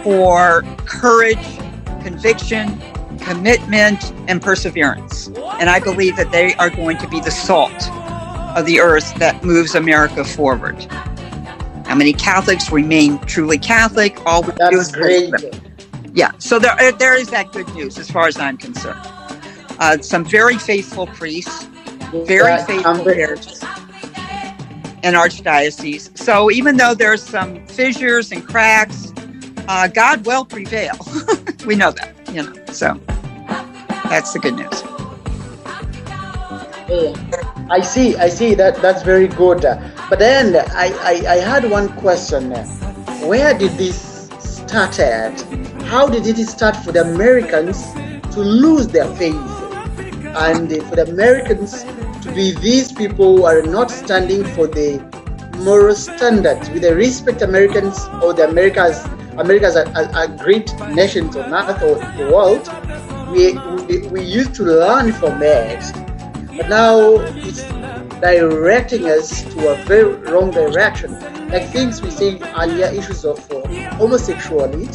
for 0.03 0.63
courage, 0.85 1.45
conviction, 2.01 2.79
commitment, 3.23 4.11
and 4.27 4.41
perseverance. 4.41 5.27
And 5.59 5.69
I 5.69 5.79
believe 5.79 6.15
that 6.17 6.31
they 6.31 6.53
are 6.55 6.69
going 6.69 6.97
to 6.97 7.07
be 7.07 7.19
the 7.19 7.31
salt 7.31 7.89
of 8.57 8.65
the 8.65 8.79
earth 8.79 9.13
that 9.15 9.43
moves 9.43 9.75
America 9.75 10.23
forward. 10.23 10.81
How 11.85 11.95
many 11.95 12.13
Catholics 12.13 12.71
remain 12.71 13.19
truly 13.19 13.57
Catholic? 13.57 14.19
All 14.25 14.43
we 14.43 14.51
do 14.69 14.79
is 14.79 14.91
great. 14.91 15.31
them. 15.31 15.51
Yeah, 16.13 16.31
so 16.37 16.59
there, 16.59 16.91
there 16.93 17.15
is 17.15 17.29
that 17.29 17.51
good 17.51 17.67
news 17.73 17.97
as 17.97 18.09
far 18.09 18.27
as 18.27 18.37
I'm 18.37 18.57
concerned. 18.57 18.99
Uh, 19.79 19.97
some 19.99 20.23
very 20.23 20.57
faithful 20.57 21.07
priests, 21.07 21.65
very 22.11 22.51
Yeah, 22.51 22.65
faithful 22.65 23.03
parishes, 23.03 23.63
and 25.03 25.15
archdiocese. 25.15 26.15
So 26.17 26.51
even 26.51 26.77
though 26.77 26.93
there's 26.93 27.23
some 27.23 27.65
fissures 27.67 28.31
and 28.31 28.47
cracks, 28.47 29.11
uh, 29.67 29.87
God 29.87 30.25
will 30.25 30.45
prevail. 30.45 30.97
we 31.65 31.75
know 31.75 31.91
that, 31.91 32.12
you 32.33 32.43
know. 32.43 32.53
So 32.71 32.99
that's 34.09 34.33
the 34.33 34.39
good 34.39 34.55
news. 34.55 34.83
I 37.69 37.81
see, 37.81 38.15
I 38.17 38.29
see 38.29 38.55
that 38.55 38.81
that's 38.81 39.03
very 39.03 39.27
good. 39.27 39.61
But 40.09 40.19
then 40.19 40.55
I, 40.75 40.87
I, 41.01 41.33
I 41.33 41.35
had 41.37 41.69
one 41.69 41.89
question. 41.99 42.51
Where 43.27 43.57
did 43.57 43.71
this 43.77 44.29
start 44.39 44.99
at? 44.99 45.39
How 45.83 46.07
did 46.07 46.27
it 46.27 46.47
start 46.47 46.75
for 46.77 46.91
the 46.91 47.01
Americans 47.01 47.93
to 48.33 48.39
lose 48.39 48.87
their 48.87 49.07
faith? 49.15 49.35
And 50.35 50.69
for 50.87 50.95
the 50.95 51.05
Americans 51.07 51.83
to 52.23 52.31
be 52.33 52.51
these 52.51 52.91
people 52.91 53.37
who 53.37 53.45
are 53.45 53.61
not 53.61 53.91
standing 53.91 54.43
for 54.43 54.67
the 54.67 54.99
moral 55.57 55.95
standards 55.95 56.69
with 56.69 56.81
the 56.81 56.95
respect 56.95 57.41
Americans 57.41 58.07
or 58.21 58.33
the 58.33 58.47
Americas 59.39 59.75
Americas 59.75 59.75
a, 59.75 60.15
are, 60.15 60.15
are 60.15 60.27
great 60.27 60.73
nation 60.89 61.27
on 61.29 61.53
earth 61.53 61.81
or 61.81 61.95
the 62.17 62.31
world. 62.31 62.67
We, 63.31 63.57
we, 63.85 64.07
we 64.09 64.23
used 64.23 64.53
to 64.55 64.63
learn 64.63 65.11
from 65.13 65.41
it 65.41 65.83
but 66.55 66.69
now 66.69 67.15
it's 67.19 67.63
directing 68.21 69.07
us 69.07 69.41
to 69.41 69.69
a 69.69 69.83
very 69.85 70.13
wrong 70.31 70.51
direction. 70.51 71.19
Like 71.49 71.69
things 71.69 71.99
we 71.99 72.11
said 72.11 72.43
earlier, 72.55 72.85
issues 72.87 73.25
of 73.25 73.39
uh, 73.51 73.65
homosexuality, 73.95 74.89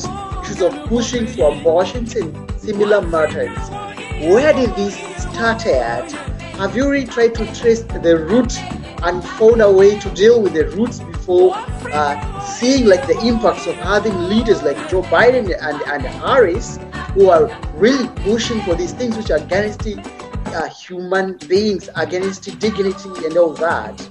issues 0.44 0.62
of 0.62 0.72
pushing 0.87 1.27
for 1.27 1.53
abortions 1.53 2.14
and 2.14 2.33
similar 2.61 3.03
matters. 3.03 3.59
Where 4.20 4.53
did 4.53 4.74
this 4.77 4.96
start 5.20 5.66
at? 5.66 6.12
Have 6.59 6.77
you 6.77 6.88
really 6.88 7.07
tried 7.07 7.35
to 7.35 7.55
trace 7.55 7.83
the 7.83 8.24
root 8.31 8.57
and 9.03 9.24
found 9.24 9.62
a 9.62 9.70
way 9.70 9.98
to 9.98 10.11
deal 10.11 10.40
with 10.40 10.53
the 10.53 10.68
roots 10.70 11.01
before 11.29 11.53
uh, 11.93 12.41
seeing 12.41 12.87
like 12.87 13.07
the 13.07 13.19
impacts 13.21 13.67
of 13.67 13.75
having 13.75 14.17
leaders 14.31 14.62
like 14.62 14.79
Joe 14.88 15.03
Biden 15.03 15.55
and, 15.61 15.83
and 15.83 16.03
Harris 16.03 16.79
who 17.12 17.29
are 17.29 17.51
really 17.75 18.09
pushing 18.25 18.62
for 18.62 18.75
these 18.75 18.93
things 18.93 19.14
which 19.14 19.31
are 19.31 19.37
against 19.37 19.87
uh, 19.87 20.69
human 20.71 21.37
beings, 21.47 21.91
against 21.97 22.59
dignity 22.59 23.27
and 23.27 23.37
all 23.37 23.53
that? 23.55 24.09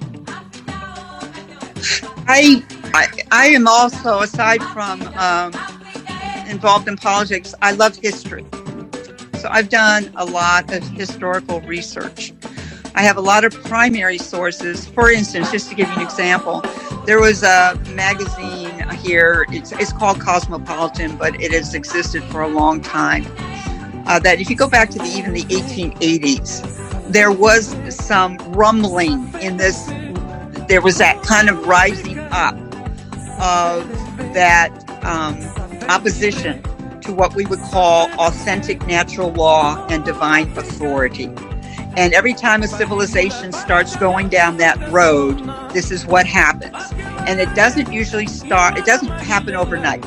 I, 2.27 2.63
I, 2.93 3.08
I 3.32 3.47
am 3.47 3.67
also, 3.67 4.19
aside 4.19 4.62
from 4.65 5.01
um, 5.17 5.53
involved 6.47 6.88
in 6.88 6.97
politics, 6.97 7.56
I 7.63 7.71
love 7.71 7.95
history. 7.95 8.45
So 9.39 9.49
I've 9.49 9.69
done 9.69 10.12
a 10.17 10.25
lot 10.25 10.71
of 10.71 10.88
historical 10.89 11.62
research. 11.62 12.34
I 12.93 13.01
have 13.01 13.17
a 13.17 13.21
lot 13.21 13.43
of 13.43 13.53
primary 13.63 14.19
sources. 14.19 14.88
For 14.88 15.10
instance, 15.12 15.51
just 15.51 15.69
to 15.69 15.75
give 15.75 15.88
you 15.88 15.95
an 15.95 16.01
example, 16.01 16.63
there 17.08 17.22
was 17.22 17.41
a 17.41 17.80
magazine 17.93 18.89
here. 18.89 19.46
It's, 19.50 19.72
it's 19.72 19.93
called 19.93 20.20
Cosmopolitan, 20.20 21.15
but 21.15 21.41
it 21.41 21.54
has 21.54 21.74
existed 21.74 22.22
for 22.26 22.41
a 22.41 22.50
long 22.50 22.82
time. 22.82 23.26
Uh, 24.08 24.20
that 24.20 24.41
if 24.41 24.50
you 24.50 24.58
go 24.58 24.67
back 24.67 24.89
to 24.89 25.00
the, 25.00 25.06
even 25.06 25.34
the 25.34 25.43
1880s, 25.43 27.10
there 27.10 27.32
was 27.32 27.78
some 27.96 28.38
rumbling 28.52 29.34
in 29.36 29.56
this. 29.56 29.86
There 30.67 30.82
was 30.82 30.98
that 30.98 31.24
kind 31.24 31.50
of 31.50 31.65
rising 31.65 32.20
up 32.20 32.56
of 33.39 33.89
that 34.34 34.70
um, 35.04 35.39
opposition 35.89 36.62
to 37.04 37.13
what 37.13 37.34
we 37.36 37.46
would 37.46 37.62
call 37.72 38.12
authentic 38.20 38.86
natural 38.86 39.32
law 39.32 39.88
and 39.88 40.04
divine 40.04 40.50
authority. 40.58 41.34
And 41.97 42.13
every 42.13 42.36
time 42.36 42.62
a 42.62 42.67
civilization 42.67 43.51
starts 43.51 43.95
going 43.95 44.29
down 44.29 44.57
that 44.57 44.91
road, 44.91 45.39
this 45.73 45.89
is 45.89 46.05
what 46.05 46.27
happens. 46.27 46.75
And 47.27 47.39
it 47.39 47.51
doesn't 47.55 47.91
usually 47.91 48.27
start, 48.27 48.77
it 48.77 48.86
doesn't 48.86 49.10
happen 49.10 49.55
overnight. 49.55 50.05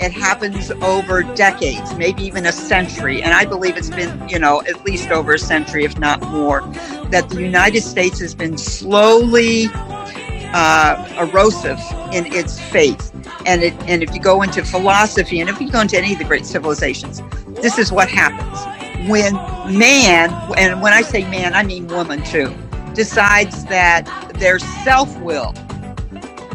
It 0.00 0.10
happens 0.10 0.70
over 0.70 1.22
decades, 1.34 1.94
maybe 1.96 2.22
even 2.22 2.46
a 2.46 2.52
century. 2.52 3.22
And 3.22 3.34
I 3.34 3.44
believe 3.44 3.76
it's 3.76 3.90
been, 3.90 4.26
you 4.26 4.38
know, 4.38 4.62
at 4.62 4.82
least 4.86 5.10
over 5.10 5.34
a 5.34 5.38
century, 5.38 5.84
if 5.84 5.98
not 5.98 6.22
more, 6.22 6.62
that 7.10 7.28
the 7.28 7.42
United 7.42 7.82
States 7.82 8.20
has 8.20 8.34
been 8.34 8.56
slowly 8.56 9.66
uh, 9.74 11.14
erosive 11.20 11.78
in 12.10 12.24
its 12.32 12.58
faith. 12.58 13.12
And, 13.44 13.62
it, 13.64 13.74
and 13.82 14.02
if 14.02 14.14
you 14.14 14.20
go 14.20 14.40
into 14.40 14.64
philosophy 14.64 15.40
and 15.40 15.50
if 15.50 15.60
you 15.60 15.70
go 15.70 15.82
into 15.82 15.98
any 15.98 16.14
of 16.14 16.18
the 16.20 16.24
great 16.24 16.46
civilizations, 16.46 17.20
this 17.60 17.76
is 17.76 17.92
what 17.92 18.08
happens 18.08 18.77
when 19.06 19.34
man, 19.78 20.30
and 20.56 20.82
when 20.82 20.92
I 20.92 21.02
say 21.02 21.22
man, 21.30 21.54
I 21.54 21.62
mean 21.62 21.86
woman 21.88 22.22
too, 22.24 22.54
decides 22.94 23.64
that 23.66 24.06
their 24.34 24.58
self 24.58 25.16
will 25.20 25.54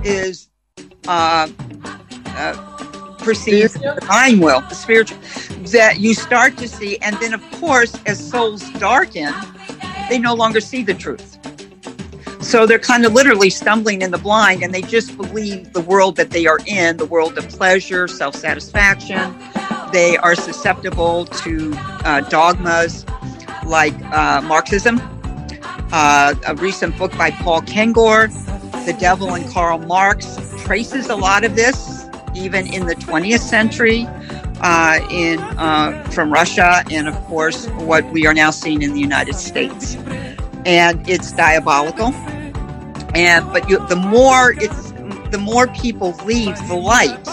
is 0.04 0.50
uh, 1.08 1.48
uh, 2.28 3.16
perceived 3.20 3.72
Spiritual? 3.72 4.00
divine 4.02 4.40
will, 4.40 4.62
the 4.62 4.76
spiritual, 4.76 5.18
that 5.72 6.00
you 6.00 6.14
start 6.14 6.58
to 6.58 6.68
see, 6.68 6.98
and 6.98 7.16
then 7.18 7.34
of 7.34 7.42
course, 7.54 7.96
as 8.06 8.20
souls 8.30 8.70
darken, 8.74 9.34
they 10.10 10.20
no 10.20 10.34
longer 10.34 10.60
see 10.60 10.84
the 10.84 10.94
truth. 10.94 11.38
So 12.44 12.66
they're 12.66 12.78
kind 12.80 13.06
of 13.06 13.14
literally 13.14 13.50
stumbling 13.50 14.02
in 14.02 14.12
the 14.12 14.18
blind, 14.18 14.64
and 14.64 14.74
they 14.74 14.82
just 14.82 15.16
believe 15.16 15.72
the 15.72 15.82
world 15.82 16.18
that 16.18 16.30
they 16.30 16.46
are 16.46 16.60
in, 16.68 16.98
the 16.98 17.06
world 17.06 17.38
of 17.38 17.48
pleasure, 17.48 18.08
self 18.08 18.36
satisfaction. 18.36 19.34
They 19.94 20.18
are 20.18 20.34
susceptible 20.34 21.26
to 21.28 21.76
uh, 21.78 22.22
dogmas 22.22 23.06
like 23.64 23.94
uh, 24.06 24.42
Marxism. 24.42 25.00
Uh, 25.92 26.34
a 26.48 26.56
recent 26.56 26.98
book 26.98 27.16
by 27.16 27.30
Paul 27.30 27.62
Kengor, 27.62 28.34
The 28.88 28.94
Devil 28.94 29.36
and 29.36 29.48
Karl 29.52 29.78
Marx, 29.78 30.36
traces 30.64 31.10
a 31.10 31.16
lot 31.16 31.44
of 31.44 31.56
this, 31.56 32.08
even 32.34 32.66
in 32.66 32.88
the 32.88 32.96
20th 32.96 33.42
century, 33.42 34.08
uh, 34.62 35.00
in 35.12 35.40
uh, 35.40 36.04
from 36.10 36.34
Russia, 36.34 36.84
and 36.90 37.08
of 37.08 37.16
course, 37.26 37.68
what 37.78 38.04
we 38.12 38.26
are 38.26 38.34
now 38.34 38.50
seeing 38.50 38.82
in 38.82 38.96
the 38.96 39.00
United 39.00 39.36
States. 39.36 39.96
And 40.66 41.08
it's 41.08 41.32
diabolical. 41.34 42.16
And 43.14 43.46
but 43.54 43.70
you, 43.70 43.78
the 43.90 43.96
more 43.96 44.56
it's 44.58 44.92
the 45.30 45.38
more 45.40 45.68
people 45.68 46.14
leave 46.26 46.58
the 46.68 46.76
light, 46.76 47.28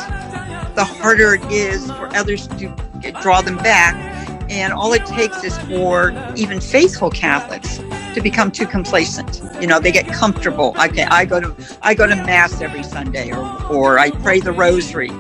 the 0.81 0.85
harder 0.87 1.35
it 1.35 1.45
is 1.53 1.85
for 1.93 2.07
others 2.17 2.47
to 2.47 2.75
draw 3.21 3.43
them 3.43 3.59
back. 3.59 3.95
And 4.49 4.73
all 4.73 4.95
it 4.95 5.05
takes 5.05 5.45
is 5.45 5.59
for 5.59 6.15
even 6.37 6.59
faithful 6.59 7.11
Catholics 7.11 7.77
to 8.15 8.21
become 8.23 8.51
too 8.51 8.67
complacent. 8.67 9.43
You 9.61 9.67
know, 9.67 9.79
they 9.79 9.93
get 9.93 10.09
comfortable. 10.09 10.75
Okay, 10.83 11.05
I 11.05 11.27
go 11.27 11.39
to 11.39 11.55
I 11.83 11.93
go 11.93 12.07
to 12.07 12.17
mass 12.17 12.63
every 12.63 12.83
Sunday, 12.83 13.31
or 13.31 13.45
or 13.71 13.99
I 13.99 14.11
pray 14.11 14.41
the 14.41 14.53
Rosary. 14.53 15.11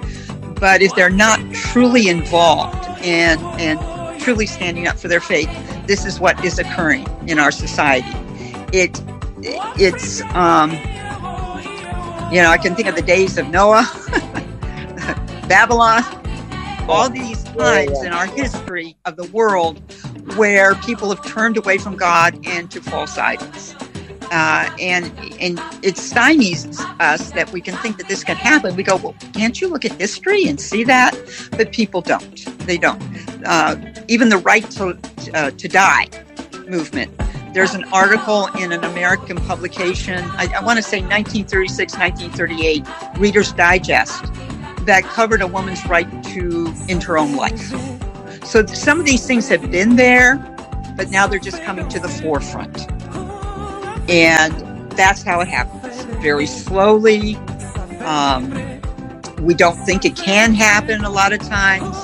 But 0.58 0.80
if 0.80 0.94
they're 0.94 1.10
not 1.10 1.38
truly 1.52 2.08
involved 2.08 2.82
and 3.02 3.38
and 3.60 4.18
truly 4.18 4.46
standing 4.46 4.88
up 4.88 4.96
for 4.96 5.08
their 5.08 5.20
faith, 5.20 5.50
this 5.86 6.06
is 6.06 6.18
what 6.20 6.42
is 6.42 6.58
occurring 6.58 7.06
in 7.28 7.38
our 7.38 7.52
society. 7.52 8.16
It 8.72 8.98
it's 9.78 10.22
um, 10.34 10.70
you 12.32 12.40
know 12.40 12.48
I 12.48 12.58
can 12.58 12.74
think 12.74 12.88
of 12.88 12.96
the 12.96 13.02
days 13.02 13.36
of 13.36 13.48
Noah, 13.50 13.86
Babylon, 15.50 16.04
all 16.88 17.10
these 17.10 17.42
times 17.42 18.00
in 18.04 18.12
our 18.12 18.26
history 18.26 18.94
of 19.04 19.16
the 19.16 19.28
world 19.32 19.80
where 20.36 20.76
people 20.76 21.12
have 21.12 21.26
turned 21.26 21.56
away 21.56 21.76
from 21.76 21.96
God 21.96 22.38
and 22.46 22.70
to 22.70 22.80
false 22.80 23.18
idols. 23.18 23.74
Uh, 24.30 24.70
and 24.80 25.06
and 25.40 25.58
it 25.82 25.96
stymies 25.96 26.78
us 27.00 27.32
that 27.32 27.50
we 27.50 27.60
can 27.60 27.74
think 27.78 27.96
that 27.96 28.06
this 28.06 28.22
can 28.22 28.36
happen. 28.36 28.76
We 28.76 28.84
go, 28.84 28.94
well, 28.94 29.16
can't 29.34 29.60
you 29.60 29.66
look 29.66 29.84
at 29.84 29.90
history 29.94 30.46
and 30.46 30.60
see 30.60 30.84
that? 30.84 31.18
But 31.50 31.72
people 31.72 32.00
don't. 32.00 32.46
They 32.64 32.78
don't. 32.78 33.02
Uh, 33.44 33.74
even 34.06 34.28
the 34.28 34.38
right 34.38 34.70
to 34.70 34.96
uh, 35.34 35.50
to 35.50 35.66
die 35.66 36.06
movement. 36.68 37.10
There's 37.52 37.74
an 37.74 37.82
article 37.92 38.46
in 38.56 38.70
an 38.70 38.84
American 38.84 39.36
publication. 39.38 40.22
I, 40.34 40.46
I 40.56 40.62
want 40.64 40.76
to 40.76 40.82
say 40.84 41.00
1936, 41.00 41.98
1938, 41.98 42.86
Reader's 43.18 43.52
Digest, 43.52 44.24
that 44.90 45.04
covered 45.04 45.40
a 45.40 45.46
woman's 45.46 45.86
right 45.86 46.24
to 46.24 46.74
end 46.88 47.00
her 47.04 47.16
own 47.16 47.36
life. 47.36 47.72
So 48.44 48.66
some 48.66 48.98
of 48.98 49.06
these 49.06 49.24
things 49.24 49.48
have 49.48 49.70
been 49.70 49.94
there, 49.94 50.34
but 50.96 51.10
now 51.10 51.28
they're 51.28 51.38
just 51.38 51.62
coming 51.62 51.88
to 51.90 52.00
the 52.00 52.08
forefront. 52.08 52.90
And 54.10 54.90
that's 54.90 55.22
how 55.22 55.40
it 55.42 55.46
happens. 55.46 56.02
Very 56.20 56.46
slowly. 56.46 57.36
Um, 58.00 58.50
we 59.40 59.54
don't 59.54 59.76
think 59.76 60.04
it 60.04 60.16
can 60.16 60.54
happen 60.54 61.04
a 61.04 61.10
lot 61.10 61.32
of 61.32 61.38
times. 61.38 61.96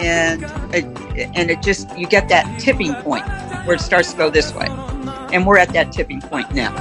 And 0.00 0.44
it, 0.72 0.84
and 1.34 1.50
it 1.50 1.62
just, 1.62 1.98
you 1.98 2.06
get 2.06 2.28
that 2.28 2.60
tipping 2.60 2.94
point 2.94 3.26
where 3.66 3.74
it 3.74 3.80
starts 3.80 4.12
to 4.12 4.16
go 4.16 4.30
this 4.30 4.54
way. 4.54 4.68
And 5.32 5.44
we're 5.44 5.58
at 5.58 5.72
that 5.72 5.90
tipping 5.90 6.20
point 6.20 6.54
now. 6.54 6.72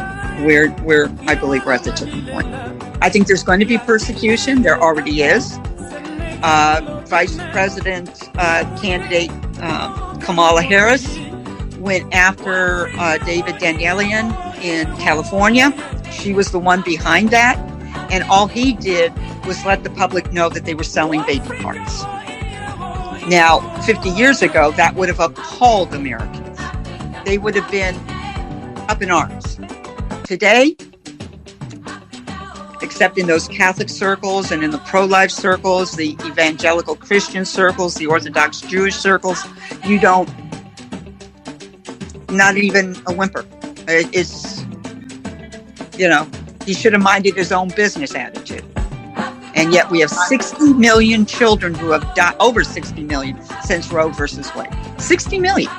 We're, 0.45 0.71
we're, 0.83 1.11
I 1.25 1.33
believe 1.33 1.65
we're 1.65 1.73
at 1.73 1.83
the 1.83 1.91
tipping 1.91 2.23
point. 2.27 2.45
I 3.01 3.09
think 3.09 3.27
there's 3.27 3.43
going 3.43 3.59
to 3.59 3.65
be 3.65 3.77
persecution. 3.77 4.61
There 4.61 4.81
already 4.81 5.21
is. 5.21 5.57
Uh, 6.41 7.03
Vice 7.07 7.37
President 7.51 8.29
uh, 8.35 8.63
candidate 8.81 9.31
um, 9.61 10.19
Kamala 10.21 10.61
Harris 10.61 11.17
went 11.77 12.13
after 12.13 12.89
uh, 12.97 13.17
David 13.19 13.55
Daleiden 13.55 14.33
in 14.61 14.85
California. 14.97 15.71
She 16.11 16.33
was 16.33 16.51
the 16.51 16.59
one 16.59 16.81
behind 16.81 17.29
that. 17.29 17.57
And 18.11 18.23
all 18.25 18.47
he 18.47 18.73
did 18.73 19.13
was 19.45 19.63
let 19.65 19.83
the 19.83 19.89
public 19.91 20.31
know 20.31 20.49
that 20.49 20.65
they 20.65 20.75
were 20.75 20.83
selling 20.83 21.23
baby 21.23 21.47
parts. 21.61 22.03
Now, 23.27 23.59
50 23.81 24.09
years 24.09 24.41
ago, 24.41 24.71
that 24.71 24.95
would 24.95 25.07
have 25.07 25.19
appalled 25.19 25.93
Americans. 25.93 26.59
They 27.25 27.37
would 27.37 27.55
have 27.55 27.69
been 27.69 27.95
up 28.89 29.01
in 29.01 29.11
arms. 29.11 29.59
Today, 30.23 30.75
except 32.81 33.17
in 33.17 33.27
those 33.27 33.47
Catholic 33.47 33.89
circles 33.89 34.51
and 34.51 34.63
in 34.63 34.71
the 34.71 34.77
pro 34.79 35.05
life 35.05 35.31
circles, 35.31 35.91
the 35.93 36.11
evangelical 36.25 36.95
Christian 36.95 37.45
circles, 37.45 37.95
the 37.95 38.05
Orthodox 38.07 38.61
Jewish 38.61 38.95
circles, 38.95 39.43
you 39.85 39.99
don't, 39.99 40.29
not 42.29 42.57
even 42.57 42.95
a 43.07 43.13
whimper. 43.13 43.45
It's, 43.87 44.61
you 45.97 46.07
know, 46.07 46.27
he 46.65 46.73
should 46.73 46.93
have 46.93 47.01
minded 47.01 47.35
his 47.35 47.51
own 47.51 47.69
business 47.69 48.15
attitude. 48.15 48.63
And 49.55 49.73
yet 49.73 49.89
we 49.89 49.99
have 49.99 50.11
60 50.11 50.73
million 50.73 51.25
children 51.25 51.73
who 51.73 51.91
have 51.91 52.15
died, 52.15 52.35
over 52.39 52.63
60 52.63 53.03
million 53.03 53.41
since 53.63 53.91
Roe 53.91 54.09
versus 54.09 54.53
Wade. 54.55 54.73
60 54.99 55.39
million. 55.39 55.71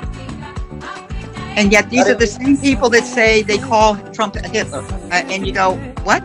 And 1.55 1.71
yet 1.71 1.89
these 1.89 2.07
are 2.07 2.13
the 2.13 2.27
same 2.27 2.57
people 2.57 2.89
that 2.89 3.05
say 3.05 3.41
they 3.41 3.57
call 3.57 3.95
Trump 4.13 4.35
a 4.35 4.47
Hitler. 4.47 4.79
Uh, 4.79 5.23
and 5.25 5.45
you 5.45 5.53
go, 5.53 5.75
what? 6.03 6.23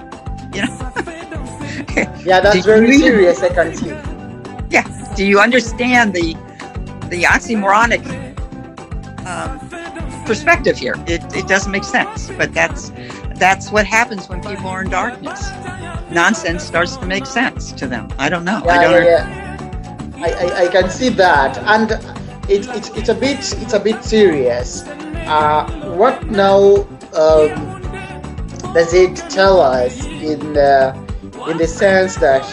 Yeah, 2.26 2.40
that's 2.40 2.56
Did 2.56 2.64
very 2.64 2.98
serious. 2.98 3.40
I 3.40 3.50
can 3.50 3.72
see. 3.72 3.90
Yeah. 4.68 5.14
Do 5.14 5.24
you 5.24 5.38
understand 5.38 6.12
the 6.12 6.34
the 7.08 7.22
oxymoronic 7.22 8.02
um, 9.24 9.60
perspective 10.26 10.76
here? 10.76 10.96
It, 11.06 11.22
it 11.36 11.46
doesn't 11.46 11.70
make 11.70 11.84
sense, 11.84 12.30
but 12.32 12.52
that's 12.52 12.90
that's 13.36 13.70
what 13.70 13.86
happens 13.86 14.28
when 14.28 14.42
people 14.42 14.66
are 14.66 14.82
in 14.82 14.90
darkness. 14.90 15.48
Nonsense 16.10 16.64
starts 16.64 16.96
to 16.96 17.06
make 17.06 17.26
sense 17.26 17.70
to 17.72 17.86
them. 17.86 18.08
I 18.18 18.28
don't 18.28 18.44
know. 18.44 18.60
I 18.66 18.82
don't. 18.82 19.04
yeah, 19.04 19.06
yeah. 19.06 20.26
I, 20.26 20.30
I, 20.30 20.64
I 20.64 20.68
can 20.68 20.90
see 20.90 21.10
that, 21.10 21.58
and 21.58 21.92
it, 22.50 22.66
it, 22.74 22.96
it's 22.96 23.08
a 23.08 23.14
bit 23.14 23.38
it's 23.38 23.74
a 23.74 23.80
bit 23.80 24.02
serious. 24.02 24.82
Uh, 25.28 25.64
what 25.94 26.26
now 26.26 26.88
um, 27.14 27.54
does 28.74 28.92
it 28.94 29.14
tell 29.30 29.60
us 29.60 30.04
in 30.06 30.56
uh, 30.56 31.05
in 31.48 31.56
the 31.56 31.66
sense 31.66 32.16
that 32.16 32.44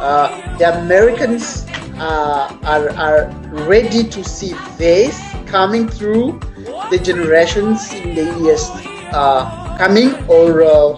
uh, 0.00 0.56
the 0.58 0.78
Americans 0.82 1.66
uh, 1.96 2.56
are 2.64 2.90
are 2.90 3.30
ready 3.66 4.04
to 4.04 4.24
see 4.24 4.54
this 4.76 5.20
coming 5.46 5.88
through 5.88 6.38
the 6.90 6.98
generations 6.98 7.92
in 7.92 8.14
the 8.14 8.26
years 8.40 8.68
uh, 9.12 9.76
coming, 9.78 10.14
or 10.28 10.62
uh, 10.62 10.96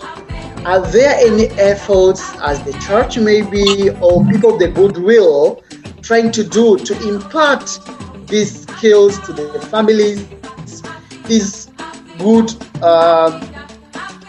are 0.64 0.80
there 0.90 1.14
any 1.18 1.46
efforts 1.58 2.22
as 2.40 2.62
the 2.64 2.72
church 2.80 3.18
maybe 3.18 3.90
or 4.00 4.24
people 4.26 4.54
of 4.54 4.58
the 4.58 4.68
goodwill 4.68 5.62
trying 6.02 6.30
to 6.32 6.44
do 6.44 6.76
to 6.78 6.94
impart 7.08 7.78
these 8.26 8.62
skills 8.62 9.18
to 9.20 9.32
the 9.32 9.60
families, 9.70 10.26
these 11.26 11.70
good 12.18 12.54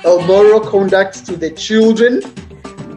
or 0.04 0.22
moral 0.26 0.60
conduct 0.60 1.26
to 1.26 1.36
the 1.36 1.52
children, 1.52 2.22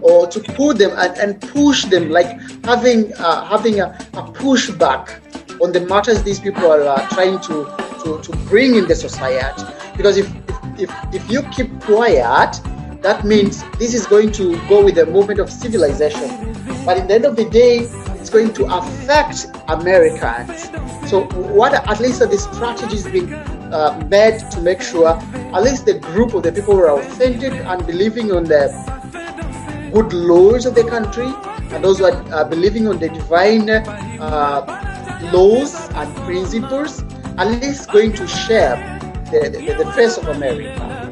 or 0.03 0.26
to 0.26 0.40
pull 0.40 0.74
them 0.74 0.90
and, 0.96 1.16
and 1.18 1.40
push 1.40 1.84
them 1.86 2.11
like 2.11 2.38
having 2.64 3.12
uh, 3.14 3.44
having 3.44 3.80
a, 3.80 3.86
a 4.14 4.22
pushback 4.32 5.20
on 5.61 5.72
the 5.72 5.80
matters 5.80 6.22
these 6.22 6.40
people 6.40 6.70
are 6.70 6.82
uh, 6.82 7.09
trying 7.11 7.38
to, 7.40 7.64
to, 8.03 8.20
to 8.22 8.36
bring 8.48 8.76
in 8.76 8.86
the 8.86 8.94
society. 8.94 9.62
Because 9.96 10.16
if, 10.16 10.32
if, 10.78 10.90
if 11.12 11.30
you 11.30 11.42
keep 11.51 11.68
quiet, 11.80 12.61
that 13.03 13.24
means 13.24 13.62
this 13.78 13.94
is 13.94 14.07
going 14.07 14.32
to 14.32 14.57
go 14.68 14.84
with 14.84 14.94
the 14.94 15.07
movement 15.07 15.40
of 15.40 15.51
civilization. 15.51 16.55
But 16.84 16.98
in 16.98 17.07
the 17.09 17.14
end 17.14 17.24
of 17.26 17.36
the 17.36 17.48
day, 17.48 17.80
it's 18.20 18.30
going 18.30 18.55
to 18.55 18.64
affect 18.66 19.46
Americans. 19.68 20.70
So, 21.11 21.24
what 21.53 21.74
at 21.74 22.01
least 22.01 22.22
are 22.22 22.26
the 22.26 22.38
strategies 22.38 23.07
being 23.07 23.32
uh, 23.34 24.03
made 24.09 24.38
to 24.51 24.61
make 24.61 24.80
sure 24.80 25.09
at 25.09 25.62
least 25.62 25.86
the 25.86 25.98
group 25.98 26.34
of 26.34 26.42
the 26.42 26.53
people 26.53 26.74
who 26.74 26.80
are 26.80 27.01
authentic 27.01 27.53
and 27.53 27.86
believing 27.86 28.32
on 28.32 28.44
the 28.44 28.68
good 29.93 30.12
laws 30.12 30.66
of 30.66 30.74
the 30.74 30.84
country 30.84 31.32
and 31.72 31.84
those 31.84 31.99
who 31.99 32.07
are 32.07 32.24
uh, 32.32 32.45
believing 32.45 32.88
on 32.88 32.99
the 32.99 33.09
divine 33.09 33.68
uh, 33.70 35.30
laws 35.32 35.88
and 35.91 36.14
principles, 36.24 37.03
at 37.38 37.49
least 37.49 37.91
going 37.91 38.12
to 38.12 38.26
share 38.26 38.76
the, 39.30 39.49
the, 39.51 39.84
the 39.84 39.93
face 39.93 40.16
of 40.16 40.28
America. 40.28 41.07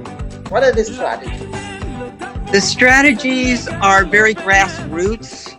What 0.49 0.63
are 0.63 0.73
the 0.73 0.85
strategies? 0.85 1.41
The 2.53 2.61
strategies 2.61 3.69
are 3.69 4.05
very 4.05 4.35
grassroots. 4.35 5.55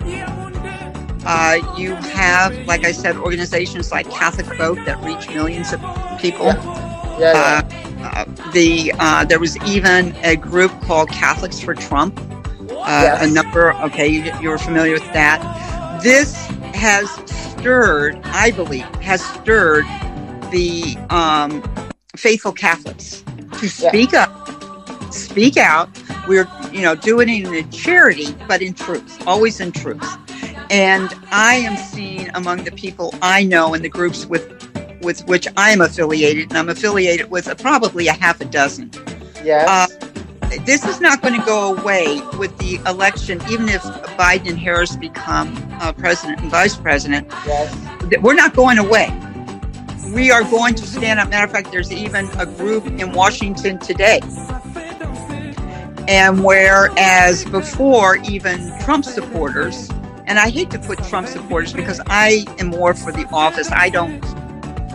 Uh, 1.26 1.76
you 1.78 1.94
have, 1.96 2.58
like 2.66 2.86
I 2.86 2.92
said, 2.92 3.16
organizations 3.18 3.92
like 3.92 4.10
Catholic 4.10 4.48
Vote 4.58 4.80
that 4.86 5.04
reach 5.04 5.30
millions 5.30 5.72
of 5.74 5.80
people. 6.20 6.48
Yeah, 6.48 7.20
yeah. 7.20 7.62
Uh, 7.72 7.90
uh, 8.02 8.26
the 8.54 8.94
uh, 8.98 9.26
there 9.26 9.40
was 9.40 9.58
even 9.68 10.16
a 10.24 10.36
group 10.36 10.72
called 10.82 11.10
Catholics 11.10 11.60
for 11.60 11.76
Trump. 11.76 12.20
Uh. 12.82 13.18
A 13.22 13.28
number. 13.28 13.74
Okay, 13.84 14.08
you, 14.08 14.32
you're 14.42 14.58
familiar 14.58 14.94
with 14.94 15.12
that. 15.14 15.40
This 16.04 16.36
has 16.76 17.10
stirred, 17.30 18.20
I 18.26 18.52
believe, 18.52 18.86
has 19.02 19.24
stirred 19.24 19.86
the 20.52 20.98
um, 21.10 21.62
faithful 22.16 22.52
Catholics 22.52 23.24
to 23.60 23.66
Yeah. 23.66 23.90
speak 23.90 24.14
up, 24.14 25.14
speak 25.14 25.58
out. 25.58 25.90
We're, 26.28 26.48
you 26.72 26.82
know, 26.82 26.96
doing 26.96 27.28
it 27.30 27.46
in 27.48 27.54
a 27.54 27.64
charity, 27.72 28.36
but 28.48 28.62
in 28.62 28.74
truth, 28.74 29.26
always 29.28 29.60
in 29.60 29.72
truth. 29.72 30.04
And 30.70 31.14
I 31.32 31.56
am 31.56 31.76
seeing 31.78 32.30
among 32.36 32.64
the 32.64 32.72
people 32.72 33.14
I 33.22 33.44
know 33.44 33.74
in 33.74 33.82
the 33.82 33.90
groups 33.90 34.26
with 34.26 34.56
with 35.02 35.26
which 35.28 35.48
I'm 35.56 35.80
affiliated, 35.82 36.50
and 36.50 36.58
I'm 36.58 36.68
affiliated 36.70 37.32
with 37.32 37.48
uh, 37.48 37.56
probably 37.56 38.08
a 38.08 38.14
half 38.14 38.42
a 38.42 38.46
dozen. 38.46 38.92
yes. 39.44 39.68
uh, 39.70 39.99
This 40.58 40.84
is 40.86 41.00
not 41.00 41.22
going 41.22 41.40
to 41.40 41.46
go 41.46 41.76
away 41.76 42.22
with 42.38 42.58
the 42.58 42.76
election, 42.88 43.40
even 43.50 43.70
if 43.70 43.84
Biden 44.18 44.50
and 44.50 44.60
Harris 44.60 44.96
become 44.96 45.56
uh, 45.80 45.94
president 45.94 46.42
and 46.42 46.50
vice 46.50 46.76
president. 46.76 47.28
yes. 47.46 47.76
We're 48.22 48.34
not 48.34 48.56
going 48.56 48.80
away. 48.80 49.16
We 50.14 50.32
are 50.32 50.42
going 50.44 50.74
to 50.76 50.88
stand 50.88 51.20
up. 51.20 51.30
Matter 51.30 51.46
of 51.46 51.52
fact, 51.52 51.72
there's 51.72 51.92
even 51.92 52.28
a 52.40 52.48
group 52.48 52.88
in 52.88 53.12
Washington 53.12 53.78
today. 53.78 54.22
And 56.08 56.44
whereas 56.44 57.46
before, 57.46 58.18
even 58.18 58.74
Trump 58.80 59.06
supporters, 59.06 59.90
and 60.26 60.40
I 60.40 60.50
hate 60.50 60.72
to 60.72 60.80
put 60.80 61.04
Trump 61.04 61.28
supporters 61.28 61.74
because 61.74 62.02
I 62.08 62.46
am 62.58 62.68
more 62.68 62.96
for 62.96 63.12
the 63.12 63.28
office. 63.28 63.72
I 63.72 63.90
don't, 63.90 64.24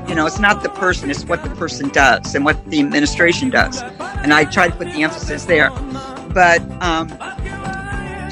you 0.08 0.14
know, 0.14 0.26
it's 0.26 0.38
not 0.38 0.62
the 0.62 0.68
person, 0.68 1.10
it's 1.10 1.24
what 1.24 1.42
the 1.42 1.50
person 1.50 1.88
does 1.88 2.34
and 2.34 2.44
what 2.44 2.64
the 2.70 2.80
administration 2.80 3.50
does. 3.50 3.82
And 3.82 4.32
I 4.32 4.44
try 4.44 4.68
to 4.68 4.74
put 4.76 4.92
the 4.92 5.02
emphasis 5.02 5.44
there. 5.44 5.70
But 6.32 6.60
um, 6.82 7.08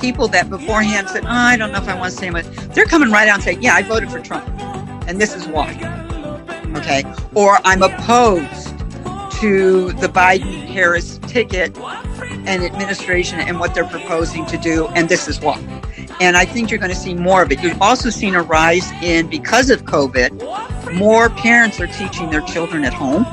people 0.00 0.28
that 0.28 0.50
beforehand 0.50 1.08
said, 1.08 1.24
oh, 1.24 1.28
I 1.28 1.56
don't 1.56 1.72
know 1.72 1.78
if 1.78 1.88
I 1.88 1.98
want 1.98 2.12
to 2.12 2.18
say 2.18 2.30
much, 2.30 2.46
they're 2.74 2.84
coming 2.84 3.10
right 3.10 3.28
out 3.28 3.36
and 3.36 3.42
saying, 3.42 3.62
yeah, 3.62 3.74
I 3.74 3.82
voted 3.82 4.10
for 4.10 4.20
Trump. 4.20 4.46
And 5.08 5.20
this 5.20 5.34
is 5.34 5.46
why. 5.46 5.70
Okay. 6.76 7.04
Or 7.34 7.58
I'm 7.64 7.82
opposed 7.82 8.68
to 9.40 9.92
the 9.94 10.08
Biden 10.08 10.66
Harris 10.66 11.18
ticket 11.26 11.76
and 11.78 12.62
administration 12.62 13.40
and 13.40 13.58
what 13.60 13.74
they're 13.74 13.88
proposing 13.88 14.46
to 14.46 14.58
do. 14.58 14.88
And 14.88 15.08
this 15.08 15.28
is 15.28 15.40
why. 15.40 15.81
And 16.20 16.36
I 16.36 16.44
think 16.44 16.70
you're 16.70 16.78
going 16.78 16.92
to 16.92 16.96
see 16.96 17.14
more 17.14 17.42
of 17.42 17.50
it. 17.50 17.60
You've 17.62 17.80
also 17.82 18.10
seen 18.10 18.34
a 18.34 18.42
rise 18.42 18.90
in, 19.02 19.28
because 19.28 19.70
of 19.70 19.84
COVID, 19.84 20.94
more 20.94 21.30
parents 21.30 21.80
are 21.80 21.86
teaching 21.86 22.30
their 22.30 22.42
children 22.42 22.84
at 22.84 22.92
home. 22.92 23.24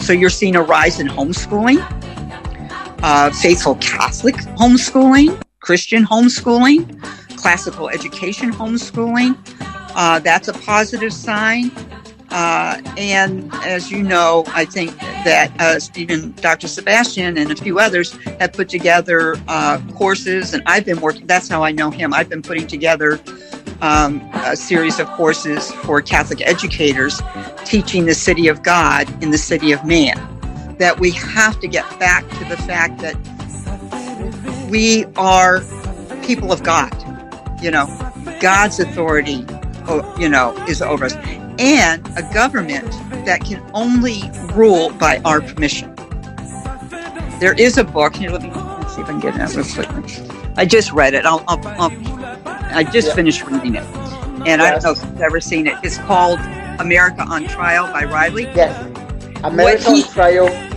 So 0.00 0.12
you're 0.12 0.30
seeing 0.30 0.56
a 0.56 0.62
rise 0.62 0.98
in 0.98 1.06
homeschooling, 1.06 1.78
uh, 3.02 3.30
faithful 3.30 3.76
Catholic 3.76 4.34
homeschooling, 4.34 5.40
Christian 5.60 6.04
homeschooling, 6.04 7.00
classical 7.36 7.88
education 7.88 8.52
homeschooling. 8.52 9.36
Uh, 9.94 10.18
that's 10.18 10.48
a 10.48 10.52
positive 10.54 11.12
sign. 11.12 11.70
Uh, 12.32 12.80
and 12.96 13.52
as 13.56 13.90
you 13.90 14.02
know, 14.02 14.42
I 14.48 14.64
think 14.64 14.98
that 14.98 15.52
uh, 15.60 15.78
Stephen, 15.78 16.32
Dr. 16.32 16.66
Sebastian, 16.66 17.36
and 17.36 17.50
a 17.50 17.56
few 17.56 17.78
others 17.78 18.12
have 18.40 18.54
put 18.54 18.70
together 18.70 19.36
uh, 19.48 19.78
courses, 19.94 20.54
and 20.54 20.62
I've 20.64 20.86
been 20.86 21.00
working. 21.02 21.26
That's 21.26 21.46
how 21.46 21.62
I 21.62 21.72
know 21.72 21.90
him. 21.90 22.14
I've 22.14 22.30
been 22.30 22.40
putting 22.40 22.66
together 22.66 23.20
um, 23.82 24.22
a 24.32 24.56
series 24.56 24.98
of 24.98 25.08
courses 25.08 25.70
for 25.72 26.00
Catholic 26.00 26.40
educators, 26.40 27.20
teaching 27.66 28.06
the 28.06 28.14
city 28.14 28.48
of 28.48 28.62
God 28.62 29.06
in 29.22 29.30
the 29.30 29.38
city 29.38 29.72
of 29.72 29.84
man. 29.84 30.16
That 30.78 30.98
we 31.00 31.10
have 31.10 31.60
to 31.60 31.68
get 31.68 31.84
back 32.00 32.26
to 32.30 32.44
the 32.46 32.56
fact 32.56 32.98
that 33.02 33.14
we 34.70 35.04
are 35.16 35.60
people 36.22 36.50
of 36.50 36.62
God. 36.62 36.92
You 37.62 37.72
know, 37.72 37.86
God's 38.40 38.80
authority, 38.80 39.44
oh, 39.86 40.16
you 40.18 40.30
know, 40.30 40.56
is 40.66 40.80
over 40.80 41.04
us 41.04 41.14
and 41.58 42.06
a 42.16 42.22
government 42.34 42.90
that 43.26 43.44
can 43.44 43.62
only 43.74 44.22
rule 44.54 44.90
by 44.94 45.20
our 45.24 45.40
permission. 45.40 45.94
There 47.40 47.54
is 47.54 47.76
a 47.78 47.84
book. 47.84 48.14
Here, 48.16 48.30
let 48.30 48.42
me 48.42 48.50
let's 48.50 48.94
see 48.94 49.00
if 49.02 49.08
I 49.08 49.10
can 49.12 49.20
get 49.20 49.34
it 49.34 49.40
out 49.40 49.54
real 49.54 49.64
quickly. 49.64 50.28
I 50.56 50.64
just 50.64 50.92
read 50.92 51.14
it. 51.14 51.24
I'll, 51.26 51.44
I'll, 51.48 51.66
I'll 51.80 51.92
I 52.74 52.84
just 52.84 53.08
Yeah. 53.08 53.14
finished 53.14 53.44
reading 53.46 53.74
it, 53.74 53.84
and 54.46 54.62
I 54.62 54.70
don't 54.70 54.82
know 54.84 54.92
if 54.92 55.02
you've 55.02 55.20
ever 55.20 55.40
seen 55.40 55.66
it. 55.66 55.76
It's 55.82 55.98
called 55.98 56.38
America 56.78 57.22
on 57.22 57.46
Trial 57.48 57.86
by 57.92 58.04
Reilly. 58.04 58.44
Yes. 58.44 58.78
America 59.44 59.90
he- 59.92 60.02
on 60.04 60.08
trial. 60.10 60.68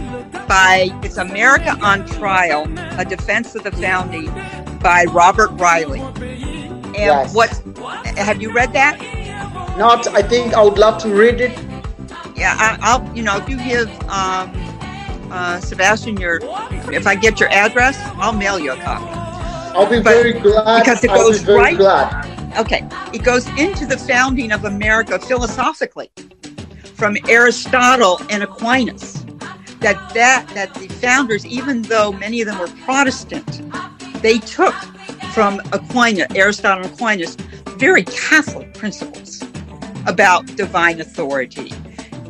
By 0.47 0.89
it's 1.03 1.17
America 1.17 1.77
on 1.81 2.05
Trial: 2.07 2.63
A 2.99 3.05
Defense 3.05 3.55
of 3.55 3.63
the 3.63 3.71
Founding 3.73 4.25
by 4.79 5.05
Robert 5.11 5.49
Reilly. 5.53 6.01
And 6.01 6.95
Yes. 6.95 7.33
what 7.33 7.49
have 8.17 8.41
you 8.41 8.51
read 8.51 8.71
that? 8.73 8.99
Not, 9.77 10.07
I 10.07 10.21
think 10.21 10.53
I 10.53 10.63
would 10.63 10.77
love 10.77 11.01
to 11.03 11.09
read 11.09 11.41
it. 11.41 11.51
Yeah, 12.35 12.55
I, 12.57 12.77
I'll. 12.81 13.15
You 13.15 13.23
know, 13.23 13.37
if 13.37 13.49
you 13.49 13.57
give 13.57 13.89
um, 14.09 14.51
uh, 15.31 15.59
Sebastian 15.59 16.17
your, 16.17 16.39
if 16.93 17.05
I 17.07 17.15
get 17.15 17.39
your 17.39 17.49
address, 17.49 17.97
I'll 18.17 18.33
mail 18.33 18.57
you 18.59 18.71
a 18.71 18.77
copy. 18.77 19.05
I'll 19.77 19.89
be 19.89 19.97
But- 20.01 20.13
very 20.13 20.33
glad. 20.33 20.79
because 20.83 21.03
it 21.03 21.09
I'll 21.11 21.17
goes 21.17 21.45
right- 21.45 21.77
glad. 21.77 22.31
Okay, 22.57 22.87
it 23.13 23.21
goes 23.23 23.47
into 23.59 23.85
the 23.85 23.97
founding 23.97 24.53
of 24.53 24.63
America 24.63 25.19
philosophically, 25.19 26.09
from 26.95 27.17
Aristotle 27.27 28.21
and 28.29 28.43
Aquinas. 28.43 29.25
That 29.81 29.97
that 30.13 30.47
that 30.55 30.73
the 30.75 30.87
founders, 30.87 31.45
even 31.45 31.81
though 31.81 32.13
many 32.13 32.39
of 32.41 32.47
them 32.47 32.57
were 32.57 32.69
Protestant, 32.85 33.61
they 34.21 34.37
took 34.39 34.73
from 35.33 35.59
Aquinas, 35.73 36.27
Aristotle 36.33 36.85
and 36.85 36.93
Aquinas, 36.93 37.35
very 37.77 38.03
Catholic 38.05 38.73
principles 38.73 39.24
about 40.07 40.45
divine 40.55 40.99
authority 41.01 41.71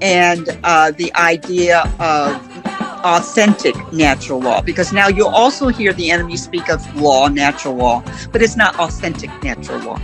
and 0.02 0.58
uh, 0.64 0.92
the 0.92 1.14
idea 1.16 1.82
of 2.00 2.36
authentic 3.06 3.76
natural 3.94 4.40
law. 4.40 4.62
Because 4.62 4.92
now 4.92 5.08
you'll 5.08 5.28
also 5.28 5.68
hear 5.68 5.94
the 5.94 6.12
enemy 6.12 6.38
speak 6.38 6.70
of 6.70 6.96
law, 6.96 7.28
natural 7.28 7.76
law, 7.76 8.04
but 8.32 8.42
it's 8.42 8.56
not 8.56 8.78
authentic 8.80 9.30
natural 9.44 9.80
law. 9.80 10.02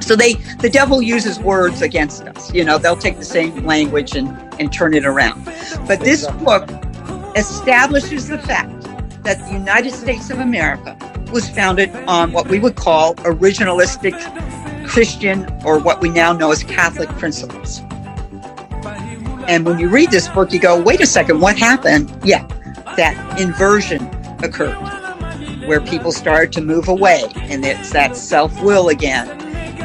So 0.00 0.14
they, 0.16 0.34
the 0.60 0.68
devil 0.68 1.00
uses 1.00 1.38
words 1.38 1.80
against 1.80 2.24
us. 2.24 2.52
You 2.52 2.64
know, 2.64 2.76
they'll 2.76 2.96
take 2.96 3.18
the 3.18 3.24
same 3.24 3.64
language 3.64 4.14
and, 4.16 4.28
and 4.60 4.70
turn 4.70 4.92
it 4.92 5.06
around. 5.06 5.44
But 5.86 6.00
this 6.00 6.26
book 6.32 6.68
establishes 7.36 8.28
the 8.28 8.38
fact 8.38 8.70
that 9.22 9.38
the 9.46 9.52
United 9.52 9.92
States 9.92 10.28
of 10.28 10.40
America 10.40 10.98
was 11.32 11.48
founded 11.48 11.90
on 12.06 12.32
what 12.32 12.48
we 12.48 12.58
would 12.58 12.76
call 12.76 13.14
originalistic 13.16 14.12
Christian 14.86 15.46
or 15.64 15.78
what 15.78 16.00
we 16.00 16.08
now 16.08 16.32
know 16.32 16.52
as 16.52 16.62
Catholic 16.62 17.08
principles. 17.10 17.80
And 19.46 19.66
when 19.66 19.78
you 19.78 19.88
read 19.88 20.10
this 20.10 20.28
book, 20.28 20.52
you 20.52 20.58
go, 20.58 20.80
wait 20.80 21.00
a 21.00 21.06
second, 21.06 21.40
what 21.40 21.58
happened? 21.58 22.16
Yeah, 22.24 22.46
that 22.96 23.40
inversion 23.40 24.02
occurred 24.42 24.76
where 25.66 25.80
people 25.80 26.12
started 26.12 26.52
to 26.52 26.60
move 26.60 26.88
away 26.88 27.24
and 27.36 27.64
it's 27.64 27.90
that 27.90 28.16
self-will 28.16 28.88
again. 28.88 29.28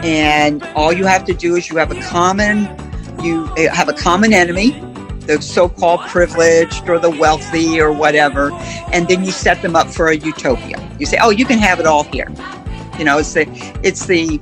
And 0.03 0.63
all 0.75 0.93
you 0.93 1.05
have 1.05 1.25
to 1.25 1.33
do 1.33 1.55
is 1.55 1.69
you 1.69 1.77
have 1.77 1.91
a 1.91 2.01
common, 2.01 2.63
you 3.21 3.45
uh, 3.57 3.73
have 3.73 3.89
a 3.89 3.93
common 3.93 4.33
enemy, 4.33 4.71
the 5.21 5.41
so-called 5.41 6.01
privileged 6.01 6.89
or 6.89 6.99
the 6.99 7.09
wealthy 7.09 7.79
or 7.79 7.91
whatever, 7.91 8.51
and 8.93 9.07
then 9.07 9.23
you 9.23 9.31
set 9.31 9.61
them 9.61 9.75
up 9.75 9.87
for 9.87 10.07
a 10.07 10.15
utopia. 10.15 10.77
You 10.99 11.05
say, 11.05 11.17
oh, 11.21 11.29
you 11.29 11.45
can 11.45 11.59
have 11.59 11.79
it 11.79 11.85
all 11.85 12.03
here. 12.03 12.29
You 12.97 13.05
know, 13.05 13.17
it's 13.17 13.33
the, 13.33 13.45
it's 13.83 14.05
the 14.05 14.39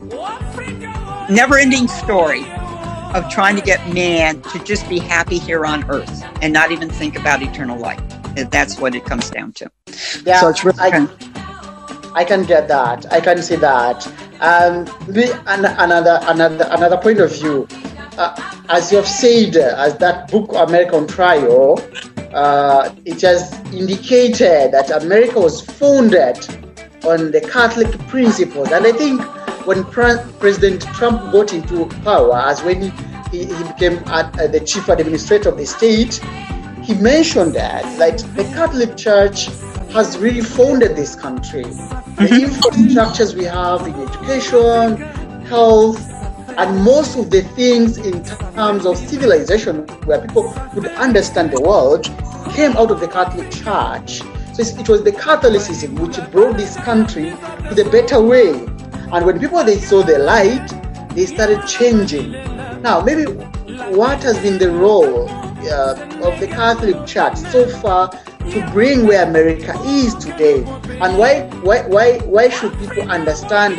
never-ending 1.29 1.87
story 1.87 2.45
of 3.13 3.29
trying 3.29 3.55
to 3.55 3.61
get 3.61 3.93
man 3.93 4.41
to 4.43 4.63
just 4.63 4.87
be 4.89 4.99
happy 4.99 5.37
here 5.37 5.65
on 5.65 5.89
earth 5.89 6.23
and 6.41 6.53
not 6.53 6.71
even 6.71 6.89
think 6.89 7.17
about 7.17 7.41
eternal 7.41 7.77
life. 7.77 8.01
That's 8.49 8.79
what 8.79 8.95
it 8.95 9.05
comes 9.05 9.29
down 9.29 9.53
to. 9.53 9.71
Yeah, 10.23 10.41
so 10.41 10.49
it's 10.49 10.63
really 10.63 10.77
I, 10.79 11.07
I 12.13 12.23
can 12.23 12.43
get 12.43 12.67
that. 12.67 13.11
I 13.11 13.19
can 13.19 13.41
see 13.41 13.55
that. 13.55 14.05
Um, 14.39 14.85
the, 15.07 15.33
an, 15.47 15.65
another 15.65 16.19
another 16.23 16.67
another 16.69 16.97
point 16.97 17.19
of 17.19 17.31
view, 17.31 17.67
uh, 18.17 18.35
as 18.69 18.91
you 18.91 18.97
have 18.97 19.07
said, 19.07 19.55
as 19.55 19.97
that 19.97 20.29
book 20.29 20.51
American 20.53 21.07
Trial, 21.07 21.79
uh, 22.33 22.93
it 23.05 23.21
has 23.21 23.51
indicated 23.73 24.71
that 24.71 24.91
America 24.91 25.39
was 25.39 25.61
founded 25.61 26.37
on 27.03 27.31
the 27.31 27.41
Catholic 27.51 27.97
principles, 28.07 28.71
and 28.71 28.85
I 28.85 28.91
think 28.91 29.21
when 29.67 29.83
Pre- 29.83 30.23
President 30.39 30.81
Trump 30.95 31.33
got 31.33 31.51
into 31.51 31.87
power, 32.01 32.37
as 32.37 32.63
when 32.63 32.83
he, 32.83 32.89
he, 33.31 33.53
he 33.53 33.63
became 33.65 33.97
ad, 34.07 34.39
uh, 34.39 34.47
the 34.47 34.61
chief 34.61 34.87
administrator 34.87 35.49
of 35.49 35.57
the 35.57 35.65
state, 35.65 36.23
he 36.81 36.93
mentioned 36.93 37.53
that 37.53 37.83
like 37.99 38.15
the 38.35 38.45
Catholic 38.55 38.95
Church 38.95 39.47
has 39.91 40.17
really 40.19 40.39
founded 40.39 40.95
this 40.95 41.15
country. 41.15 41.63
The 41.63 42.47
infrastructures 42.47 43.35
we 43.35 43.43
have 43.43 43.85
in 43.85 43.93
education, 43.95 45.01
health, 45.47 45.99
and 46.57 46.81
most 46.81 47.17
of 47.17 47.29
the 47.29 47.41
things 47.41 47.97
in 47.97 48.23
terms 48.23 48.85
of 48.85 48.97
civilization 48.97 49.85
where 50.05 50.21
people 50.21 50.49
could 50.73 50.87
understand 50.95 51.51
the 51.51 51.59
world 51.59 52.05
came 52.53 52.71
out 52.77 52.89
of 52.89 53.01
the 53.01 53.07
Catholic 53.09 53.51
Church. 53.51 54.21
So 54.53 54.63
it 54.79 54.87
was 54.87 55.03
the 55.03 55.11
Catholicism 55.11 55.95
which 55.95 56.17
brought 56.31 56.55
this 56.55 56.77
country 56.77 57.31
to 57.67 57.75
the 57.75 57.87
better 57.91 58.21
way. 58.21 58.65
And 59.13 59.25
when 59.25 59.39
people 59.39 59.63
they 59.63 59.79
saw 59.79 60.03
the 60.03 60.19
light, 60.19 60.67
they 61.15 61.25
started 61.25 61.65
changing. 61.65 62.31
Now, 62.81 63.01
maybe 63.01 63.23
what 63.95 64.21
has 64.23 64.37
been 64.39 64.57
the 64.57 64.69
role 64.69 65.29
uh, 65.29 65.95
of 66.21 66.39
the 66.39 66.47
Catholic 66.47 67.05
Church 67.07 67.37
so 67.37 67.67
far 67.79 68.09
to 68.09 68.69
bring 68.71 69.07
where 69.07 69.27
America 69.27 69.73
is 69.85 70.13
today, 70.15 70.63
and 71.01 71.17
why 71.17 71.41
why 71.63 71.81
why 71.87 72.19
why 72.19 72.49
should 72.49 72.77
people 72.79 73.09
understand 73.09 73.77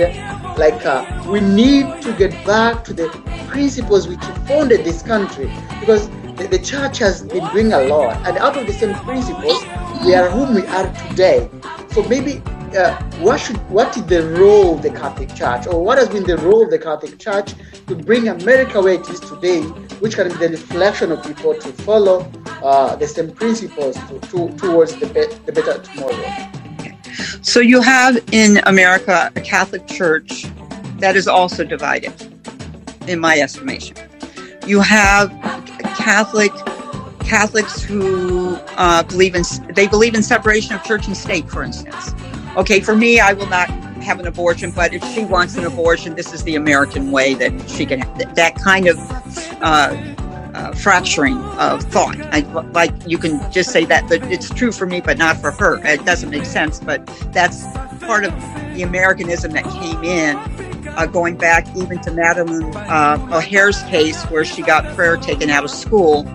like 0.59 0.85
uh, 0.85 1.05
we 1.29 1.41
need 1.41 2.03
to 2.03 2.13
get 2.15 2.33
back 2.45 2.85
to 2.85 2.93
the 2.93 3.09
principles 3.49 4.09
which 4.09 4.21
founded 4.47 4.85
this 4.85 5.03
country 5.03 5.51
because 5.81 6.09
the, 6.37 6.49
the 6.51 6.59
church 6.59 6.99
has 6.99 7.23
been 7.23 7.47
doing 7.53 7.73
a 7.73 7.83
lot, 7.83 8.17
and 8.27 8.37
out 8.39 8.57
of 8.57 8.67
the 8.67 8.73
same 8.73 8.95
principles, 9.05 9.63
we 10.05 10.15
are 10.15 10.29
whom 10.31 10.55
we 10.55 10.67
are 10.67 10.93
today. 11.09 11.49
So 11.93 12.03
maybe 12.05 12.43
uh, 12.75 13.01
what 13.21 13.41
should 13.41 13.57
what 13.71 13.97
is 13.97 14.05
the 14.07 14.27
role 14.39 14.77
of 14.77 14.83
the 14.83 14.91
Catholic 14.91 15.35
Church, 15.35 15.67
or 15.67 15.83
what 15.83 15.99
has 15.99 16.09
been 16.09 16.25
the 16.25 16.39
role 16.39 16.63
of 16.63 16.71
the 16.71 16.79
Catholic 16.79 17.19
Church 17.19 17.55
to 17.87 17.95
bring 17.95 18.29
America 18.29 18.81
where 18.81 18.95
it 18.95 19.09
is 19.09 19.21
today, 19.21 19.63
which 20.01 20.15
can 20.17 20.29
be 20.29 20.35
the 20.35 20.49
reflection 20.51 21.13
of 21.13 21.23
people 21.25 21.55
to 21.55 21.73
follow 21.85 22.31
uh, 22.63 22.97
the 22.97 23.07
same 23.07 23.31
principles 23.31 23.97
to, 24.09 24.19
to, 24.21 24.57
towards 24.57 24.97
the, 24.97 25.07
be- 25.07 25.35
the 25.47 25.53
better 25.53 25.79
tomorrow. 25.83 27.43
So 27.43 27.61
you 27.61 27.81
have 27.81 28.19
in 28.33 28.59
America 28.67 29.33
a 29.35 29.41
Catholic 29.41 29.87
Church 29.87 30.47
that 30.99 31.17
is 31.17 31.29
also 31.29 31.65
divided, 31.65 32.13
in 33.07 33.21
my 33.21 33.39
estimation. 33.39 33.97
You 34.67 34.81
have 34.81 35.31
Catholic 35.97 36.53
Catholics 37.21 37.83
who 37.83 38.57
uh, 38.79 39.03
believe 39.03 39.35
in 39.35 39.43
they 39.75 39.87
believe 39.87 40.15
in 40.15 40.23
separation 40.23 40.75
of 40.75 40.83
church 40.83 41.07
and 41.07 41.17
state, 41.17 41.49
for 41.51 41.63
instance. 41.63 42.15
Okay, 42.57 42.81
for 42.81 42.97
me, 42.97 43.21
I 43.21 43.33
will 43.33 43.49
not 43.49 43.69
have 44.03 44.21
an 44.21 44.27
abortion, 44.27 44.71
but 44.71 44.93
if 44.95 45.05
she 45.13 45.25
wants 45.25 45.57
an 45.57 45.65
abortion, 45.65 46.15
this 46.15 46.33
is 46.33 46.43
the 46.45 46.57
American 46.57 47.11
way 47.11 47.35
that 47.35 47.69
she 47.69 47.87
can 47.87 48.01
have 48.01 48.35
that 48.35 48.55
kind 48.57 48.89
of 48.89 48.99
uh, 49.63 49.95
uh, 50.55 50.73
fracturing 50.73 51.37
of 51.59 51.83
thought. 51.85 52.17
I, 52.33 52.41
like 52.73 52.93
you 53.07 53.19
can 53.19 53.51
just 53.53 53.71
say 53.71 53.85
that, 53.85 54.11
it's 54.11 54.51
true 54.51 54.73
for 54.73 54.87
me, 54.87 55.01
but 55.01 55.19
not 55.19 55.37
for 55.37 55.51
her. 55.53 55.85
It 55.87 56.05
doesn't 56.05 56.31
make 56.31 56.45
sense, 56.45 56.81
but 56.81 57.07
that's 57.33 57.65
part 58.01 58.25
of 58.25 58.33
the 58.75 58.83
Americanism 58.83 59.53
that 59.53 59.65
came 59.65 60.03
in, 60.03 60.37
uh, 60.89 61.07
going 61.07 61.37
back 61.37 61.69
even 61.77 62.01
to 62.01 62.11
Madalyn 62.11 62.75
uh, 62.75 63.37
O'Hair's 63.37 63.83
case, 63.85 64.25
where 64.25 64.45
she 64.45 64.63
got 64.63 64.85
prayer 64.97 65.17
taken 65.17 65.51
out 65.51 65.65
of 65.65 65.71
school 65.71 66.27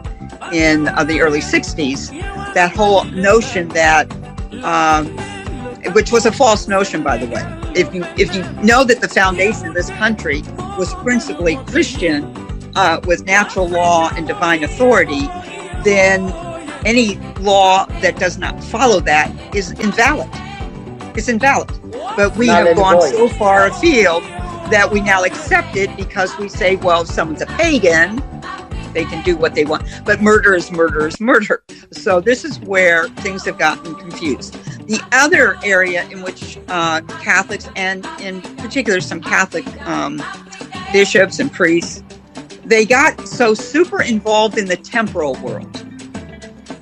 in 0.53 0.87
uh, 0.89 1.03
the 1.03 1.19
early 1.21 1.39
'60s. 1.39 2.11
That 2.53 2.71
whole 2.71 3.03
notion 3.05 3.69
that, 3.69 4.11
um, 4.63 5.07
which 5.91 6.11
was 6.11 6.25
a 6.25 6.31
false 6.31 6.67
notion, 6.67 7.03
by 7.03 7.17
the 7.17 7.27
way. 7.27 7.43
If 7.75 7.93
you 7.93 8.03
if 8.17 8.33
you 8.35 8.43
know 8.63 8.83
that 8.83 9.01
the 9.01 9.09
foundation 9.09 9.67
of 9.67 9.73
this 9.73 9.89
country 9.91 10.41
was 10.77 10.93
principally 10.95 11.57
Christian, 11.67 12.23
uh, 12.75 12.99
with 13.05 13.25
natural 13.25 13.67
law 13.67 14.09
and 14.15 14.27
divine 14.27 14.63
authority, 14.63 15.27
then 15.83 16.31
any 16.85 17.15
law 17.39 17.85
that 18.01 18.17
does 18.17 18.37
not 18.37 18.61
follow 18.63 18.99
that 19.01 19.31
is 19.55 19.71
invalid. 19.71 20.29
It's 21.15 21.27
invalid. 21.27 21.69
But 21.91 22.35
we 22.35 22.47
Null 22.47 22.67
have 22.67 22.75
gone 22.77 22.95
void. 22.95 23.11
so 23.11 23.29
far 23.29 23.67
afield 23.67 24.23
that 24.71 24.89
we 24.91 25.01
now 25.01 25.23
accept 25.23 25.75
it 25.75 25.95
because 25.95 26.35
we 26.39 26.49
say, 26.49 26.77
well, 26.77 27.01
if 27.01 27.07
someone's 27.07 27.41
a 27.41 27.45
pagan, 27.45 28.23
they 28.93 29.05
can 29.05 29.23
do 29.23 29.35
what 29.35 29.55
they 29.55 29.65
want. 29.65 29.83
But 30.05 30.21
murder 30.21 30.53
is 30.55 30.71
murder 30.71 31.07
is 31.07 31.19
murder. 31.19 31.63
So 31.91 32.19
this 32.19 32.45
is 32.45 32.59
where 32.61 33.09
things 33.09 33.45
have 33.45 33.57
gotten 33.57 33.95
confused. 33.95 34.53
The 34.87 35.01
other 35.11 35.57
area 35.63 36.07
in 36.09 36.21
which 36.21 36.57
uh, 36.67 37.01
Catholics 37.01 37.69
and 37.75 38.05
in 38.19 38.41
particular 38.57 39.01
some 39.01 39.21
Catholic 39.21 39.65
um, 39.87 40.21
bishops 40.91 41.39
and 41.39 41.51
priests 41.51 42.03
they 42.65 42.85
got 42.85 43.27
so 43.27 43.53
super 43.53 44.01
involved 44.01 44.57
in 44.57 44.65
the 44.65 44.77
temporal 44.77 45.35
world 45.41 45.85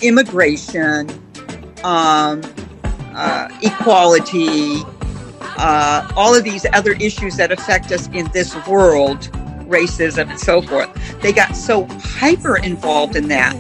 immigration 0.02 1.10
um, 1.84 2.42
uh, 3.14 3.50
equality 3.62 4.82
uh, 5.58 6.12
all 6.16 6.36
of 6.36 6.44
these 6.44 6.66
other 6.74 6.94
issues 6.94 7.36
that 7.38 7.52
affect 7.52 7.92
us 7.92 8.08
in 8.10 8.30
this 8.32 8.56
world 8.68 9.30
racism 9.72 10.30
and 10.30 10.40
so 10.40 10.62
forth. 10.62 10.90
They 11.22 11.34
got 11.34 11.56
so 11.56 11.86
hyper 11.86 12.58
involved 12.58 13.16
in 13.16 13.28
that 13.30 13.56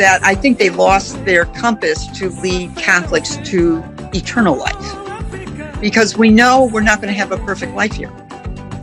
that 0.00 0.24
i 0.24 0.34
think 0.34 0.56
they 0.58 0.70
lost 0.70 1.22
their 1.26 1.44
compass 1.44 2.06
to 2.18 2.30
lead 2.40 2.74
catholics 2.76 3.36
to 3.44 3.84
eternal 4.14 4.56
life. 4.56 5.80
Because 5.80 6.16
we 6.16 6.30
know 6.30 6.68
we're 6.72 6.80
not 6.80 7.00
going 7.00 7.12
to 7.12 7.18
have 7.18 7.32
a 7.32 7.38
perfect 7.38 7.74
life 7.74 7.92
here. 7.92 8.10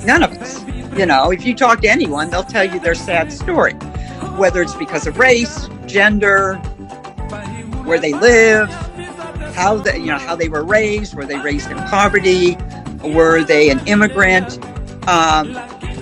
None 0.06 0.24
of 0.24 0.32
us. 0.34 0.64
You 0.98 1.06
know, 1.06 1.32
if 1.32 1.45
you 1.45 1.54
talk 1.54 1.82
to 1.82 1.88
anyone, 1.88 2.30
they'll 2.30 2.43
tell 2.43 2.64
you 2.64 2.80
their 2.80 2.95
sad 2.95 3.32
story, 3.32 3.74
whether 4.38 4.62
it's 4.62 4.76
because 4.76 5.06
of 5.06 5.20
race, 5.20 5.70
gender, 5.86 6.56
where 7.86 8.00
they 8.00 8.14
live, 8.14 8.70
how 9.54 9.78
they, 9.78 9.98
you 9.98 10.08
know, 10.08 10.18
how 10.18 10.36
they 10.36 10.50
were 10.50 10.64
raised, 10.64 11.14
were 11.16 11.26
they 11.26 11.38
raised 11.38 11.70
in 11.70 11.78
poverty, 11.84 12.58
were 13.04 13.43
they 13.43 13.70
an 13.70 13.86
immigrant? 13.88 14.64
Um, 15.08 15.54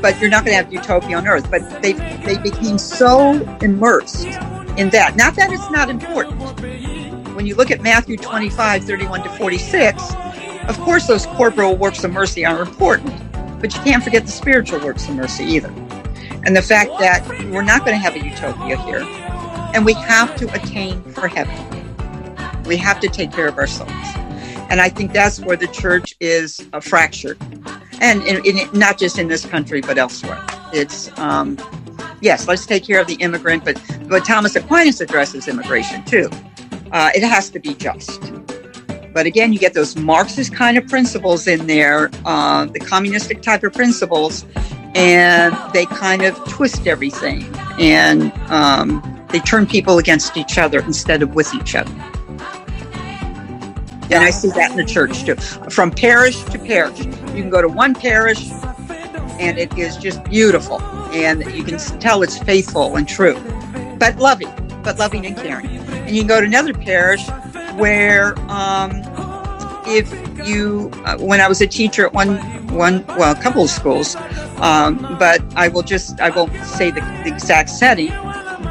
but 0.05 0.19
you're 0.21 0.29
not 0.29 0.45
going 0.45 0.57
to 0.57 0.63
have 0.63 0.71
utopia 0.71 1.17
on 1.17 1.27
earth. 1.27 1.49
But 1.49 1.81
they 1.81 1.93
they 1.93 2.37
became 2.37 2.77
so 2.77 3.31
immersed 3.61 4.27
in 4.77 4.89
that. 4.91 5.15
Not 5.15 5.35
that 5.35 5.51
it's 5.51 5.69
not 5.71 5.89
important. 5.89 6.39
When 7.35 7.45
you 7.45 7.55
look 7.55 7.71
at 7.71 7.81
Matthew 7.81 8.17
25, 8.17 8.83
31 8.83 9.23
to 9.23 9.29
46, 9.29 10.03
of 10.67 10.79
course 10.79 11.07
those 11.07 11.25
corporal 11.25 11.75
works 11.75 12.03
of 12.03 12.11
mercy 12.11 12.45
are 12.45 12.61
important 12.61 13.13
but 13.65 13.73
you 13.73 13.81
can't 13.81 14.03
forget 14.03 14.25
the 14.25 14.31
spiritual 14.31 14.79
works 14.79 15.09
of 15.09 15.15
mercy 15.15 15.43
either. 15.43 15.69
And 16.45 16.55
the 16.55 16.61
fact 16.61 16.91
that 16.99 17.27
we're 17.51 17.63
not 17.63 17.79
going 17.79 17.93
to 17.93 17.97
have 17.97 18.13
a 18.15 18.23
utopia 18.23 18.77
here, 18.83 19.01
and 19.73 19.83
we 19.83 19.93
have 19.93 20.35
to 20.35 20.53
attain 20.53 21.01
for 21.13 21.27
heaven. 21.27 21.55
We 22.65 22.77
have 22.77 22.99
to 22.99 23.07
take 23.07 23.31
care 23.31 23.47
of 23.47 23.57
ourselves. 23.57 23.91
And 24.69 24.79
I 24.79 24.89
think 24.89 25.13
that's 25.13 25.39
where 25.39 25.57
the 25.57 25.65
church 25.67 26.13
is 26.19 26.63
uh, 26.73 26.79
fractured. 26.79 27.39
And 28.01 28.23
in, 28.23 28.45
in, 28.45 28.69
not 28.77 28.97
just 28.97 29.17
in 29.17 29.27
this 29.27 29.45
country, 29.45 29.81
but 29.81 29.97
elsewhere. 29.97 30.43
It's, 30.73 31.15
um, 31.17 31.57
yes, 32.21 32.47
let's 32.47 32.65
take 32.65 32.85
care 32.85 32.99
of 32.99 33.07
the 33.07 33.15
immigrant, 33.15 33.63
but, 33.63 33.81
but 34.07 34.25
Thomas 34.25 34.55
Aquinas 34.55 35.01
addresses 35.01 35.47
immigration 35.47 36.03
too. 36.05 36.29
Uh, 36.91 37.11
it 37.15 37.23
has 37.23 37.49
to 37.51 37.59
be 37.59 37.73
just. 37.73 38.31
But 39.13 39.25
again, 39.25 39.53
you 39.53 39.59
get 39.59 39.73
those 39.73 39.95
Marxist 39.95 40.53
kind 40.53 40.77
of 40.77 40.87
principles 40.87 41.47
in 41.47 41.67
there, 41.67 42.11
uh, 42.25 42.65
the 42.65 42.79
communistic 42.79 43.41
type 43.41 43.63
of 43.63 43.73
principles, 43.73 44.45
and 44.93 45.55
they 45.73 45.85
kind 45.85 46.23
of 46.23 46.35
twist 46.49 46.87
everything 46.87 47.43
and 47.79 48.31
um, 48.49 49.25
they 49.29 49.39
turn 49.39 49.67
people 49.67 49.97
against 49.97 50.37
each 50.37 50.57
other 50.57 50.79
instead 50.79 51.21
of 51.21 51.35
with 51.35 51.53
each 51.53 51.75
other. 51.75 51.93
And 54.11 54.23
I 54.23 54.29
see 54.29 54.49
that 54.49 54.71
in 54.71 54.77
the 54.77 54.85
church 54.85 55.25
too. 55.25 55.35
From 55.69 55.91
parish 55.91 56.43
to 56.45 56.59
parish. 56.59 56.99
You 56.99 57.41
can 57.41 57.49
go 57.49 57.61
to 57.61 57.67
one 57.67 57.93
parish 57.93 58.49
and 59.39 59.57
it 59.57 59.77
is 59.77 59.97
just 59.97 60.23
beautiful. 60.25 60.81
And 61.11 61.45
you 61.53 61.63
can 61.63 61.77
tell 61.99 62.23
it's 62.23 62.37
faithful 62.37 62.95
and 62.95 63.07
true, 63.07 63.35
but 63.97 64.17
loving, 64.17 64.51
but 64.83 64.99
loving 64.99 65.25
and 65.25 65.35
caring. 65.35 65.67
And 65.67 66.09
you 66.15 66.21
can 66.21 66.27
go 66.27 66.39
to 66.39 66.45
another 66.45 66.73
parish 66.73 67.27
where 67.75 68.37
um, 68.49 69.01
if 69.87 70.11
you, 70.47 70.91
uh, 71.05 71.17
when 71.17 71.41
I 71.41 71.47
was 71.47 71.61
a 71.61 71.67
teacher 71.67 72.05
at 72.05 72.13
one, 72.13 72.37
one, 72.73 73.05
well, 73.07 73.35
a 73.35 73.41
couple 73.41 73.63
of 73.63 73.69
schools, 73.69 74.15
um, 74.57 74.97
but 75.19 75.41
I 75.55 75.67
will 75.67 75.83
just, 75.83 76.19
I 76.19 76.29
won't 76.29 76.53
say 76.65 76.91
the, 76.91 77.01
the 77.23 77.33
exact 77.33 77.69
setting, 77.69 78.09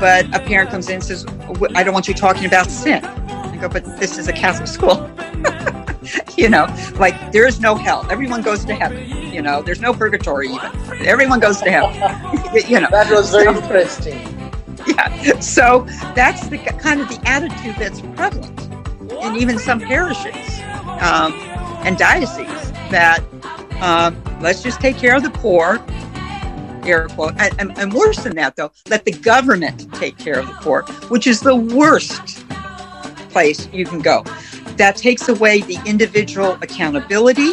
but 0.01 0.26
a 0.35 0.41
parent 0.41 0.70
comes 0.70 0.89
in 0.89 0.97
and 0.97 1.05
says, 1.05 1.26
I 1.74 1.82
don't 1.82 1.95
want 1.95 2.09
you 2.09 2.14
talking 2.14 2.45
about 2.47 2.70
sin. 2.70 3.05
I 3.05 3.57
go, 3.57 3.68
but 3.68 3.85
this 3.99 4.18
is 4.18 4.28
a 4.28 4.32
Catholic 4.32 4.68
school. 4.68 5.11
you 6.36 6.49
know, 6.49 6.66
like 6.97 7.32
there 7.32 7.47
is 7.47 7.61
no 7.61 7.74
hell. 7.74 8.07
Everyone 8.11 8.42
goes 8.42 8.64
to 8.66 8.74
heaven. 8.74 9.09
You 9.32 9.42
know, 9.42 9.62
there's 9.62 9.80
no 9.80 9.92
purgatory 9.92 10.49
even. 10.49 10.70
Everyone 11.07 11.40
goes 11.40 11.61
to 11.62 11.70
heaven. 11.70 11.95
you 12.68 12.80
know, 12.80 12.88
That 12.90 13.11
was 13.11 13.30
very 13.30 13.45
So- 13.45 13.62
interesting. 13.62 14.51
yeah. 14.86 15.40
So 15.40 15.86
that's 16.14 16.49
the 16.49 16.59
kind 16.59 17.01
of 17.01 17.09
the 17.09 17.20
attitude 17.26 17.76
that's 17.78 18.01
prevalent 18.01 18.61
in 19.24 19.36
even 19.36 19.59
some 19.59 19.80
parishes 19.80 20.61
um, 21.01 21.32
and 21.86 21.97
dioceses 21.97 22.72
that 22.90 23.20
um, 23.80 24.20
let's 24.40 24.62
just 24.62 24.80
take 24.80 24.97
care 24.99 25.16
of 25.16 25.22
the 25.22 25.30
poor. 25.30 25.82
Air 26.84 27.09
quote, 27.09 27.32
and, 27.38 27.55
and, 27.59 27.78
and 27.78 27.95
worse 27.95 28.22
than 28.22 28.36
that, 28.36 28.57
though, 28.57 28.70
let 28.90 29.07
the 29.07 29.12
government 29.12 29.90
take 29.95 30.18
care 30.18 30.38
of 30.38 30.47
the 30.47 30.53
poor, 30.55 30.82
which 31.09 31.26
is 31.26 31.40
the 31.40 31.57
worst 31.57 32.45
place 33.30 33.68
you 33.72 33.86
can 33.86 34.01
go. 34.01 34.22
That 34.77 34.97
takes 34.97 35.29
away 35.29 35.61
the 35.61 35.81
individual 35.87 36.53
accountability 36.62 37.53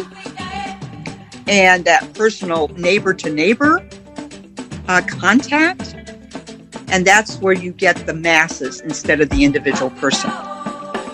and 1.46 1.84
that 1.84 2.12
personal 2.14 2.68
neighbor 2.68 3.14
to 3.14 3.30
neighbor 3.30 3.86
uh, 4.88 5.02
contact. 5.06 5.94
And 6.88 7.06
that's 7.06 7.38
where 7.38 7.54
you 7.54 7.72
get 7.72 8.06
the 8.06 8.14
masses 8.14 8.80
instead 8.80 9.20
of 9.20 9.30
the 9.30 9.44
individual 9.44 9.90
person 9.90 10.30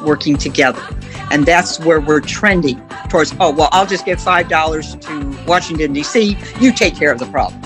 working 0.05 0.37
together. 0.37 0.83
And 1.31 1.45
that's 1.45 1.79
where 1.81 2.01
we're 2.01 2.21
trending 2.21 2.81
towards, 3.09 3.35
oh, 3.39 3.53
well, 3.53 3.69
I'll 3.73 3.87
just 3.87 4.05
give 4.05 4.19
$5 4.19 5.01
to 5.01 5.45
Washington, 5.47 5.93
D.C., 5.93 6.37
you 6.61 6.73
take 6.73 6.97
care 6.97 7.13
of 7.13 7.19
the 7.19 7.27
problem. 7.27 7.63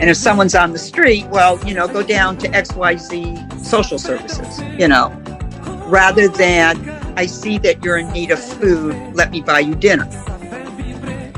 And 0.00 0.10
if 0.10 0.16
someone's 0.16 0.54
on 0.54 0.72
the 0.72 0.78
street, 0.78 1.26
well, 1.28 1.64
you 1.66 1.74
know, 1.74 1.86
go 1.86 2.02
down 2.02 2.36
to 2.38 2.48
XYZ 2.48 3.64
social 3.64 3.98
services, 3.98 4.60
you 4.78 4.88
know, 4.88 5.10
rather 5.86 6.28
than 6.28 7.01
I 7.16 7.26
see 7.26 7.58
that 7.58 7.84
you're 7.84 7.98
in 7.98 8.10
need 8.12 8.30
of 8.30 8.38
food, 8.38 8.94
let 9.14 9.30
me 9.30 9.40
buy 9.40 9.60
you 9.60 9.74
dinner, 9.74 10.04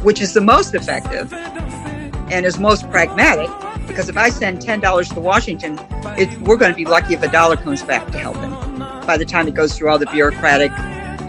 which 0.03 0.21
is 0.21 0.33
the 0.35 0.41
most 0.41 0.75
effective 0.75 1.33
and 1.33 2.47
is 2.47 2.59
most 2.59 2.89
pragmatic 2.91 3.51
because 3.87 4.09
if 4.09 4.17
I 4.17 4.31
send 4.31 4.61
$10 4.61 5.15
to 5.15 5.21
Washington, 5.21 5.79
it, 6.19 6.41
we're 6.41 6.57
going 6.57 6.73
to 6.73 6.77
be 6.77 6.85
lucky 6.85 7.15
if 7.15 7.23
a 7.23 7.29
dollar 7.29 7.57
comes 7.57 7.83
back 7.83 8.11
to 8.13 8.19
help 8.19 8.37
him 8.37 8.79
by 9.07 9.17
the 9.17 9.25
time 9.25 9.47
it 9.47 9.55
goes 9.55 9.77
through 9.77 9.91
all 9.91 9.99
the 9.99 10.07
bureaucratic 10.07 10.73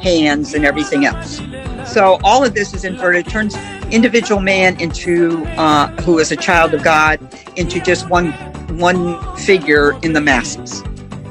hands 0.02 0.54
and 0.54 0.66
everything 0.66 1.06
else. 1.06 1.41
So 1.91 2.20
all 2.24 2.43
of 2.43 2.54
this 2.54 2.74
is 2.74 2.86
inverted, 2.86 3.28
turns 3.28 3.56
individual 3.91 4.41
man 4.41 4.80
into 4.80 5.46
uh, 5.58 5.88
who 6.02 6.20
is 6.20 6.32
a 6.32 6.36
child 6.36 6.74
of 6.74 6.84
God 6.84 7.20
into 7.56 7.80
just 7.80 8.10
one 8.10 8.32
one 8.80 9.38
figure 9.38 9.98
in 10.02 10.14
the 10.14 10.22
masses. 10.22 10.82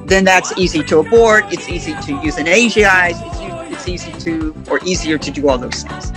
Then 0.07 0.25
that's 0.25 0.57
easy 0.59 0.83
to 0.85 0.99
abort. 0.99 1.53
It's 1.53 1.69
easy 1.69 1.93
to 1.93 2.13
euthanize. 2.19 3.19
It's, 3.27 3.73
it's 3.73 3.89
easy 3.89 4.13
to 4.21 4.55
or 4.71 4.81
easier 4.85 5.19
to 5.19 5.31
do 5.31 5.49
all 5.49 5.59
those 5.59 5.83
things 5.83 6.13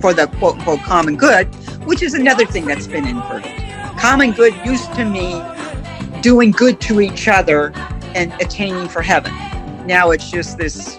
for 0.00 0.12
the 0.12 0.26
quote 0.38 0.56
unquote 0.56 0.80
common 0.80 1.16
good, 1.16 1.46
which 1.86 2.02
is 2.02 2.14
another 2.14 2.46
thing 2.46 2.64
that's 2.66 2.86
been 2.86 3.06
inverted. 3.06 3.52
Common 3.98 4.32
good 4.32 4.54
used 4.64 4.92
to 4.94 5.04
mean 5.04 5.44
doing 6.20 6.50
good 6.50 6.80
to 6.82 7.00
each 7.00 7.28
other 7.28 7.72
and 8.14 8.32
attaining 8.40 8.88
for 8.88 9.02
heaven. 9.02 9.32
Now 9.86 10.10
it's 10.10 10.30
just 10.30 10.58
this 10.58 10.98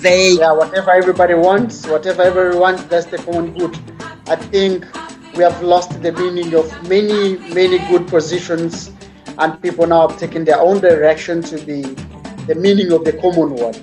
they 0.00 0.32
Yeah, 0.32 0.52
whatever 0.52 0.90
everybody 0.92 1.34
wants, 1.34 1.86
whatever 1.86 2.22
everyone 2.22 2.58
wants, 2.58 2.84
that's 2.84 3.06
the 3.06 3.18
common 3.18 3.52
good. 3.52 3.78
I 4.28 4.36
think 4.36 4.86
we 5.36 5.42
have 5.42 5.60
lost 5.62 6.02
the 6.02 6.12
meaning 6.12 6.54
of 6.54 6.66
many, 6.88 7.36
many 7.54 7.78
good 7.90 8.08
positions, 8.08 8.92
and 9.40 9.60
people 9.62 9.86
now 9.86 10.08
have 10.08 10.18
taken 10.18 10.44
their 10.44 10.60
own 10.60 10.80
direction 10.80 11.42
to 11.42 11.58
be 11.64 11.82
the 12.46 12.54
meaning 12.54 12.92
of 12.92 13.04
the 13.04 13.12
common 13.14 13.54
one. 13.54 13.74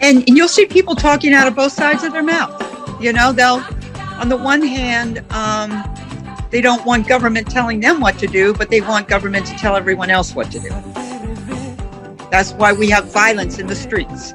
and, 0.00 0.18
and 0.28 0.36
you'll 0.36 0.48
see 0.48 0.66
people 0.66 0.94
talking 0.94 1.32
out 1.32 1.46
of 1.46 1.54
both 1.54 1.72
sides 1.72 2.04
of 2.04 2.12
their 2.12 2.22
mouth. 2.22 2.56
You 3.00 3.12
know, 3.12 3.32
they'll, 3.32 3.64
on 4.20 4.28
the 4.28 4.36
one 4.36 4.62
hand, 4.62 5.24
um, 5.32 5.84
they 6.50 6.60
don't 6.60 6.84
want 6.84 7.06
government 7.08 7.50
telling 7.50 7.80
them 7.80 8.00
what 8.00 8.18
to 8.18 8.26
do, 8.26 8.52
but 8.54 8.70
they 8.70 8.80
want 8.80 9.08
government 9.08 9.46
to 9.46 9.54
tell 9.56 9.76
everyone 9.76 10.10
else 10.10 10.34
what 10.34 10.50
to 10.52 10.58
do. 10.58 10.70
That's 12.30 12.52
why 12.52 12.72
we 12.72 12.90
have 12.90 13.12
violence 13.12 13.58
in 13.58 13.66
the 13.66 13.76
streets, 13.76 14.32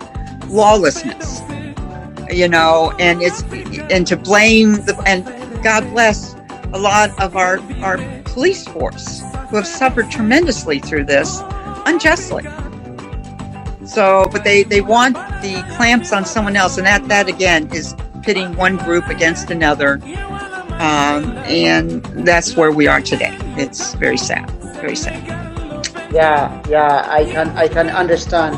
lawlessness, 0.48 1.42
you 2.32 2.48
know, 2.48 2.94
and 3.00 3.22
it's, 3.22 3.44
and 3.92 4.08
to 4.08 4.18
blame 4.18 4.74
the, 4.74 5.02
and 5.06 5.26
God 5.64 5.82
bless 5.92 6.36
a 6.74 6.80
lot 6.80 7.10
of 7.22 7.36
our, 7.36 7.60
our 7.82 7.98
police 8.24 8.68
force 8.68 9.22
who 9.50 9.58
have 9.58 9.68
suffered 9.68 10.10
tremendously 10.12 10.80
through 10.80 11.06
this 11.06 11.42
unjustly. 11.86 12.44
So, 13.86 14.28
but 14.32 14.44
they, 14.44 14.64
they 14.64 14.82
want 14.82 15.16
the 15.42 15.64
clamps 15.76 16.12
on 16.12 16.26
someone 16.26 16.56
else, 16.56 16.78
and 16.78 16.86
that, 16.88 17.08
that 17.08 17.28
again 17.28 17.72
is 17.74 17.96
pitting 18.24 18.56
one 18.56 18.78
group 18.78 19.08
against 19.08 19.52
another. 19.52 20.00
Um, 20.80 21.38
and 21.48 22.04
that's 22.28 22.58
where 22.58 22.72
we 22.72 22.88
are 22.88 23.00
today. 23.00 23.38
It's 23.58 23.94
very 23.94 24.18
sad, 24.18 24.50
very 24.82 24.96
sad. 24.96 25.24
Yeah, 26.12 26.62
yeah, 26.68 27.06
I 27.08 27.26
can, 27.26 27.50
I 27.52 27.68
can 27.68 27.90
understand. 27.90 28.58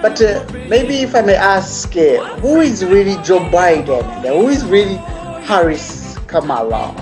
But 0.00 0.20
uh, 0.20 0.44
maybe 0.68 0.96
if 0.96 1.14
I 1.14 1.20
may 1.20 1.36
ask, 1.36 1.94
uh, 1.96 2.36
who 2.40 2.60
is 2.60 2.84
really 2.84 3.22
Joe 3.22 3.38
Biden? 3.38 4.02
Who 4.26 4.48
is 4.48 4.64
really 4.64 4.96
Harris 5.46 6.18
Kamala? 6.26 6.92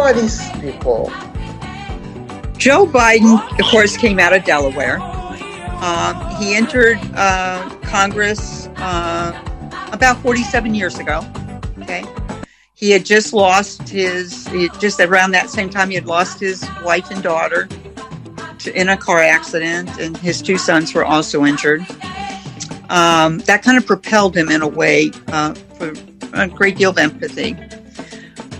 are 0.00 0.12
these 0.12 0.40
people? 0.60 1.12
Joe 2.60 2.84
Biden, 2.84 3.40
of 3.58 3.66
course, 3.70 3.96
came 3.96 4.18
out 4.18 4.34
of 4.34 4.44
Delaware. 4.44 5.00
Um, 5.00 6.36
he 6.36 6.54
entered 6.54 6.98
uh, 7.14 7.70
Congress 7.82 8.66
uh, 8.76 9.32
about 9.92 10.18
47 10.18 10.74
years 10.74 10.98
ago. 10.98 11.24
Okay. 11.80 12.04
He 12.74 12.90
had 12.90 13.06
just 13.06 13.32
lost 13.32 13.88
his 13.88 14.44
just 14.78 15.00
around 15.00 15.30
that 15.30 15.48
same 15.48 15.70
time, 15.70 15.88
he 15.88 15.94
had 15.94 16.04
lost 16.04 16.38
his 16.38 16.62
wife 16.84 17.10
and 17.10 17.22
daughter 17.22 17.66
to, 18.58 18.78
in 18.78 18.90
a 18.90 18.96
car 18.96 19.20
accident, 19.20 19.88
and 19.98 20.14
his 20.18 20.42
two 20.42 20.58
sons 20.58 20.92
were 20.92 21.06
also 21.06 21.46
injured. 21.46 21.80
Um, 22.90 23.38
that 23.40 23.62
kind 23.62 23.78
of 23.78 23.86
propelled 23.86 24.36
him 24.36 24.50
in 24.50 24.60
a 24.60 24.68
way 24.68 25.12
uh, 25.28 25.54
for 25.54 25.94
a 26.34 26.46
great 26.46 26.76
deal 26.76 26.90
of 26.90 26.98
empathy. 26.98 27.56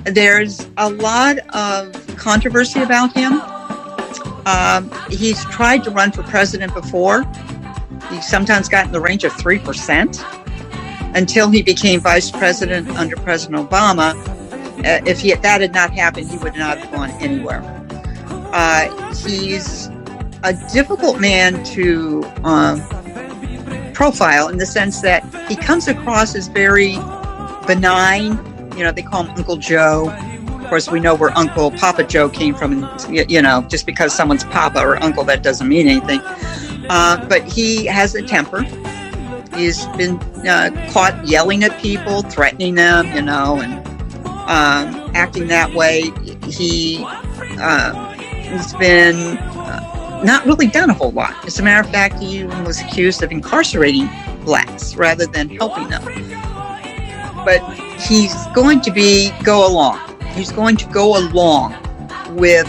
There's 0.04 0.66
a 0.78 0.88
lot 0.88 1.36
of 1.54 2.16
controversy 2.16 2.80
about 2.80 3.12
him. 3.12 3.42
Um, 4.46 4.90
he's 5.10 5.44
tried 5.46 5.84
to 5.84 5.90
run 5.90 6.12
for 6.12 6.22
president 6.22 6.74
before. 6.74 7.24
He 8.10 8.20
sometimes 8.20 8.68
got 8.68 8.86
in 8.86 8.92
the 8.92 9.00
range 9.00 9.24
of 9.24 9.32
3% 9.32 11.14
until 11.14 11.50
he 11.50 11.62
became 11.62 12.00
vice 12.00 12.30
president 12.30 12.88
under 12.90 13.16
President 13.16 13.68
Obama. 13.68 14.14
Uh, 14.78 15.02
if 15.06 15.20
he, 15.20 15.34
that 15.34 15.60
had 15.60 15.72
not 15.74 15.90
happened, 15.90 16.28
he 16.30 16.38
would 16.38 16.56
not 16.56 16.78
have 16.78 16.90
gone 16.92 17.10
anywhere. 17.22 17.62
Uh, 18.52 19.14
he's 19.14 19.88
a 20.42 20.54
difficult 20.72 21.20
man 21.20 21.62
to 21.64 22.24
um, 22.44 22.80
profile 23.92 24.48
in 24.48 24.56
the 24.56 24.66
sense 24.66 25.00
that 25.02 25.22
he 25.48 25.56
comes 25.56 25.86
across 25.88 26.34
as 26.34 26.48
very 26.48 26.96
benign. 27.66 28.38
You 28.76 28.84
know, 28.84 28.92
they 28.92 29.02
call 29.02 29.24
him 29.24 29.36
Uncle 29.36 29.56
Joe. 29.56 30.06
Course, 30.70 30.88
we 30.88 31.00
know 31.00 31.16
where 31.16 31.36
Uncle 31.36 31.72
Papa 31.72 32.04
Joe 32.04 32.28
came 32.28 32.54
from. 32.54 32.88
You 33.10 33.42
know, 33.42 33.62
just 33.62 33.86
because 33.86 34.14
someone's 34.14 34.44
Papa 34.44 34.78
or 34.80 35.02
Uncle, 35.02 35.24
that 35.24 35.42
doesn't 35.42 35.66
mean 35.68 35.88
anything. 35.88 36.20
Uh, 36.88 37.26
but 37.28 37.42
he 37.42 37.86
has 37.86 38.14
a 38.14 38.22
temper. 38.22 38.62
He's 39.56 39.84
been 39.96 40.16
uh, 40.46 40.70
caught 40.92 41.26
yelling 41.26 41.64
at 41.64 41.76
people, 41.80 42.22
threatening 42.22 42.76
them, 42.76 43.12
you 43.14 43.20
know, 43.20 43.60
and 43.60 43.84
um, 44.26 45.10
acting 45.16 45.48
that 45.48 45.74
way. 45.74 46.12
He 46.48 47.04
uh, 47.04 47.92
has 48.14 48.72
been 48.74 49.34
not 50.24 50.46
really 50.46 50.66
done 50.68 50.90
a 50.90 50.94
whole 50.94 51.12
lot. 51.12 51.44
As 51.46 51.58
a 51.58 51.62
matter 51.62 51.86
of 51.86 51.92
fact, 51.92 52.20
he 52.20 52.44
was 52.44 52.80
accused 52.80 53.22
of 53.22 53.32
incarcerating 53.32 54.08
blacks 54.44 54.94
rather 54.94 55.26
than 55.26 55.48
helping 55.48 55.88
them. 55.88 56.04
But 57.44 57.60
he's 58.00 58.34
going 58.54 58.82
to 58.82 58.92
be 58.92 59.32
go 59.42 59.66
along. 59.66 60.09
He's 60.34 60.52
going 60.52 60.76
to 60.76 60.86
go 60.86 61.16
along 61.18 61.74
with 62.36 62.68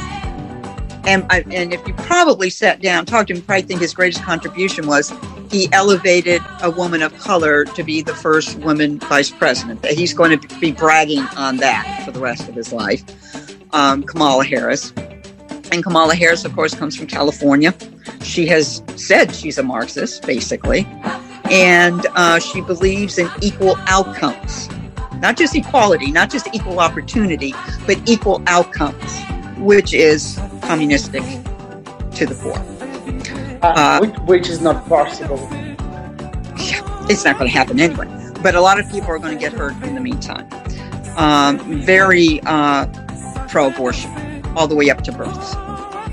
and 1.04 1.26
I, 1.32 1.44
and 1.52 1.74
if 1.74 1.86
you 1.88 1.94
probably 1.96 2.50
sat 2.52 2.82
down, 2.82 3.06
talked 3.06 3.30
to 3.30 3.34
him, 3.34 3.42
probably 3.42 3.64
think 3.64 3.82
his 3.82 3.94
greatest 3.94 4.24
contribution 4.24 4.86
was 4.86 5.12
he 5.50 5.68
elevated 5.74 6.42
a 6.62 6.70
woman 6.70 7.02
of 7.02 7.18
color 7.18 7.66
to 7.66 7.84
be 7.84 8.02
the 8.02 8.16
first 8.16 8.58
woman 8.60 9.00
vice 9.00 9.32
president. 9.32 9.82
That 9.82 9.94
he's 9.94 10.14
going 10.14 10.40
to 10.40 10.60
be 10.60 10.72
bragging 10.72 11.26
on 11.36 11.58
that 11.58 12.04
for 12.06 12.12
the 12.12 12.20
rest 12.20 12.48
of 12.48 12.56
his 12.56 12.72
life. 12.72 13.04
Um, 13.74 14.04
Kamala 14.04 14.46
Harris, 14.46 14.94
and 15.72 15.84
Kamala 15.84 16.16
Harris, 16.16 16.46
of 16.46 16.54
course, 16.54 16.76
comes 16.76 16.96
from 16.96 17.08
California. 17.08 17.74
She 18.22 18.46
has 18.48 18.84
said 18.96 19.34
she's 19.34 19.58
a 19.58 19.64
Marxist, 19.64 20.26
basically, 20.26 20.86
and 21.50 22.06
uh, 22.16 22.40
she 22.40 22.62
believes 22.62 23.18
in 23.18 23.30
equal 23.42 23.76
outcomes, 23.88 24.70
not 25.22 25.38
just 25.38 25.56
equality, 25.56 26.12
not 26.12 26.30
just 26.30 26.48
equal 26.54 26.80
opportunity, 26.80 27.54
but 27.86 27.98
equal 28.10 28.42
outcomes, 28.48 29.22
which 29.58 29.94
is 29.94 30.40
communistic 30.64 31.24
to 32.12 32.26
the 32.26 32.36
core. 32.42 32.58
Uh, 33.64 33.74
Uh, 33.76 34.00
which, 34.00 34.16
which 34.28 34.50
is 34.50 34.60
not 34.62 34.88
possible. 34.90 35.48
It's 37.10 37.24
not 37.26 37.38
going 37.38 37.50
to 37.52 37.58
happen 37.58 37.80
anyway. 37.80 38.08
But 38.42 38.56
a 38.56 38.62
lot 38.62 38.80
of 38.80 38.90
people 38.90 39.10
are 39.10 39.20
going 39.20 39.38
to 39.38 39.40
get 39.40 39.54
hurt 39.54 39.74
in 39.84 39.94
the 39.94 40.02
meantime. 40.02 40.48
Um, 41.16 41.60
very 41.84 42.42
uh, 42.46 42.88
pro-abortion, 43.48 44.12
all 44.56 44.68
the 44.68 44.76
way 44.76 44.90
up 44.90 45.04
to 45.04 45.12
births. 45.12 45.56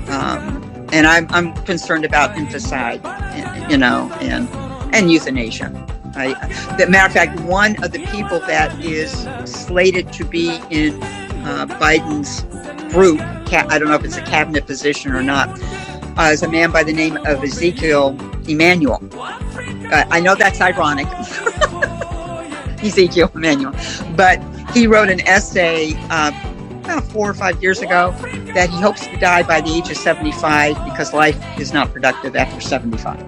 Um, 0.09 0.61
and 0.91 1.07
I'm, 1.07 1.27
I'm 1.31 1.53
concerned 1.65 2.05
about 2.05 2.37
infanticide, 2.37 3.01
you 3.71 3.77
know, 3.77 4.11
and 4.21 4.47
and 4.93 5.11
euthanasia. 5.11 5.71
I, 6.15 6.33
that 6.77 6.89
matter 6.89 7.07
of 7.07 7.13
fact, 7.13 7.39
one 7.41 7.81
of 7.83 7.91
the 7.91 8.05
people 8.07 8.39
that 8.41 8.77
is 8.83 9.11
slated 9.45 10.11
to 10.13 10.25
be 10.25 10.55
in 10.69 11.01
uh, 11.43 11.65
Biden's 11.79 12.43
group, 12.93 13.19
I 13.51 13.79
don't 13.79 13.87
know 13.87 13.95
if 13.95 14.03
it's 14.03 14.17
a 14.17 14.23
cabinet 14.23 14.65
position 14.65 15.11
or 15.11 15.23
not, 15.23 15.49
uh, 16.17 16.29
is 16.31 16.43
a 16.43 16.49
man 16.49 16.71
by 16.71 16.83
the 16.83 16.93
name 16.93 17.17
of 17.25 17.43
Ezekiel 17.43 18.17
Emanuel. 18.47 18.99
Uh, 19.13 20.05
I 20.09 20.19
know 20.19 20.35
that's 20.35 20.61
ironic. 20.61 21.07
Ezekiel 22.83 23.31
Emanuel. 23.35 23.73
But 24.15 24.41
he 24.73 24.87
wrote 24.87 25.09
an 25.09 25.21
essay 25.21 25.93
uh, 26.09 26.31
about 26.83 27.03
four 27.03 27.29
or 27.29 27.33
five 27.33 27.61
years 27.61 27.81
ago 27.81 28.11
that 28.53 28.69
he 28.69 28.81
hopes 28.81 29.05
to 29.07 29.17
die 29.17 29.43
by 29.43 29.61
the 29.61 29.71
age 29.71 29.89
of 29.89 29.97
75 29.97 30.83
because 30.85 31.13
life 31.13 31.37
is 31.59 31.73
not 31.73 31.91
productive 31.91 32.35
after 32.35 32.59
75. 32.59 33.19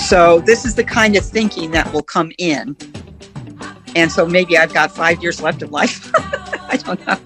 So 0.00 0.40
this 0.40 0.64
is 0.64 0.74
the 0.74 0.84
kind 0.84 1.16
of 1.16 1.24
thinking 1.24 1.70
that 1.70 1.92
will 1.92 2.02
come 2.02 2.32
in. 2.38 2.76
And 3.94 4.10
so 4.10 4.26
maybe 4.26 4.56
I've 4.58 4.72
got 4.72 4.90
five 4.90 5.22
years 5.22 5.40
left 5.40 5.62
of 5.62 5.70
life. 5.70 6.10
I 6.16 6.76
don't 6.76 7.06
know. 7.06 7.18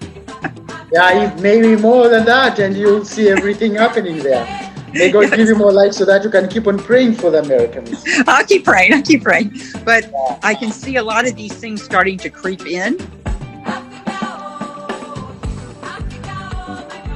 Yeah, 0.91 1.35
maybe 1.41 1.75
more 1.75 2.09
than 2.09 2.25
that, 2.25 2.59
and 2.59 2.77
you'll 2.77 3.05
see 3.05 3.29
everything 3.29 3.75
happening 3.83 4.19
there. 4.19 4.45
May 4.93 5.11
God 5.11 5.33
give 5.35 5.47
you 5.47 5.55
more 5.55 5.73
life 5.73 5.93
so 5.93 6.05
that 6.05 6.23
you 6.23 6.29
can 6.29 6.47
keep 6.47 6.67
on 6.67 6.77
praying 6.77 7.15
for 7.15 7.29
the 7.29 7.39
Americans. 7.39 8.05
I'll 8.27 8.45
keep 8.45 8.63
praying. 8.63 8.93
I'll 8.93 9.01
keep 9.01 9.23
praying. 9.23 9.53
But 9.83 10.09
I 10.41 10.53
can 10.53 10.71
see 10.71 10.95
a 10.95 11.03
lot 11.03 11.27
of 11.27 11.35
these 11.35 11.53
things 11.53 11.83
starting 11.83 12.17
to 12.19 12.29
creep 12.29 12.65
in. 12.65 12.97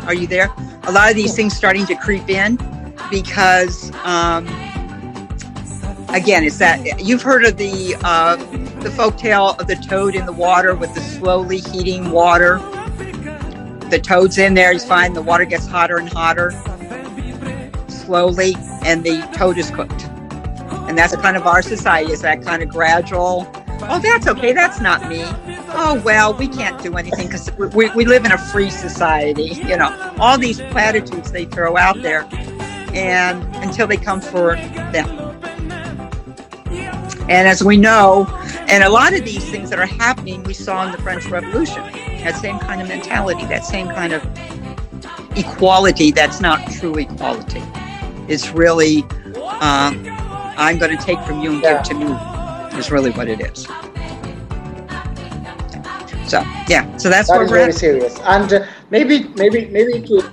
Are 0.05 0.14
you 0.14 0.28
there? 0.28 0.53
A 0.84 0.91
lot 0.91 1.10
of 1.10 1.16
these 1.16 1.36
things 1.36 1.55
starting 1.55 1.86
to 1.86 1.95
creep 1.95 2.28
in 2.28 2.57
because, 3.10 3.91
um, 4.03 4.45
again, 6.14 6.43
it's 6.43 6.57
that 6.57 6.99
you've 6.99 7.22
heard 7.22 7.45
of 7.45 7.57
the 7.57 7.95
uh, 8.03 8.36
the 8.82 8.91
folk 8.91 9.18
tale 9.18 9.55
of 9.60 9.68
the 9.68 9.76
toad 9.76 10.16
in 10.16 10.26
the 10.26 10.34
water 10.34 10.76
with 10.76 10.93
the 10.93 11.01
slowly 11.01 11.60
heating 11.60 12.12
water. 12.12 12.57
The 13.89 13.99
toad's 13.99 14.38
in 14.38 14.53
there. 14.53 14.72
He's 14.72 14.86
fine. 14.86 15.14
The 15.14 15.22
water 15.22 15.45
gets 15.45 15.66
hotter 15.66 15.97
and 15.97 16.10
hotter 16.10 16.51
slowly, 17.88 18.55
and 18.84 19.03
the 19.03 19.22
toad 19.36 19.57
is 19.57 19.70
cooked. 19.70 20.05
And 20.89 20.97
that's 20.97 21.16
kind 21.18 21.38
of 21.38 21.45
our 21.45 21.62
society 21.62 22.12
is 22.12 22.22
that 22.22 22.41
kind 22.43 22.64
of 22.64 22.70
gradual. 22.70 23.47
Oh, 23.84 23.99
that's 23.99 24.28
okay. 24.28 24.51
That's 24.51 24.82
not 24.82 25.07
me. 25.07 25.22
Oh, 25.72 26.01
well, 26.03 26.34
we 26.34 26.47
can't 26.47 26.82
do 26.82 26.97
anything 26.97 27.28
because 27.28 27.51
we, 27.57 27.89
we 27.91 28.05
live 28.05 28.26
in 28.26 28.32
a 28.32 28.38
free 28.38 28.72
society. 28.72 29.49
You 29.64 29.78
know, 29.78 30.16
all 30.20 30.38
these 30.38 30.60
platitudes 30.60 31.32
they 31.32 31.45
throw 31.45 31.78
out 31.78 32.01
there, 32.01 32.28
and 32.93 33.43
until 33.57 33.86
they 33.86 33.97
come 33.97 34.22
for 34.22 34.55
them. 34.91 35.28
And 37.30 37.47
as 37.47 37.63
we 37.63 37.77
know, 37.77 38.25
and 38.67 38.84
a 38.84 38.89
lot 38.89 39.13
of 39.13 39.23
these 39.23 39.47
things 39.51 39.69
that 39.69 39.77
are 39.77 39.86
happening, 39.86 40.41
we 40.43 40.53
saw 40.55 40.84
in 40.86 40.91
the 40.91 40.97
French 40.97 41.27
Revolution. 41.27 41.84
That 42.23 42.36
same 42.36 42.57
kind 42.57 42.82
of 42.82 42.88
mentality, 42.88 43.45
that 43.45 43.63
same 43.63 43.88
kind 43.88 44.13
of 44.13 44.25
equality 45.38 46.11
that's 46.11 46.41
not 46.41 46.59
true 46.71 46.95
equality. 46.95 47.61
It's 48.27 48.49
really, 48.51 49.05
uh, 49.38 49.93
I'm 50.57 50.80
going 50.80 50.97
to 50.97 51.03
take 51.03 51.19
from 51.21 51.41
you 51.41 51.51
and 51.53 51.61
Yeah. 51.61 51.73
give 51.84 51.84
to 51.89 51.93
me, 51.93 52.80
is 52.80 52.89
really 52.91 53.11
what 53.11 53.27
it 53.27 53.39
is. 53.41 53.65
So, 56.27 56.41
yeah, 56.67 56.86
so 56.97 57.09
that's 57.09 57.27
That 57.30 57.36
where 57.38 57.45
is 57.45 57.51
we're 57.51 57.57
very 57.57 57.69
at. 57.69 57.75
serious. 57.75 58.19
And 58.23 58.51
uh, 58.53 58.65
maybe, 58.89 59.27
maybe, 59.36 59.65
maybe 59.67 60.01
to, 60.07 60.23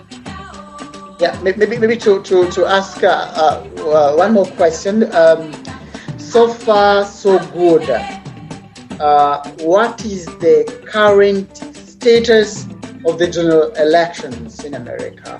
yeah, 1.18 1.38
maybe, 1.42 1.76
maybe 1.78 1.97
to 1.99 2.22
to 2.22 2.51
to 2.51 2.66
ask 2.66 3.03
uh, 3.05 3.09
uh, 3.09 4.14
one 4.16 4.32
more 4.32 4.47
question. 4.61 5.05
Um, 5.14 5.53
so 6.37 6.49
far, 6.49 7.03
so 7.03 7.39
good. 7.55 7.89
Uh, 9.01 9.51
what 9.61 10.05
is 10.05 10.26
the 10.45 10.70
current 10.84 11.57
status 11.74 12.66
of 13.07 13.18
the 13.18 13.26
general 13.26 13.72
elections 13.76 14.62
in 14.62 14.74
America? 14.74 15.39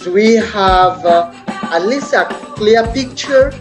Do 0.00 0.12
we 0.12 0.34
have 0.34 1.02
uh, 1.06 1.32
at 1.72 1.86
least 1.86 2.12
a 2.12 2.26
clear 2.56 2.86
picture 2.88 3.52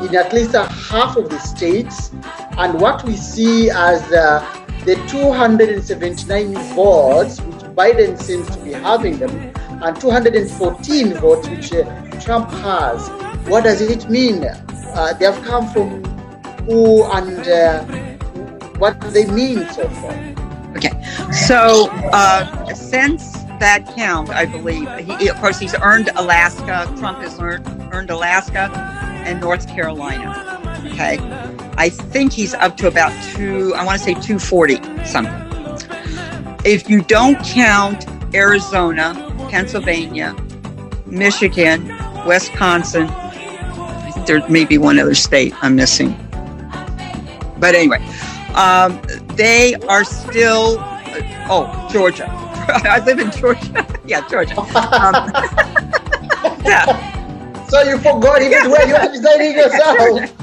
in 0.00 0.16
at 0.16 0.32
least 0.32 0.54
a 0.54 0.64
half 0.64 1.16
of 1.16 1.30
the 1.30 1.38
states? 1.38 2.10
And 2.58 2.80
what 2.80 3.04
we 3.04 3.16
see 3.16 3.70
as 3.70 4.02
uh, 4.10 4.42
the 4.84 4.96
279 5.06 6.54
votes, 6.74 7.40
which 7.42 7.62
Biden 7.76 8.20
seems 8.20 8.50
to 8.56 8.58
be 8.64 8.72
having 8.72 9.20
them, 9.20 9.52
and 9.84 10.00
214 10.00 11.14
votes, 11.14 11.48
which 11.48 11.72
uh, 11.72 11.84
Trump 12.18 12.50
has, 12.50 13.08
what 13.48 13.64
does 13.64 13.80
it 13.80 14.08
mean? 14.10 14.44
Uh, 14.44 15.12
they 15.14 15.24
have 15.24 15.42
come 15.44 15.68
from 15.72 16.04
who 16.66 17.04
and 17.04 17.48
uh, 17.48 17.84
what 18.78 19.00
do 19.00 19.10
they 19.10 19.26
mean 19.30 19.68
so 19.70 19.88
far? 19.88 20.12
Okay, 20.76 20.92
so 21.32 21.88
uh, 22.12 22.74
since 22.74 23.32
that 23.58 23.90
count, 23.96 24.30
I 24.30 24.44
believe, 24.44 24.88
he, 24.98 25.28
of 25.28 25.36
course, 25.36 25.58
he's 25.58 25.74
earned 25.74 26.10
Alaska. 26.14 26.92
Trump 26.98 27.18
has 27.18 27.40
earned, 27.40 27.66
earned 27.92 28.10
Alaska 28.10 28.70
and 29.24 29.40
North 29.40 29.66
Carolina. 29.66 30.60
Okay, 30.86 31.18
I 31.76 31.88
think 31.88 32.32
he's 32.32 32.54
up 32.54 32.76
to 32.78 32.86
about 32.86 33.12
two. 33.34 33.74
I 33.74 33.84
want 33.84 33.98
to 33.98 34.04
say 34.04 34.12
240 34.14 35.04
something. 35.04 35.34
If 36.64 36.88
you 36.88 37.02
don't 37.02 37.38
count 37.44 38.06
Arizona, 38.34 39.14
Pennsylvania, 39.48 40.36
Michigan, 41.06 41.88
Wisconsin, 42.26 43.08
there 44.28 44.46
may 44.48 44.64
be 44.64 44.78
one 44.78 45.00
other 45.00 45.14
state 45.14 45.52
I'm 45.62 45.74
missing. 45.74 46.10
But 47.58 47.74
anyway, 47.74 47.98
um, 48.54 49.00
they 49.34 49.74
are 49.88 50.04
still. 50.04 50.76
Oh, 51.50 51.88
Georgia. 51.90 52.26
I 52.30 53.02
live 53.04 53.18
in 53.18 53.32
Georgia. 53.32 53.86
yeah, 54.06 54.28
Georgia. 54.28 54.60
Um, 54.60 54.66
yeah. 56.64 57.64
So 57.66 57.82
you 57.82 57.98
forgot 57.98 58.40
even 58.42 58.52
Yeah. 58.52 58.68
where 58.68 58.86
you 58.86 58.94
are 58.94 59.08
residing 59.08 59.56
yourself. 59.56 60.34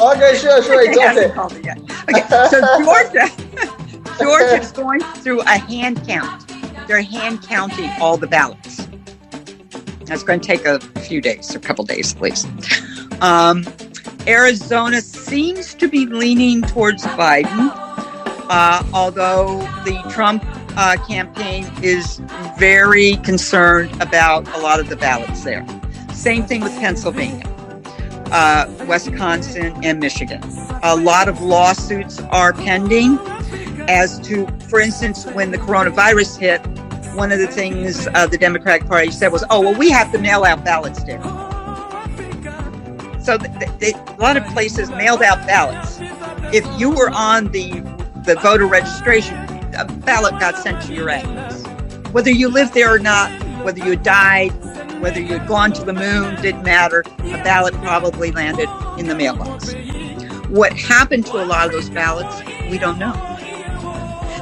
Okay, 0.00 0.36
sure, 0.38 0.62
sure, 0.62 0.82
it's 0.82 0.98
okay. 0.98 1.30
called 1.32 1.54
me 1.54 1.62
yet. 1.62 1.78
Okay, 2.08 2.22
so 2.28 2.60
Georgia, 2.84 3.30
Georgia's 4.18 4.72
going 4.72 5.00
through 5.22 5.40
a 5.42 5.58
hand 5.58 6.04
count. 6.06 6.52
They're 6.86 7.02
hand 7.02 7.42
counting 7.42 7.90
all 8.00 8.16
the 8.16 8.26
ballots. 8.26 8.88
That's 10.04 10.22
going 10.22 10.40
to 10.40 10.46
take 10.46 10.64
a 10.64 10.80
few 11.00 11.20
days, 11.20 11.54
a 11.54 11.58
couple 11.58 11.84
days 11.84 12.14
at 12.14 12.22
least. 12.22 12.46
Um, 13.20 13.64
Arizona 14.26 15.00
seems 15.00 15.74
to 15.74 15.88
be 15.88 16.06
leaning 16.06 16.62
towards 16.62 17.04
Biden, 17.04 17.70
uh, 18.48 18.82
although 18.92 19.60
the 19.84 20.02
Trump 20.10 20.44
uh, 20.76 20.96
campaign 21.06 21.70
is 21.82 22.20
very 22.58 23.16
concerned 23.18 23.92
about 24.02 24.48
a 24.54 24.58
lot 24.58 24.80
of 24.80 24.88
the 24.88 24.96
ballots 24.96 25.44
there. 25.44 25.66
Same 26.12 26.44
thing 26.44 26.60
with 26.62 26.72
Pennsylvania 26.78 27.44
uh, 28.30 28.66
Wisconsin, 28.88 29.74
and 29.82 30.00
Michigan. 30.00 30.40
A 30.82 30.96
lot 30.96 31.28
of 31.28 31.40
lawsuits 31.40 32.20
are 32.30 32.52
pending 32.52 33.18
as 33.88 34.18
to, 34.20 34.46
for 34.68 34.80
instance, 34.80 35.26
when 35.26 35.50
the 35.50 35.58
coronavirus 35.58 36.38
hit, 36.38 36.58
one 37.14 37.32
of 37.32 37.38
the 37.38 37.46
things 37.46 38.06
uh, 38.08 38.26
the 38.26 38.38
Democratic 38.38 38.86
Party 38.86 39.10
said 39.10 39.32
was, 39.32 39.44
oh, 39.50 39.60
well, 39.60 39.74
we 39.74 39.90
have 39.90 40.12
to 40.12 40.18
mail 40.18 40.44
out 40.44 40.64
ballots 40.64 41.02
there. 41.04 41.20
So 43.26 43.36
a 43.40 44.16
lot 44.20 44.36
of 44.36 44.44
places 44.52 44.88
mailed 44.90 45.20
out 45.20 45.44
ballots. 45.48 45.98
If 46.54 46.64
you 46.78 46.92
were 46.92 47.10
on 47.10 47.48
the, 47.48 47.80
the 48.24 48.36
voter 48.40 48.66
registration, 48.66 49.34
a 49.74 49.84
ballot 49.84 50.38
got 50.38 50.56
sent 50.58 50.80
to 50.82 50.94
your 50.94 51.10
address. 51.10 51.66
Whether 52.12 52.30
you 52.30 52.48
lived 52.48 52.72
there 52.72 52.94
or 52.94 53.00
not, 53.00 53.32
whether 53.64 53.84
you 53.84 53.96
died, 53.96 54.50
whether 55.00 55.20
you 55.20 55.38
had 55.38 55.48
gone 55.48 55.72
to 55.72 55.82
the 55.82 55.92
moon, 55.92 56.40
didn't 56.40 56.62
matter. 56.62 57.02
A 57.18 57.42
ballot 57.42 57.74
probably 57.74 58.30
landed 58.30 58.68
in 58.96 59.08
the 59.08 59.14
mailbox. 59.16 59.74
What 60.48 60.74
happened 60.74 61.26
to 61.26 61.42
a 61.42 61.46
lot 61.46 61.66
of 61.66 61.72
those 61.72 61.90
ballots, 61.90 62.48
we 62.70 62.78
don't 62.78 63.00
know. 63.00 63.12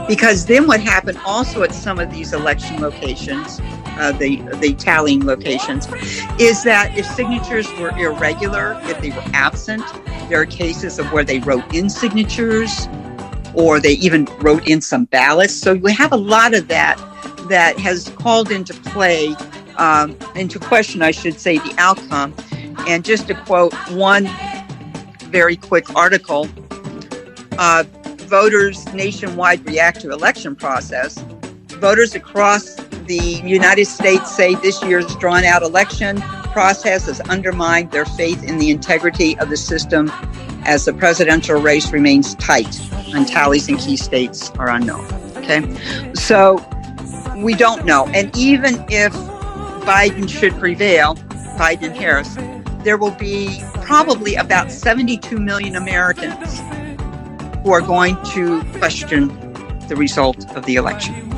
Because 0.06 0.44
then 0.44 0.66
what 0.66 0.80
happened 0.80 1.16
also 1.24 1.62
at 1.62 1.72
some 1.72 1.98
of 1.98 2.12
these 2.12 2.34
election 2.34 2.82
locations, 2.82 3.62
uh, 3.98 4.12
the, 4.12 4.36
the 4.60 4.74
tallying 4.74 5.24
locations, 5.24 5.86
is 6.38 6.62
that 6.64 6.96
if 6.96 7.06
signatures 7.06 7.70
were 7.78 7.90
irregular, 7.90 8.78
if 8.84 9.00
they 9.00 9.10
were 9.10 9.24
absent, 9.32 9.84
there 10.28 10.40
are 10.40 10.46
cases 10.46 10.98
of 10.98 11.10
where 11.12 11.24
they 11.24 11.38
wrote 11.40 11.74
in 11.74 11.90
signatures 11.90 12.88
or 13.54 13.80
they 13.80 13.92
even 13.92 14.24
wrote 14.40 14.68
in 14.68 14.80
some 14.80 15.04
ballots. 15.06 15.54
So 15.54 15.74
we 15.74 15.92
have 15.92 16.12
a 16.12 16.16
lot 16.16 16.54
of 16.54 16.68
that 16.68 16.96
that 17.48 17.78
has 17.78 18.08
called 18.10 18.50
into 18.50 18.74
play, 18.74 19.34
um, 19.76 20.16
into 20.34 20.58
question, 20.58 21.02
I 21.02 21.10
should 21.10 21.38
say, 21.38 21.58
the 21.58 21.74
outcome. 21.78 22.34
And 22.88 23.04
just 23.04 23.28
to 23.28 23.34
quote 23.34 23.72
one 23.90 24.28
very 25.30 25.56
quick 25.56 25.94
article, 25.94 26.48
uh, 27.58 27.84
voters 28.26 28.84
nationwide 28.94 29.64
react 29.68 30.00
to 30.00 30.10
election 30.10 30.56
process. 30.56 31.18
Voters 31.68 32.14
across 32.14 32.76
the 33.06 33.42
United 33.44 33.86
States 33.86 34.34
say 34.34 34.54
this 34.56 34.82
year's 34.82 35.14
drawn 35.16 35.44
out 35.44 35.62
election 35.62 36.20
process 36.52 37.06
has 37.06 37.20
undermined 37.22 37.90
their 37.90 38.04
faith 38.04 38.42
in 38.42 38.58
the 38.58 38.70
integrity 38.70 39.36
of 39.38 39.50
the 39.50 39.56
system 39.56 40.10
as 40.64 40.84
the 40.84 40.92
presidential 40.92 41.60
race 41.60 41.92
remains 41.92 42.34
tight 42.36 42.80
and 43.14 43.26
tallies 43.26 43.68
in 43.68 43.76
key 43.76 43.96
states 43.96 44.50
are 44.58 44.70
unknown. 44.70 45.04
Okay. 45.36 46.14
So 46.14 46.64
we 47.36 47.54
don't 47.54 47.84
know. 47.84 48.06
And 48.08 48.34
even 48.36 48.84
if 48.88 49.12
Biden 49.84 50.28
should 50.28 50.54
prevail, 50.54 51.16
Biden 51.58 51.94
Harris, 51.94 52.36
there 52.84 52.96
will 52.96 53.10
be 53.12 53.62
probably 53.82 54.34
about 54.36 54.70
72 54.70 55.38
million 55.38 55.76
Americans 55.76 56.60
who 57.62 57.72
are 57.72 57.80
going 57.80 58.16
to 58.32 58.62
question 58.78 59.28
the 59.88 59.96
result 59.96 60.50
of 60.56 60.64
the 60.66 60.76
election. 60.76 61.33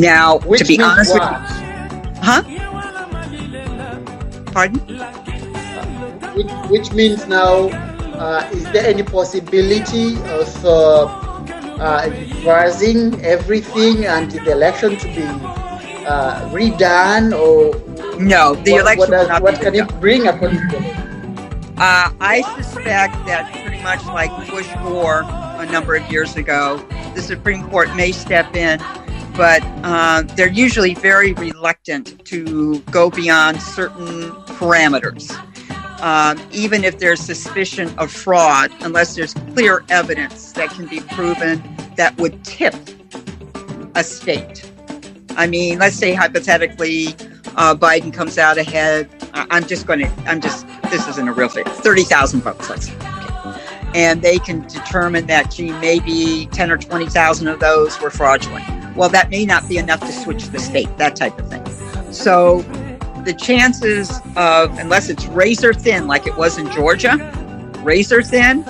Now, 0.00 0.38
Which 0.40 0.60
to 0.60 0.64
be 0.66 0.78
means 0.78 0.90
honest 0.90 1.14
with 1.14 1.22
you, 1.22 1.28
huh? 2.22 2.42
Pardon? 4.52 4.80
which, 6.34 6.50
which 6.70 6.92
means 6.92 7.26
now, 7.26 7.68
uh, 8.16 8.48
is 8.52 8.64
there 8.72 8.86
any 8.86 9.02
possibility 9.02 10.16
of 10.30 10.64
uh, 10.64 11.04
uh, 11.80 12.08
reversing 12.10 13.20
everything 13.24 14.06
and 14.06 14.30
the 14.30 14.52
election 14.52 14.96
to 14.96 15.06
be 15.08 15.24
uh, 16.06 16.48
redone, 16.50 17.32
or 17.36 17.74
No, 18.18 18.54
the 18.54 18.72
what, 18.72 18.80
election 18.82 18.98
what, 18.98 19.10
does, 19.10 19.28
not 19.28 19.42
what 19.42 19.60
can 19.60 19.74
redone. 19.74 19.88
it 19.90 20.00
bring 20.00 20.22
to? 20.24 20.28
Uh, 21.76 22.10
I 22.20 22.42
suspect 22.56 23.14
that 23.26 23.50
pretty 23.52 23.82
much 23.82 24.04
like 24.06 24.30
Bush 24.50 24.68
Gore 24.82 25.22
a 25.24 25.66
number 25.66 25.94
of 25.96 26.10
years 26.10 26.36
ago, 26.36 26.84
the 27.14 27.22
Supreme 27.22 27.68
Court 27.70 27.94
may 27.94 28.12
step 28.12 28.54
in, 28.56 28.80
but 29.40 29.62
uh, 29.84 30.20
they're 30.36 30.50
usually 30.50 30.92
very 30.92 31.32
reluctant 31.32 32.22
to 32.26 32.78
go 32.90 33.08
beyond 33.08 33.62
certain 33.62 34.32
parameters. 34.58 35.32
Um, 36.02 36.38
even 36.52 36.84
if 36.84 36.98
there's 36.98 37.20
suspicion 37.20 37.88
of 37.98 38.12
fraud, 38.12 38.70
unless 38.82 39.14
there's 39.14 39.32
clear 39.54 39.82
evidence 39.88 40.52
that 40.52 40.68
can 40.68 40.86
be 40.88 41.00
proven 41.00 41.62
that 41.96 42.14
would 42.18 42.44
tip 42.44 42.74
a 43.94 44.04
state. 44.04 44.70
I 45.30 45.46
mean, 45.46 45.78
let's 45.78 45.96
say 45.96 46.12
hypothetically, 46.12 47.06
uh, 47.56 47.74
Biden 47.74 48.12
comes 48.12 48.36
out 48.36 48.58
ahead. 48.58 49.08
I'm 49.32 49.66
just 49.66 49.86
going 49.86 50.00
to, 50.00 50.08
I'm 50.26 50.42
just, 50.42 50.66
this 50.90 51.08
isn't 51.08 51.28
a 51.28 51.32
real 51.32 51.48
thing. 51.48 51.64
30,000 51.64 52.42
votes, 52.42 52.68
let's 52.68 52.88
say. 52.88 52.98
And 53.94 54.20
they 54.20 54.38
can 54.38 54.68
determine 54.68 55.28
that, 55.28 55.50
gee, 55.50 55.72
maybe 55.80 56.46
10 56.52 56.70
or 56.70 56.76
20,000 56.76 57.48
of 57.48 57.58
those 57.58 57.98
were 58.02 58.10
fraudulent. 58.10 58.79
Well, 58.96 59.08
that 59.10 59.30
may 59.30 59.46
not 59.46 59.68
be 59.68 59.78
enough 59.78 60.00
to 60.00 60.12
switch 60.12 60.46
the 60.48 60.58
state, 60.58 60.94
that 60.98 61.16
type 61.16 61.38
of 61.38 61.48
thing. 61.48 61.64
So 62.12 62.62
the 63.24 63.32
chances 63.32 64.10
of, 64.36 64.78
unless 64.78 65.08
it's 65.08 65.26
razor 65.26 65.72
thin, 65.72 66.06
like 66.06 66.26
it 66.26 66.36
was 66.36 66.58
in 66.58 66.70
Georgia, 66.72 67.16
razor 67.84 68.22
thin, 68.22 68.64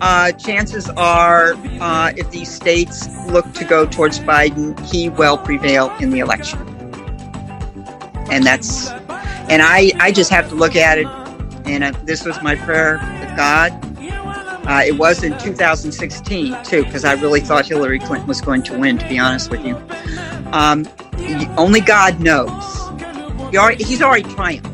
uh, 0.00 0.32
chances 0.32 0.88
are, 0.90 1.54
uh, 1.80 2.12
if 2.16 2.30
these 2.30 2.52
states 2.52 3.08
look 3.26 3.52
to 3.54 3.64
go 3.64 3.86
towards 3.86 4.18
Biden, 4.20 4.78
he 4.86 5.08
will 5.08 5.38
prevail 5.38 5.94
in 6.00 6.10
the 6.10 6.18
election. 6.18 6.58
And 8.30 8.44
that's, 8.44 8.90
and 9.48 9.62
I, 9.62 9.92
I 10.00 10.12
just 10.12 10.30
have 10.30 10.48
to 10.48 10.54
look 10.54 10.76
at 10.76 10.98
it. 10.98 11.06
And 11.66 11.84
uh, 11.84 11.92
this 12.04 12.24
was 12.24 12.40
my 12.42 12.56
prayer 12.56 12.98
with 13.20 13.36
God. 13.36 13.72
Uh, 14.66 14.82
it 14.86 14.96
was 14.96 15.22
in 15.22 15.36
2016 15.38 16.64
too, 16.64 16.84
because 16.84 17.04
I 17.04 17.12
really 17.14 17.40
thought 17.40 17.66
Hillary 17.66 17.98
Clinton 17.98 18.26
was 18.26 18.40
going 18.40 18.62
to 18.64 18.78
win. 18.78 18.98
To 18.98 19.08
be 19.08 19.18
honest 19.18 19.50
with 19.50 19.64
you, 19.64 19.76
um, 20.52 20.88
only 21.58 21.80
God 21.80 22.20
knows. 22.20 22.50
He 23.50 23.58
already, 23.58 23.84
he's 23.84 24.02
already 24.02 24.24
triumphed. 24.34 24.70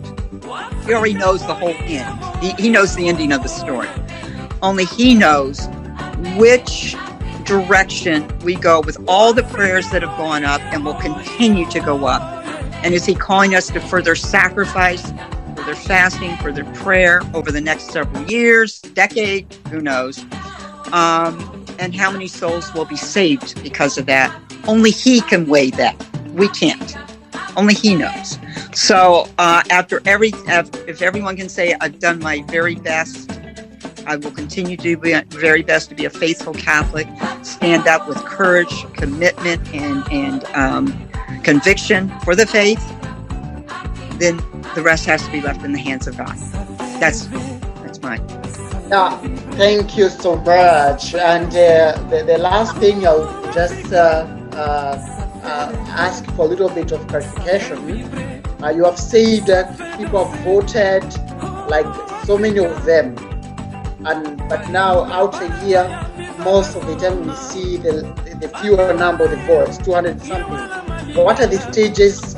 He 0.87 0.95
already 0.95 1.15
knows 1.15 1.47
the 1.47 1.55
whole 1.55 1.75
end. 1.75 2.43
He, 2.43 2.53
he 2.53 2.69
knows 2.69 2.95
the 2.95 3.09
ending 3.09 3.33
of 3.33 3.43
the 3.43 3.49
story. 3.49 3.89
Only 4.63 4.85
he 4.85 5.15
knows 5.15 5.67
which 6.37 6.95
direction 7.45 8.27
we 8.41 8.55
go 8.55 8.81
with 8.81 8.97
all 9.09 9.33
the 9.33 9.43
prayers 9.43 9.91
that 9.91 10.03
have 10.03 10.17
gone 10.17 10.45
up 10.45 10.61
and 10.73 10.85
will 10.85 10.95
continue 10.95 11.69
to 11.71 11.81
go 11.81 12.07
up. 12.07 12.23
And 12.85 12.95
is 12.95 13.05
he 13.05 13.15
calling 13.15 13.55
us 13.55 13.69
to 13.69 13.81
further 13.81 14.15
sacrifice, 14.15 15.13
further 15.61 15.75
fasting, 15.75 16.37
for 16.39 16.53
their 16.53 16.65
prayer 16.75 17.21
over 17.35 17.53
the 17.53 17.61
next 17.61 17.91
several 17.91 18.25
years, 18.31 18.81
decade, 18.81 19.53
who 19.71 19.81
knows? 19.81 20.25
Um, 20.93 21.65
and 21.79 21.95
how 21.95 22.11
many 22.11 22.29
souls 22.29 22.73
will 22.73 22.87
be 22.87 22.97
saved 22.97 23.63
because 23.63 23.99
of 23.99 24.07
that? 24.07 24.35
Only 24.67 24.91
he 24.91 25.21
can 25.21 25.47
weigh 25.47 25.71
that. 25.73 25.97
We 26.33 26.49
can't. 26.49 26.97
Only 27.57 27.75
he 27.75 27.95
knows. 27.95 28.39
So 28.73 29.29
uh, 29.39 29.63
after 29.71 30.01
every, 30.07 30.33
if 30.35 31.03
everyone 31.03 31.37
can 31.37 31.49
say 31.49 31.75
I've 31.81 31.99
done 31.99 32.21
my 32.21 32.43
very 32.49 32.77
best 32.77 33.31
I 34.07 34.17
will 34.17 34.31
continue 34.31 34.77
to 34.77 34.97
do 34.97 34.97
my 34.97 35.25
very 35.29 35.63
best 35.63 35.91
to 35.91 35.95
be 35.95 36.07
a 36.07 36.11
faithful 36.11 36.55
Catholic, 36.55 37.07
stand 37.43 37.87
up 37.87 38.09
with 38.09 38.17
courage, 38.25 38.85
commitment, 38.95 39.63
and 39.75 40.11
and 40.11 40.45
um, 40.57 41.09
conviction 41.43 42.11
for 42.21 42.35
the 42.35 42.47
faith. 42.47 42.83
Then 44.21 44.37
the 44.75 44.83
rest 44.83 45.07
has 45.07 45.25
to 45.25 45.33
be 45.33 45.41
left 45.41 45.65
in 45.65 45.73
the 45.73 45.79
hands 45.79 46.07
of 46.07 46.19
God. 46.19 46.37
That's 47.01 47.27
that's 47.81 48.03
mine. 48.03 48.23
Yeah, 48.91 49.17
thank 49.53 49.97
you 49.97 50.11
so 50.11 50.37
much. 50.37 51.15
And 51.15 51.49
uh, 51.49 51.97
the, 52.11 52.25
the 52.27 52.37
last 52.37 52.77
thing 52.77 53.07
I'll 53.07 53.51
just 53.51 53.91
uh, 53.95 54.27
uh, 54.53 55.01
uh, 55.43 55.73
ask 55.89 56.27
for 56.35 56.45
a 56.45 56.49
little 56.49 56.69
bit 56.69 56.93
of 56.93 57.07
clarification. 57.09 57.79
Uh, 58.63 58.69
you 58.69 58.85
have 58.85 58.99
said 58.99 59.47
that 59.47 59.97
people 59.97 60.27
have 60.27 60.45
voted, 60.45 61.03
like 61.71 61.89
so 62.27 62.37
many 62.37 62.59
of 62.59 62.85
them, 62.85 63.17
and 64.05 64.37
but 64.51 64.69
now 64.69 65.05
out 65.05 65.33
here, 65.63 65.89
most 66.41 66.77
of 66.77 66.87
the 66.87 66.95
time 66.97 67.27
we 67.27 67.35
see 67.37 67.79
the, 67.79 68.03
the, 68.39 68.49
fewer 68.61 68.93
number 68.93 69.25
of 69.25 69.41
votes, 69.47 69.79
200 69.79 70.21
something. 70.21 71.15
What 71.15 71.41
are 71.41 71.47
the 71.47 71.59
stages 71.73 72.37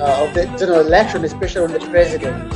uh, 0.00 0.24
of 0.24 0.34
the 0.34 0.44
general 0.58 0.80
election, 0.80 1.24
especially 1.24 1.64
on 1.64 1.72
the 1.72 1.80
president? 1.90 2.52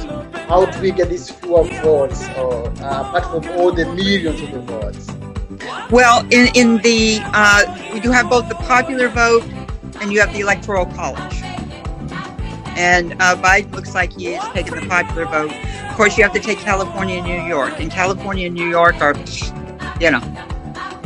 How 0.49 0.67
do 0.67 0.81
we 0.81 0.91
get 0.91 1.09
these 1.09 1.31
fewer 1.31 1.65
votes, 1.83 2.29
or 2.37 2.69
uh, 2.83 3.07
apart 3.07 3.25
from 3.25 3.59
all 3.59 3.73
the 3.73 3.87
millions 3.87 4.41
of 4.41 4.51
the 4.53 4.61
votes? 4.61 5.07
Well, 5.91 6.27
in 6.31 6.49
in 6.55 6.79
the 6.79 7.21
uh, 7.23 7.99
you 8.03 8.11
have 8.13 8.29
both 8.29 8.49
the 8.49 8.55
popular 8.55 9.09
vote 9.09 9.45
and 10.01 10.13
you 10.13 10.21
have 10.21 10.33
the 10.33 10.41
electoral 10.41 10.87
college. 10.87 11.43
And 12.77 13.13
uh, 13.21 13.37
Biden 13.37 13.75
looks 13.75 13.95
like 13.95 14.15
he 14.15 14.29
is 14.29 14.43
taking 14.55 14.75
the 14.75 14.87
popular 14.87 15.27
vote. 15.27 15.53
Of 15.91 15.97
course, 15.97 16.17
you 16.17 16.25
have 16.25 16.33
to 16.33 16.41
take 16.41 16.59
California 16.59 17.17
and 17.17 17.27
New 17.27 17.43
York, 17.43 17.79
and 17.79 17.91
California 17.91 18.47
and 18.47 18.55
New 18.55 18.69
York 18.69 19.03
are, 19.03 19.15
you 20.01 20.11
know, 20.11 20.23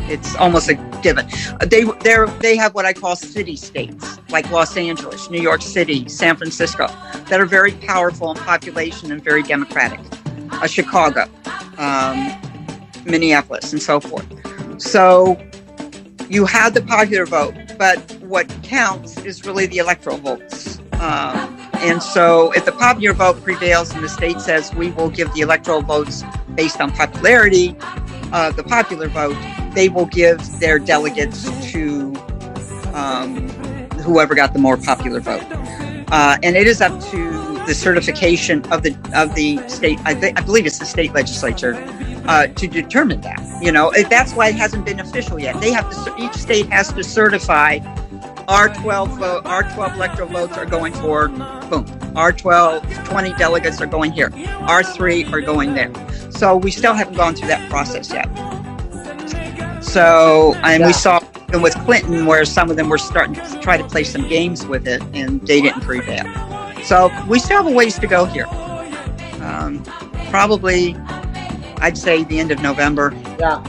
it's 0.09 0.37
almost 0.37 0.69
a 0.69 0.77
given. 1.05 1.27
Uh, 1.61 1.67
They 1.75 1.85
they 2.07 2.17
they 2.41 2.57
have 2.57 2.75
what 2.75 2.85
I 2.91 2.93
call 2.93 3.15
city 3.15 3.57
states, 3.57 4.05
like 4.31 4.51
Los 4.51 4.77
Angeles, 4.77 5.31
New 5.31 5.41
York 5.51 5.63
City, 5.63 6.09
San 6.09 6.35
Francisco, 6.37 6.87
that 7.29 7.39
are 7.43 7.47
very 7.47 7.73
powerful 7.93 8.27
in 8.33 8.37
population 8.39 9.13
and 9.13 9.23
very 9.23 9.45
democratic. 9.45 10.01
Uh, 10.51 10.67
Chicago, 10.67 11.23
um, 11.79 12.19
Minneapolis, 13.05 13.73
and 13.73 13.83
so 13.83 14.01
forth. 14.01 14.27
So 14.79 15.37
you 16.29 16.47
have 16.47 16.75
the 16.75 16.83
popular 16.83 17.27
vote, 17.27 17.55
but 17.79 17.99
what 18.23 18.47
counts 18.63 19.19
is 19.19 19.45
really 19.47 19.67
the 19.67 19.79
electoral 19.79 20.17
votes. 20.17 20.81
Um, 21.01 21.54
and 21.85 22.03
so 22.03 22.51
if 22.53 22.65
the 22.65 22.73
popular 22.73 23.15
vote 23.15 23.43
prevails 23.43 23.93
and 23.93 24.03
the 24.03 24.09
state 24.09 24.41
says 24.41 24.75
we 24.75 24.91
will 24.93 25.11
give 25.11 25.33
the 25.35 25.41
electoral 25.41 25.83
votes 25.83 26.25
based 26.55 26.81
on 26.81 26.91
popularity, 26.93 27.77
uh, 28.33 28.51
the 28.53 28.65
popular 28.65 29.09
vote, 29.09 29.37
they 29.75 29.89
will 29.89 30.07
give 30.07 30.39
their 30.61 30.79
delegates 30.79 31.45
to 31.73 32.15
um, 32.95 33.49
whoever 34.01 34.35
got 34.35 34.53
the 34.53 34.59
more 34.59 34.77
popular 34.77 35.21
vote. 35.21 35.45
Uh, 36.09 36.39
and 36.43 36.57
it 36.57 36.67
is 36.67 36.81
up 36.81 36.99
to 37.11 37.45
the 37.67 37.75
certification 37.75 38.65
of 38.73 38.83
the 38.83 38.97
of 39.15 39.35
the 39.35 39.59
state. 39.69 39.99
I, 40.05 40.15
think 40.15 40.39
I 40.39 40.45
believe 40.45 40.67
it's 40.67 40.79
the 40.79 40.87
state 40.87 41.13
legislature 41.13 41.75
uh, 42.27 42.47
to 42.47 42.67
determine 42.67 43.21
that. 43.23 43.63
You 43.63 43.73
know, 43.73 43.93
that's 44.09 44.33
why 44.33 44.49
it 44.49 44.55
hasn't 44.55 44.85
been 44.85 45.01
official 45.01 45.39
yet. 45.39 45.61
They 45.61 45.73
have 45.73 45.91
to. 45.91 46.15
Each 46.19 46.35
state 46.35 46.67
has 46.71 46.93
to 46.93 47.05
certify 47.05 47.79
our 48.49 48.69
12 48.69 49.19
vote, 49.19 49.47
our 49.47 49.63
12 49.75 49.95
electoral 49.95 50.29
votes 50.29 50.57
are 50.57 50.67
going 50.67 50.93
for 50.93 51.29
boom. 51.29 51.87
Our 52.17 52.33
12, 52.33 53.05
20 53.05 53.33
delegates 53.35 53.81
are 53.81 53.87
going 53.87 54.13
here. 54.13 54.31
Our 54.69 54.83
three 54.83 55.25
are 55.27 55.41
going 55.41 55.75
there. 55.75 55.91
So 56.31 56.57
we 56.57 56.71
still 56.71 56.95
haven't 56.95 57.15
gone 57.17 57.35
through 57.35 57.49
that 57.49 57.69
process 57.71 58.11
yet. 58.13 58.27
So, 59.83 60.55
and 60.63 60.81
Yeah. 60.81 60.87
we 60.87 60.93
saw 60.93 61.21
with 61.55 61.75
Clinton 61.85 62.27
where 62.27 62.45
some 62.45 62.71
of 62.71 62.77
them 62.77 62.89
were 62.89 62.99
starting 62.99 63.35
to 63.35 63.61
try 63.61 63.77
to 63.77 63.85
play 63.85 64.05
some 64.05 64.29
games 64.29 64.67
with 64.67 64.87
it 64.89 65.03
and 65.15 65.41
they 65.47 65.61
didn't 65.61 65.83
prevail. 65.83 66.25
So 66.85 67.11
we 67.29 67.39
still 67.39 67.59
have 67.59 67.67
a 67.67 67.71
ways 67.75 67.99
to 67.99 68.07
go 68.07 68.25
here. 68.25 68.47
Um, 69.43 69.83
probably, 70.31 70.97
I'd 71.79 71.97
say 71.97 72.25
the 72.25 72.41
end 72.41 72.51
of 72.51 72.61
November, 72.63 73.15
Yeah, 73.39 73.63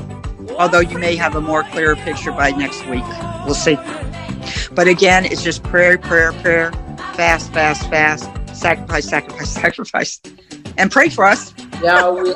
although 0.57 0.79
you 0.79 0.97
may 0.97 1.15
have 1.15 1.35
a 1.35 1.41
more 1.41 1.63
clearer 1.63 1.95
picture 1.95 2.31
by 2.31 2.51
next 2.51 2.85
week. 2.87 3.03
We'll 3.45 3.53
see. 3.55 3.77
But 4.75 4.89
again, 4.89 5.23
it's 5.23 5.41
just 5.41 5.63
prayer, 5.63 5.97
prayer, 5.97 6.33
prayer, 6.33 6.71
fast, 7.15 7.53
fast, 7.53 7.89
fast, 7.89 8.29
sacrifice, 8.53 9.07
sacrifice, 9.07 9.49
sacrifice, 9.61 10.21
and 10.77 10.91
pray 10.91 11.07
for 11.07 11.23
us. 11.23 11.53
yeah. 11.81 12.09
We, 12.09 12.33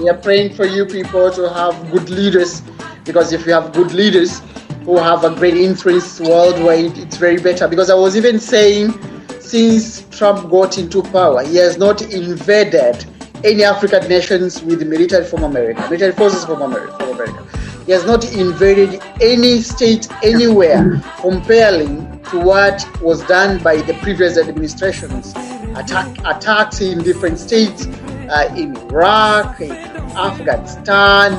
we 0.00 0.08
are 0.08 0.16
praying 0.16 0.54
for 0.54 0.66
you 0.66 0.86
people 0.86 1.32
to 1.32 1.52
have 1.52 1.90
good 1.90 2.08
leaders, 2.08 2.62
because 3.04 3.32
if 3.32 3.44
you 3.44 3.52
have 3.52 3.72
good 3.72 3.92
leaders 3.92 4.40
who 4.84 4.98
have 4.98 5.24
a 5.24 5.34
great 5.34 5.56
influence 5.56 6.20
worldwide, 6.20 6.96
it's 6.96 7.16
very 7.16 7.38
better. 7.38 7.66
Because 7.66 7.90
I 7.90 7.94
was 7.94 8.16
even 8.16 8.38
saying, 8.38 8.94
since 9.40 10.02
Trump 10.16 10.48
got 10.48 10.78
into 10.78 11.02
power, 11.02 11.42
he 11.42 11.56
has 11.56 11.76
not 11.76 12.02
invaded 12.02 13.04
any 13.42 13.64
African 13.64 14.06
nations 14.08 14.62
with 14.62 14.86
military 14.86 15.24
from 15.24 15.42
America, 15.42 15.80
military 15.82 16.12
forces 16.12 16.44
from 16.44 16.62
America. 16.62 16.96
From 16.98 17.10
America. 17.10 17.59
He 17.86 17.92
has 17.92 18.04
not 18.04 18.32
invaded 18.32 19.02
any 19.20 19.60
state 19.62 20.08
anywhere 20.22 21.02
comparing 21.18 22.20
to 22.24 22.38
what 22.38 22.84
was 23.00 23.22
done 23.24 23.62
by 23.62 23.76
the 23.76 23.94
previous 23.94 24.38
administrations. 24.38 25.34
Attack, 25.76 26.18
attacks 26.24 26.80
in 26.80 27.02
different 27.02 27.38
states, 27.38 27.86
uh, 27.86 28.54
in 28.56 28.76
Iraq, 28.76 29.60
in 29.60 29.72
Afghanistan, 29.72 31.32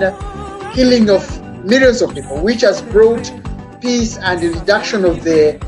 killing 0.74 1.10
of 1.10 1.24
millions 1.64 2.02
of 2.02 2.14
people, 2.14 2.42
which 2.42 2.62
has 2.62 2.82
brought 2.82 3.32
peace 3.80 4.18
and 4.18 4.42
the 4.42 4.50
reduction 4.50 5.06
of 5.06 5.24
the 5.24 5.60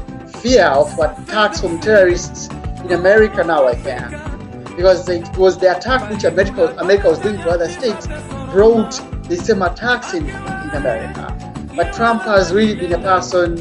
fear 0.42 0.66
of 0.66 0.92
attacks 1.00 1.62
from 1.62 1.80
terrorists 1.80 2.50
in 2.84 2.92
America 2.92 3.44
now, 3.44 3.68
I 3.68 3.76
think. 3.76 4.76
Because 4.76 5.08
it 5.08 5.28
was 5.38 5.58
the 5.60 5.78
attack 5.78 6.10
which 6.10 6.24
America, 6.24 6.76
America 6.80 7.10
was 7.10 7.20
doing 7.20 7.38
to 7.38 7.50
other 7.50 7.70
states 7.70 8.08
brought 8.54 8.92
the 9.28 9.36
same 9.36 9.64
attacks 9.64 10.14
in, 10.14 10.30
in 10.30 10.70
America. 10.76 11.54
But 11.76 11.92
Trump 11.92 12.22
has 12.22 12.54
really 12.54 12.76
been 12.76 12.94
a 12.94 13.00
person 13.00 13.58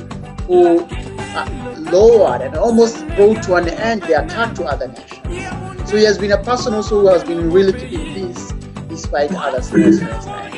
who 0.47 0.81
uh, 0.81 1.75
lowered 1.91 2.43
and 2.43 2.55
almost 2.57 3.07
brought 3.17 3.43
to 3.45 3.55
an 3.55 3.71
end 3.71 4.03
the 4.03 4.23
attack 4.23 4.55
to 4.57 4.65
other 4.65 4.89
nations. 4.89 5.91
So 5.91 5.97
he 5.97 6.05
has 6.05 6.19
been 6.19 6.33
a 6.33 6.45
person 6.45 6.75
also 6.75 7.01
who 7.01 7.09
has 7.09 7.25
been 7.25 7.51
really 7.51 7.73
keeping 7.73 8.05
peace 8.13 8.53
despite 8.89 9.33
other 9.35 9.63
states. 9.63 10.03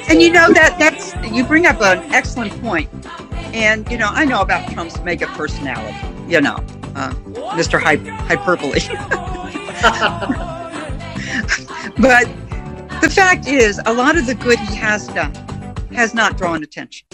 And 0.08 0.20
you 0.20 0.32
know 0.32 0.52
that 0.52 0.76
that's 0.80 1.14
you 1.32 1.44
bring 1.44 1.66
up 1.66 1.80
an 1.80 2.12
excellent 2.12 2.60
point. 2.60 2.90
And 3.54 3.88
you 3.88 3.98
know, 3.98 4.08
I 4.10 4.24
know 4.24 4.40
about 4.40 4.68
Trump's 4.72 5.00
mega 5.02 5.26
personality. 5.28 5.96
You 6.26 6.40
know, 6.40 6.56
uh, 6.96 7.14
Mr. 7.54 7.80
Hy- 7.80 7.96
Hyperbole. 8.26 8.80
but 11.98 12.28
the 13.04 13.10
fact 13.10 13.46
is, 13.46 13.78
a 13.84 13.92
lot 13.92 14.16
of 14.16 14.24
the 14.26 14.34
good 14.34 14.58
he 14.60 14.74
has 14.76 15.08
done 15.08 15.34
has 15.92 16.14
not 16.14 16.38
drawn 16.38 16.62
attention. 16.62 17.06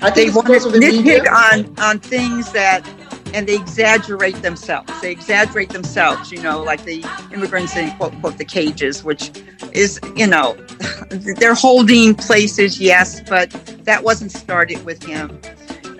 I 0.00 0.10
They 0.10 0.30
want 0.30 0.46
to 0.46 0.70
the 0.70 0.78
nitpick 0.78 1.04
media. 1.04 1.24
on 1.28 1.74
on 1.80 1.98
things 1.98 2.52
that, 2.52 2.88
and 3.34 3.48
they 3.48 3.56
exaggerate 3.56 4.36
themselves. 4.42 4.92
They 5.00 5.10
exaggerate 5.10 5.70
themselves. 5.70 6.30
You 6.30 6.40
know, 6.42 6.62
like 6.62 6.84
the 6.84 7.04
immigrants 7.34 7.74
in 7.76 7.90
quote 7.96 8.14
quote 8.20 8.38
the 8.38 8.44
cages, 8.44 9.02
which 9.02 9.32
is 9.72 9.98
you 10.14 10.28
know, 10.28 10.54
they're 11.10 11.54
holding 11.54 12.14
places, 12.14 12.80
yes, 12.80 13.20
but 13.28 13.50
that 13.84 14.04
wasn't 14.04 14.30
started 14.30 14.84
with 14.84 15.02
him. 15.02 15.40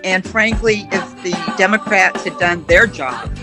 And 0.05 0.25
frankly, 0.25 0.87
if 0.93 1.23
the 1.23 1.55
Democrats 1.57 2.23
had 2.23 2.39
done 2.39 2.63
their 2.67 2.87
job, 2.87 3.35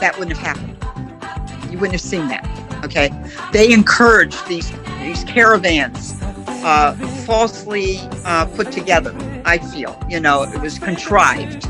that 0.00 0.18
wouldn't 0.18 0.36
have 0.36 0.56
happened. 0.56 1.72
You 1.72 1.78
wouldn't 1.78 1.92
have 1.92 2.02
seen 2.02 2.28
that. 2.28 2.63
Okay, 2.84 3.10
they 3.52 3.72
encouraged 3.72 4.46
these 4.46 4.70
these 5.00 5.24
caravans, 5.24 6.20
uh, 6.64 6.94
falsely 7.24 7.98
uh, 8.24 8.46
put 8.46 8.72
together. 8.72 9.14
I 9.44 9.58
feel, 9.58 9.98
you 10.08 10.20
know, 10.20 10.42
it 10.42 10.60
was 10.60 10.78
contrived 10.78 11.62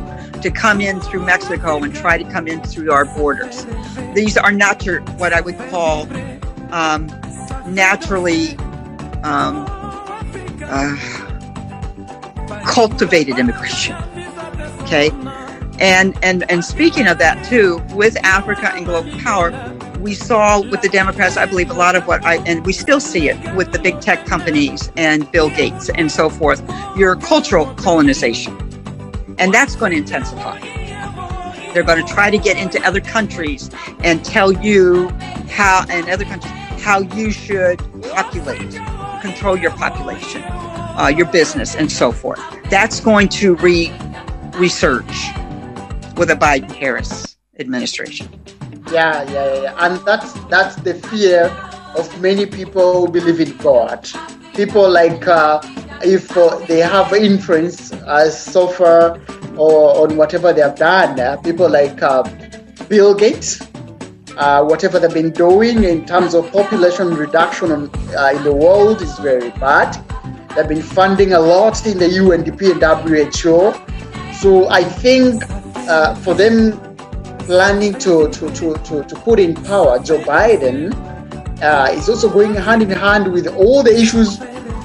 to 0.43 0.51
come 0.51 0.81
in 0.81 1.01
through 1.01 1.25
Mexico 1.25 1.83
and 1.83 1.95
try 1.95 2.19
to 2.19 2.25
come 2.31 2.47
in 2.47 2.63
through 2.63 2.93
our 2.93 3.05
borders. 3.05 3.67
These 4.15 4.37
are 4.37 4.53
not 4.53 4.85
your 4.85 5.01
what 5.19 5.33
I 5.33 5.41
would 5.41 5.59
call 5.71 6.07
um, 6.73 7.07
naturally 7.67 8.57
um, 9.25 9.65
uh, 10.65 10.97
cultivated 12.67 13.39
immigration. 13.39 13.97
Okay, 14.83 15.11
and 15.81 16.17
and 16.23 16.49
and 16.51 16.65
speaking 16.65 17.07
of 17.07 17.19
that 17.19 17.45
too, 17.45 17.83
with 17.95 18.17
Africa 18.25 18.71
and 18.75 18.85
global 18.85 19.19
power, 19.21 19.51
we 20.05 20.13
saw 20.13 20.61
with 20.61 20.83
the 20.83 20.89
Democrats, 20.91 21.39
I 21.39 21.47
believe 21.47 21.71
a 21.71 21.75
lot 21.75 21.97
of 21.97 22.07
what 22.07 22.23
I 22.27 22.37
and 22.45 22.65
we 22.67 22.75
still 22.75 23.01
see 23.01 23.31
it 23.31 23.55
with 23.57 23.73
the 23.73 23.79
big 23.79 24.03
tech 24.03 24.27
companies 24.27 24.93
and 24.99 25.33
Bill 25.33 25.49
Gates 25.49 25.89
and 25.95 26.13
so 26.13 26.29
forth. 26.29 26.63
Your 26.95 27.17
cultural 27.17 27.65
colonization, 27.77 28.55
and 29.39 29.53
that's 29.53 29.75
going 29.75 29.93
to 29.93 29.97
intensify. 29.97 30.61
They're 31.73 31.83
going 31.83 32.05
to 32.05 32.13
try 32.13 32.31
to 32.31 32.37
get 32.37 32.59
into 32.59 32.81
other 32.87 33.01
countries 33.01 33.71
and 34.05 34.23
tell 34.23 34.53
you 34.53 35.09
how, 35.49 35.87
and 35.89 36.07
other 36.11 36.27
countries 36.27 36.53
how 36.83 37.01
you 37.01 37.31
should 37.31 37.79
populate 38.13 38.79
control 39.23 39.57
your 39.57 39.71
population, 39.71 40.43
uh, 40.45 41.11
your 41.17 41.27
business, 41.33 41.75
and 41.75 41.91
so 41.91 42.13
forth. 42.13 42.41
That's 42.69 43.01
going 43.01 43.31
to 43.41 43.57
re 43.57 43.89
resurge 44.53 45.17
with 46.19 46.31
a 46.31 46.37
Biden 46.37 46.71
Harris 46.71 47.39
administration. 47.59 48.29
Yeah, 48.93 49.23
yeah, 49.31 49.63
yeah. 49.63 49.75
And 49.79 50.05
that's 50.05 50.33
that's 50.49 50.77
the 50.77 50.95
fear 50.95 51.45
of 51.97 52.21
many 52.21 52.47
people 52.47 53.07
who 53.07 53.13
believe 53.13 53.41
in 53.41 53.57
God. 53.59 54.09
People 54.55 54.91
like 54.91 55.27
uh, 55.27 55.61
if 56.03 56.37
uh, 56.37 56.59
they 56.67 56.81
have 56.81 57.13
influence 57.13 57.93
as 57.93 58.41
so 58.41 58.69
far 58.69 59.21
or 59.57 60.03
on 60.03 60.17
whatever 60.17 60.53
they 60.53 60.61
have 60.61 60.77
done. 60.77 61.19
Uh, 61.19 61.37
people 61.39 61.69
like 61.69 62.03
uh, 62.03 62.23
Bill 62.89 63.15
Gates, 63.15 63.61
uh, 64.37 64.65
whatever 64.65 64.99
they've 64.99 65.15
been 65.15 65.31
doing 65.31 65.85
in 65.85 66.05
terms 66.05 66.35
of 66.35 66.51
population 66.53 67.15
reduction 67.15 67.73
on, 67.73 67.91
uh, 68.17 68.33
in 68.35 68.43
the 68.45 68.53
world 68.55 69.01
is 69.01 69.19
very 69.19 69.51
bad. 69.51 69.93
They've 70.55 70.69
been 70.69 70.83
funding 70.83 71.33
a 71.33 71.41
lot 71.41 71.85
in 71.87 71.99
the 71.99 72.07
UNDP 72.07 72.73
and 72.73 73.33
WHO. 73.35 73.73
So 74.35 74.69
I 74.69 74.85
think 74.85 75.43
uh, 75.89 76.15
for 76.17 76.35
them 76.35 76.94
planning 77.45 77.95
to, 77.95 78.29
to, 78.31 78.51
to, 78.51 78.75
to, 78.75 79.05
to 79.05 79.15
put 79.17 79.39
in 79.39 79.55
power 79.55 79.99
Joe 79.99 80.19
Biden 80.21 80.93
uh, 81.63 81.89
is 81.93 82.09
also 82.09 82.29
going 82.31 82.55
hand 82.55 82.83
in 82.83 82.91
hand 82.91 83.33
with 83.33 83.47
all 83.47 83.83
the 83.83 83.95
issues 83.95 84.41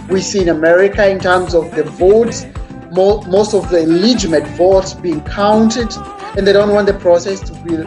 we 0.10 0.22
see 0.22 0.42
in 0.42 0.50
America 0.50 1.08
in 1.10 1.20
terms 1.20 1.54
of 1.54 1.74
the 1.76 1.84
votes, 1.84 2.46
mo- 2.92 3.22
most 3.24 3.54
of 3.54 3.70
the 3.70 3.86
legitimate 3.88 4.48
votes 4.58 4.94
being 4.94 5.22
counted, 5.24 5.92
and 6.38 6.46
they 6.46 6.54
don't 6.54 6.74
want 6.74 6.88
the 6.88 6.94
process 6.94 7.40
to 7.42 7.54
be 7.64 7.78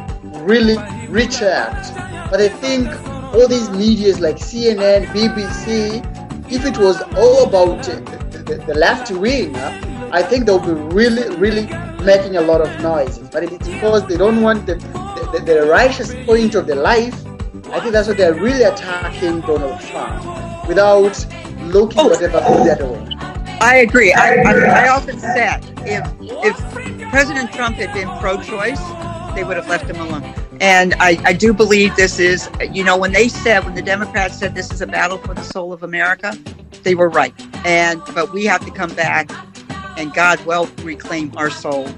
really 0.40 0.76
rechecked. 1.08 1.94
But 2.30 2.40
I 2.40 2.48
think 2.48 2.88
all 3.34 3.48
these 3.48 3.70
medias 3.70 4.20
like 4.20 4.36
CNN, 4.36 5.06
BBC, 5.06 6.02
if 6.50 6.64
it 6.64 6.78
was 6.78 7.00
all 7.16 7.48
about 7.48 7.84
the, 7.84 8.44
the, 8.44 8.56
the 8.66 8.74
left 8.74 9.10
wing, 9.10 9.56
I 9.56 10.22
think 10.22 10.46
they'll 10.46 10.58
be 10.58 10.72
really, 10.72 11.34
really 11.36 11.66
making 12.04 12.36
a 12.36 12.40
lot 12.40 12.60
of 12.60 12.68
noises. 12.80 13.28
But 13.28 13.44
it's 13.44 13.68
because 13.68 14.06
they 14.06 14.16
don't 14.16 14.42
want 14.42 14.66
the, 14.66 14.76
the, 15.32 15.42
the 15.44 15.66
righteous 15.66 16.14
point 16.26 16.54
of 16.54 16.66
their 16.66 16.76
life. 16.76 17.14
I 17.66 17.80
think 17.80 17.92
that's 17.92 18.08
what 18.08 18.16
they're 18.18 18.34
really 18.34 18.64
attacking 18.64 19.40
Donald 19.42 19.80
Trump 19.80 20.68
without 20.68 21.26
looking 21.62 22.00
Oh. 22.00 22.08
whatever 22.08 22.40
goes 22.40 22.64
the 22.66 22.72
other 22.72 22.86
way. 22.86 23.16
I 23.60 23.76
agree. 23.76 24.12
I, 24.12 24.34
I, 24.42 24.84
I 24.84 24.88
often 24.88 25.18
said 25.18 25.64
if 25.86 26.04
if 26.20 27.10
President 27.10 27.52
Trump 27.52 27.76
had 27.76 27.92
been 27.94 28.08
pro-choice, 28.18 28.80
they 29.34 29.44
would 29.44 29.56
have 29.56 29.68
left 29.68 29.88
him 29.88 30.00
alone. 30.00 30.34
And 30.60 30.94
I, 31.00 31.20
I 31.24 31.32
do 31.32 31.52
believe 31.52 31.94
this 31.96 32.18
is, 32.18 32.48
you 32.70 32.84
know, 32.84 32.96
when 32.96 33.12
they 33.12 33.28
said, 33.28 33.64
when 33.64 33.74
the 33.74 33.82
Democrats 33.82 34.38
said 34.38 34.54
this 34.54 34.70
is 34.72 34.80
a 34.80 34.86
battle 34.86 35.18
for 35.18 35.34
the 35.34 35.42
soul 35.42 35.72
of 35.72 35.82
America, 35.82 36.36
they 36.82 36.94
were 36.94 37.08
right. 37.08 37.34
And 37.64 38.02
but 38.14 38.32
we 38.32 38.44
have 38.46 38.64
to 38.64 38.70
come 38.70 38.92
back, 38.94 39.30
and 39.96 40.12
God 40.12 40.44
will 40.46 40.66
reclaim 40.82 41.32
our 41.36 41.50
soul, 41.50 41.88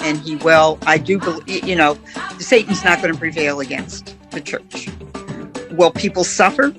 and 0.00 0.18
He 0.18 0.36
will. 0.36 0.78
I 0.82 0.98
do 0.98 1.18
believe, 1.18 1.64
you 1.64 1.76
know, 1.76 1.98
Satan's 2.38 2.84
not 2.84 3.00
going 3.00 3.12
to 3.12 3.18
prevail 3.18 3.60
against 3.60 4.16
the 4.30 4.40
church. 4.40 4.88
Will 5.72 5.90
people 5.90 6.24
suffer? 6.24 6.74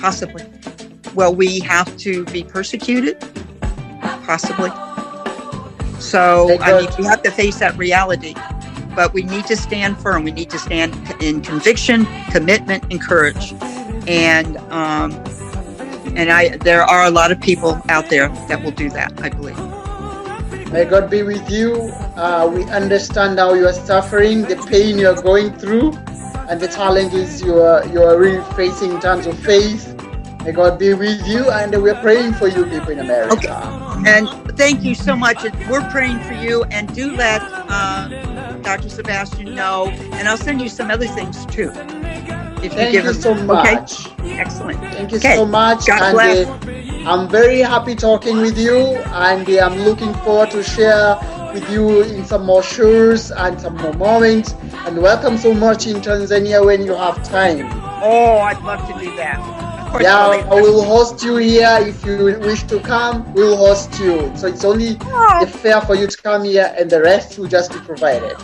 Possibly. 0.00 0.44
Will 1.14 1.34
we 1.34 1.60
have 1.60 1.96
to 1.98 2.24
be 2.26 2.44
persecuted? 2.44 3.20
Possibly. 4.00 4.70
So, 6.00 6.58
I 6.60 6.80
mean, 6.80 6.90
we 6.98 7.04
have 7.04 7.22
to 7.22 7.30
face 7.30 7.58
that 7.58 7.76
reality. 7.78 8.34
But 8.94 9.14
we 9.14 9.22
need 9.22 9.46
to 9.46 9.56
stand 9.56 9.98
firm. 9.98 10.24
We 10.24 10.32
need 10.32 10.50
to 10.50 10.58
stand 10.58 10.94
in 11.22 11.40
conviction, 11.40 12.06
commitment, 12.30 12.84
and 12.90 13.00
courage. 13.00 13.54
And 14.06 14.58
um, 14.70 15.12
and 16.16 16.30
I, 16.30 16.56
there 16.58 16.82
are 16.82 17.04
a 17.04 17.10
lot 17.10 17.32
of 17.32 17.40
people 17.40 17.80
out 17.88 18.10
there 18.10 18.28
that 18.48 18.62
will 18.62 18.70
do 18.72 18.90
that. 18.90 19.12
I 19.22 19.28
believe. 19.30 19.58
May 20.72 20.86
God 20.86 21.10
be 21.10 21.22
with 21.22 21.50
you. 21.50 21.92
Uh, 22.16 22.50
we 22.52 22.64
understand 22.64 23.38
how 23.38 23.52
you 23.54 23.66
are 23.66 23.72
suffering, 23.74 24.42
the 24.42 24.56
pain 24.70 24.98
you 24.98 25.08
are 25.08 25.20
going 25.20 25.52
through, 25.58 25.92
and 26.48 26.60
the 26.60 26.68
challenges 26.68 27.42
you 27.42 27.58
are 27.58 27.86
you 27.88 28.02
are 28.02 28.18
really 28.18 28.42
facing 28.54 28.92
in 28.92 29.00
terms 29.00 29.26
of 29.26 29.38
faith. 29.38 29.94
May 30.44 30.52
God 30.52 30.78
be 30.78 30.92
with 30.94 31.26
you, 31.26 31.50
and 31.50 31.70
we're 31.80 32.00
praying 32.00 32.34
for 32.34 32.48
you 32.48 32.64
people 32.66 32.90
in 32.90 32.98
America. 32.98 33.34
Okay. 33.36 33.82
And 34.04 34.28
thank 34.56 34.82
you 34.82 34.94
so 34.94 35.14
much. 35.14 35.44
We're 35.70 35.88
praying 35.90 36.18
for 36.20 36.34
you. 36.34 36.64
And 36.64 36.92
do 36.92 37.14
let 37.14 37.40
uh, 37.42 38.08
Dr. 38.62 38.88
Sebastian 38.88 39.54
know. 39.54 39.88
And 40.12 40.28
I'll 40.28 40.36
send 40.36 40.60
you 40.60 40.68
some 40.68 40.90
other 40.90 41.06
things 41.06 41.46
too. 41.46 41.70
If 42.62 42.72
Thank 42.74 42.92
give 42.92 43.04
you 43.04 43.10
him- 43.10 43.20
so 43.20 43.30
Okay? 43.32 43.74
much. 43.74 44.06
Excellent. 44.24 44.78
Thank 44.94 45.10
you 45.12 45.18
Okay. 45.18 45.36
so 45.36 45.44
much. 45.44 45.86
God 45.86 46.02
and 46.02 46.12
bless. 46.14 46.46
uh, 46.46 47.10
I'm 47.10 47.28
very 47.28 47.58
happy 47.60 47.94
talking 47.96 48.40
with 48.40 48.56
you, 48.56 48.78
and 49.28 49.48
uh, 49.48 49.58
I'm 49.66 49.76
looking 49.84 50.14
forward 50.22 50.50
to 50.52 50.62
share 50.62 51.18
with 51.52 51.68
you 51.70 52.02
in 52.02 52.24
some 52.24 52.46
more 52.46 52.62
shows 52.62 53.30
and 53.32 53.60
some 53.60 53.76
more 53.78 53.92
moments. 53.94 54.54
And 54.86 54.98
welcome 55.02 55.36
so 55.38 55.52
much 55.52 55.86
in 55.86 55.96
Tanzania 56.00 56.64
when 56.64 56.84
you 56.86 56.94
have 56.94 57.22
time. 57.28 57.66
Oh, 58.02 58.38
I'd 58.38 58.62
love 58.62 58.80
to 58.86 58.94
do 59.04 59.14
that. 59.16 59.38
Yeah, 60.00 60.16
I 60.50 60.54
will 60.62 60.82
host 60.82 61.22
you 61.22 61.36
here 61.36 61.76
if 61.80 62.04
you 62.06 62.38
wish 62.40 62.62
to 62.64 62.78
come. 62.80 63.30
We'll 63.34 63.56
host 63.56 63.98
you. 64.00 64.32
So 64.36 64.46
it's 64.46 64.64
only 64.64 64.96
Oh, 65.04 65.44
fair 65.46 65.80
for 65.82 65.94
you 65.94 66.06
to 66.06 66.16
come 66.22 66.44
here, 66.44 66.72
and 66.78 66.88
the 66.88 67.00
rest 67.02 67.38
will 67.38 67.48
just 67.48 67.72
be 67.72 67.78
provided. 67.80 68.36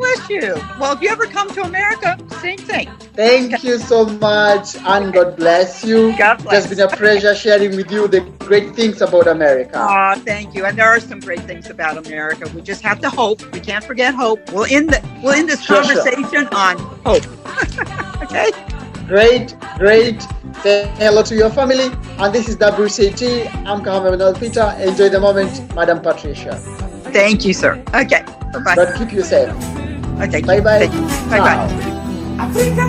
Bless 0.00 0.30
you. 0.30 0.54
Well, 0.80 0.92
if 0.94 1.02
you 1.02 1.10
ever 1.10 1.26
come 1.26 1.48
to 1.54 1.62
America, 1.62 2.16
same 2.40 2.58
thing. 2.58 2.88
Thank 3.14 3.62
you 3.62 3.76
so 3.78 4.06
much, 4.06 4.76
and 4.76 5.12
God 5.12 5.36
bless 5.36 5.84
you. 5.84 6.16
God 6.16 6.42
bless. 6.42 6.64
It's 6.64 6.74
been 6.74 6.88
a 6.88 6.88
pleasure 6.88 7.34
sharing 7.34 7.76
with 7.76 7.90
you 7.92 8.08
the 8.08 8.20
great 8.38 8.74
things 8.74 9.02
about 9.02 9.26
America. 9.26 9.78
Oh, 9.78 10.14
thank 10.20 10.54
you. 10.54 10.64
And 10.64 10.78
there 10.78 10.88
are 10.88 11.00
some 11.00 11.20
great 11.20 11.40
things 11.42 11.68
about 11.68 11.98
America. 12.06 12.50
We 12.54 12.62
just 12.62 12.82
have 12.82 13.00
to 13.00 13.10
hope. 13.10 13.40
We 13.52 13.60
can't 13.60 13.84
forget 13.84 14.14
hope. 14.14 14.40
We'll 14.52 14.64
end 14.70 14.90
the 14.90 15.00
we'll 15.22 15.34
end 15.34 15.48
this 15.50 15.62
Sure, 15.62 15.84
sure. 15.84 16.02
conversation 16.02 16.48
on 16.54 16.78
hope. 17.04 17.26
okay. 18.22 18.50
Great, 19.06 19.54
great. 19.76 20.22
Say 20.62 20.90
hello 20.96 21.22
to 21.24 21.34
your 21.34 21.50
family. 21.50 21.90
And 22.18 22.34
this 22.34 22.48
is 22.48 22.56
WCAT. 22.56 23.22
I'm 23.66 23.82
Kahama 23.84 24.10
Manuel 24.12 24.34
Peter. 24.34 24.74
Enjoy 24.80 25.08
the 25.08 25.20
moment, 25.20 25.74
Madam 25.74 26.00
Patricia. 26.00 26.56
Thank 27.12 27.44
you, 27.44 27.52
sir. 27.52 27.82
Okay. 27.92 28.22
Bye 28.52 28.60
bye. 28.64 28.76
God 28.76 28.96
keep 28.96 29.12
you 29.12 29.22
safe. 29.22 29.50
Okay. 30.20 30.42
Bye 30.42 30.60
bye. 30.60 30.84
Take, 30.84 30.92
bye 31.30 31.40
bye. 31.40 31.56
Africa. 32.38 32.84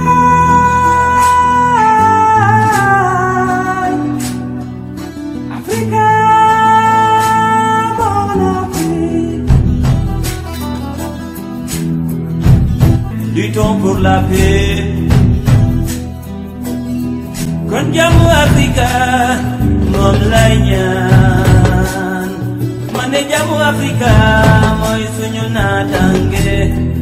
Luttons 13.33 13.75
pour 13.79 13.97
la 13.99 14.19
paix. 14.27 14.91
Kon 17.69 17.93
jamu 17.95 18.25
Africa, 18.43 18.89
mom 19.91 20.19
lay. 20.31 20.67
Mané 22.93 23.19
jamu 23.31 23.55
Africa 23.71 24.11
moy 24.81 25.03
suñu 25.15 25.45
natangue. 25.55 27.00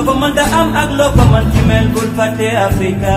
Loo 0.00 0.06
ko 0.08 0.14
mën 0.20 0.32
da 0.36 0.44
am 0.60 0.68
ak 0.82 0.90
loo 0.98 1.10
ko 1.16 1.22
mën 1.32 1.44
ci 1.52 1.60
mel 1.68 1.86
bul 1.92 2.08
fàtte 2.16 2.46
Afrika. 2.66 3.16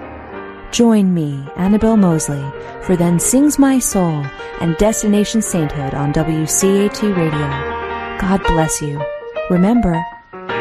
Join 0.71 1.13
me, 1.13 1.45
Annabelle 1.57 1.97
Moseley, 1.97 2.41
for 2.83 2.95
Then 2.95 3.19
Sings 3.19 3.59
My 3.59 3.77
Soul 3.77 4.25
and 4.61 4.77
Destination 4.77 5.41
Sainthood 5.41 5.93
on 5.93 6.13
WCAT 6.13 7.01
Radio. 7.01 8.17
God 8.17 8.41
bless 8.43 8.81
you. 8.81 9.03
Remember, 9.49 10.01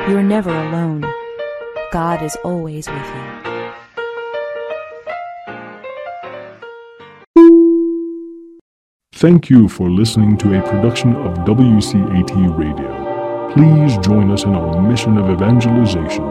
you're 0.09 0.24
never 0.24 0.51
alone. 0.51 1.05
God 1.93 2.24
is 2.24 2.37
always 2.43 2.89
with 2.89 2.97
you. 2.97 3.31
Thank 9.12 9.49
you 9.49 9.69
for 9.69 9.89
listening 9.89 10.37
to 10.39 10.59
a 10.59 10.69
production 10.69 11.15
of 11.15 11.39
WCAT 11.47 12.59
Radio. 12.59 13.53
Please 13.53 13.97
join 13.99 14.32
us 14.32 14.43
in 14.43 14.57
our 14.57 14.82
mission 14.82 15.19
of 15.19 15.31
evangelization. 15.31 16.24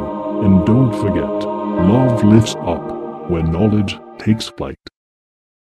And 0.44 0.66
don't 0.66 0.92
forget, 1.00 1.24
love 1.24 2.26
lifts 2.26 2.56
up 2.56 2.99
when 3.30 3.52
knowledge 3.52 4.00
takes 4.18 4.48
flight. 4.48 4.80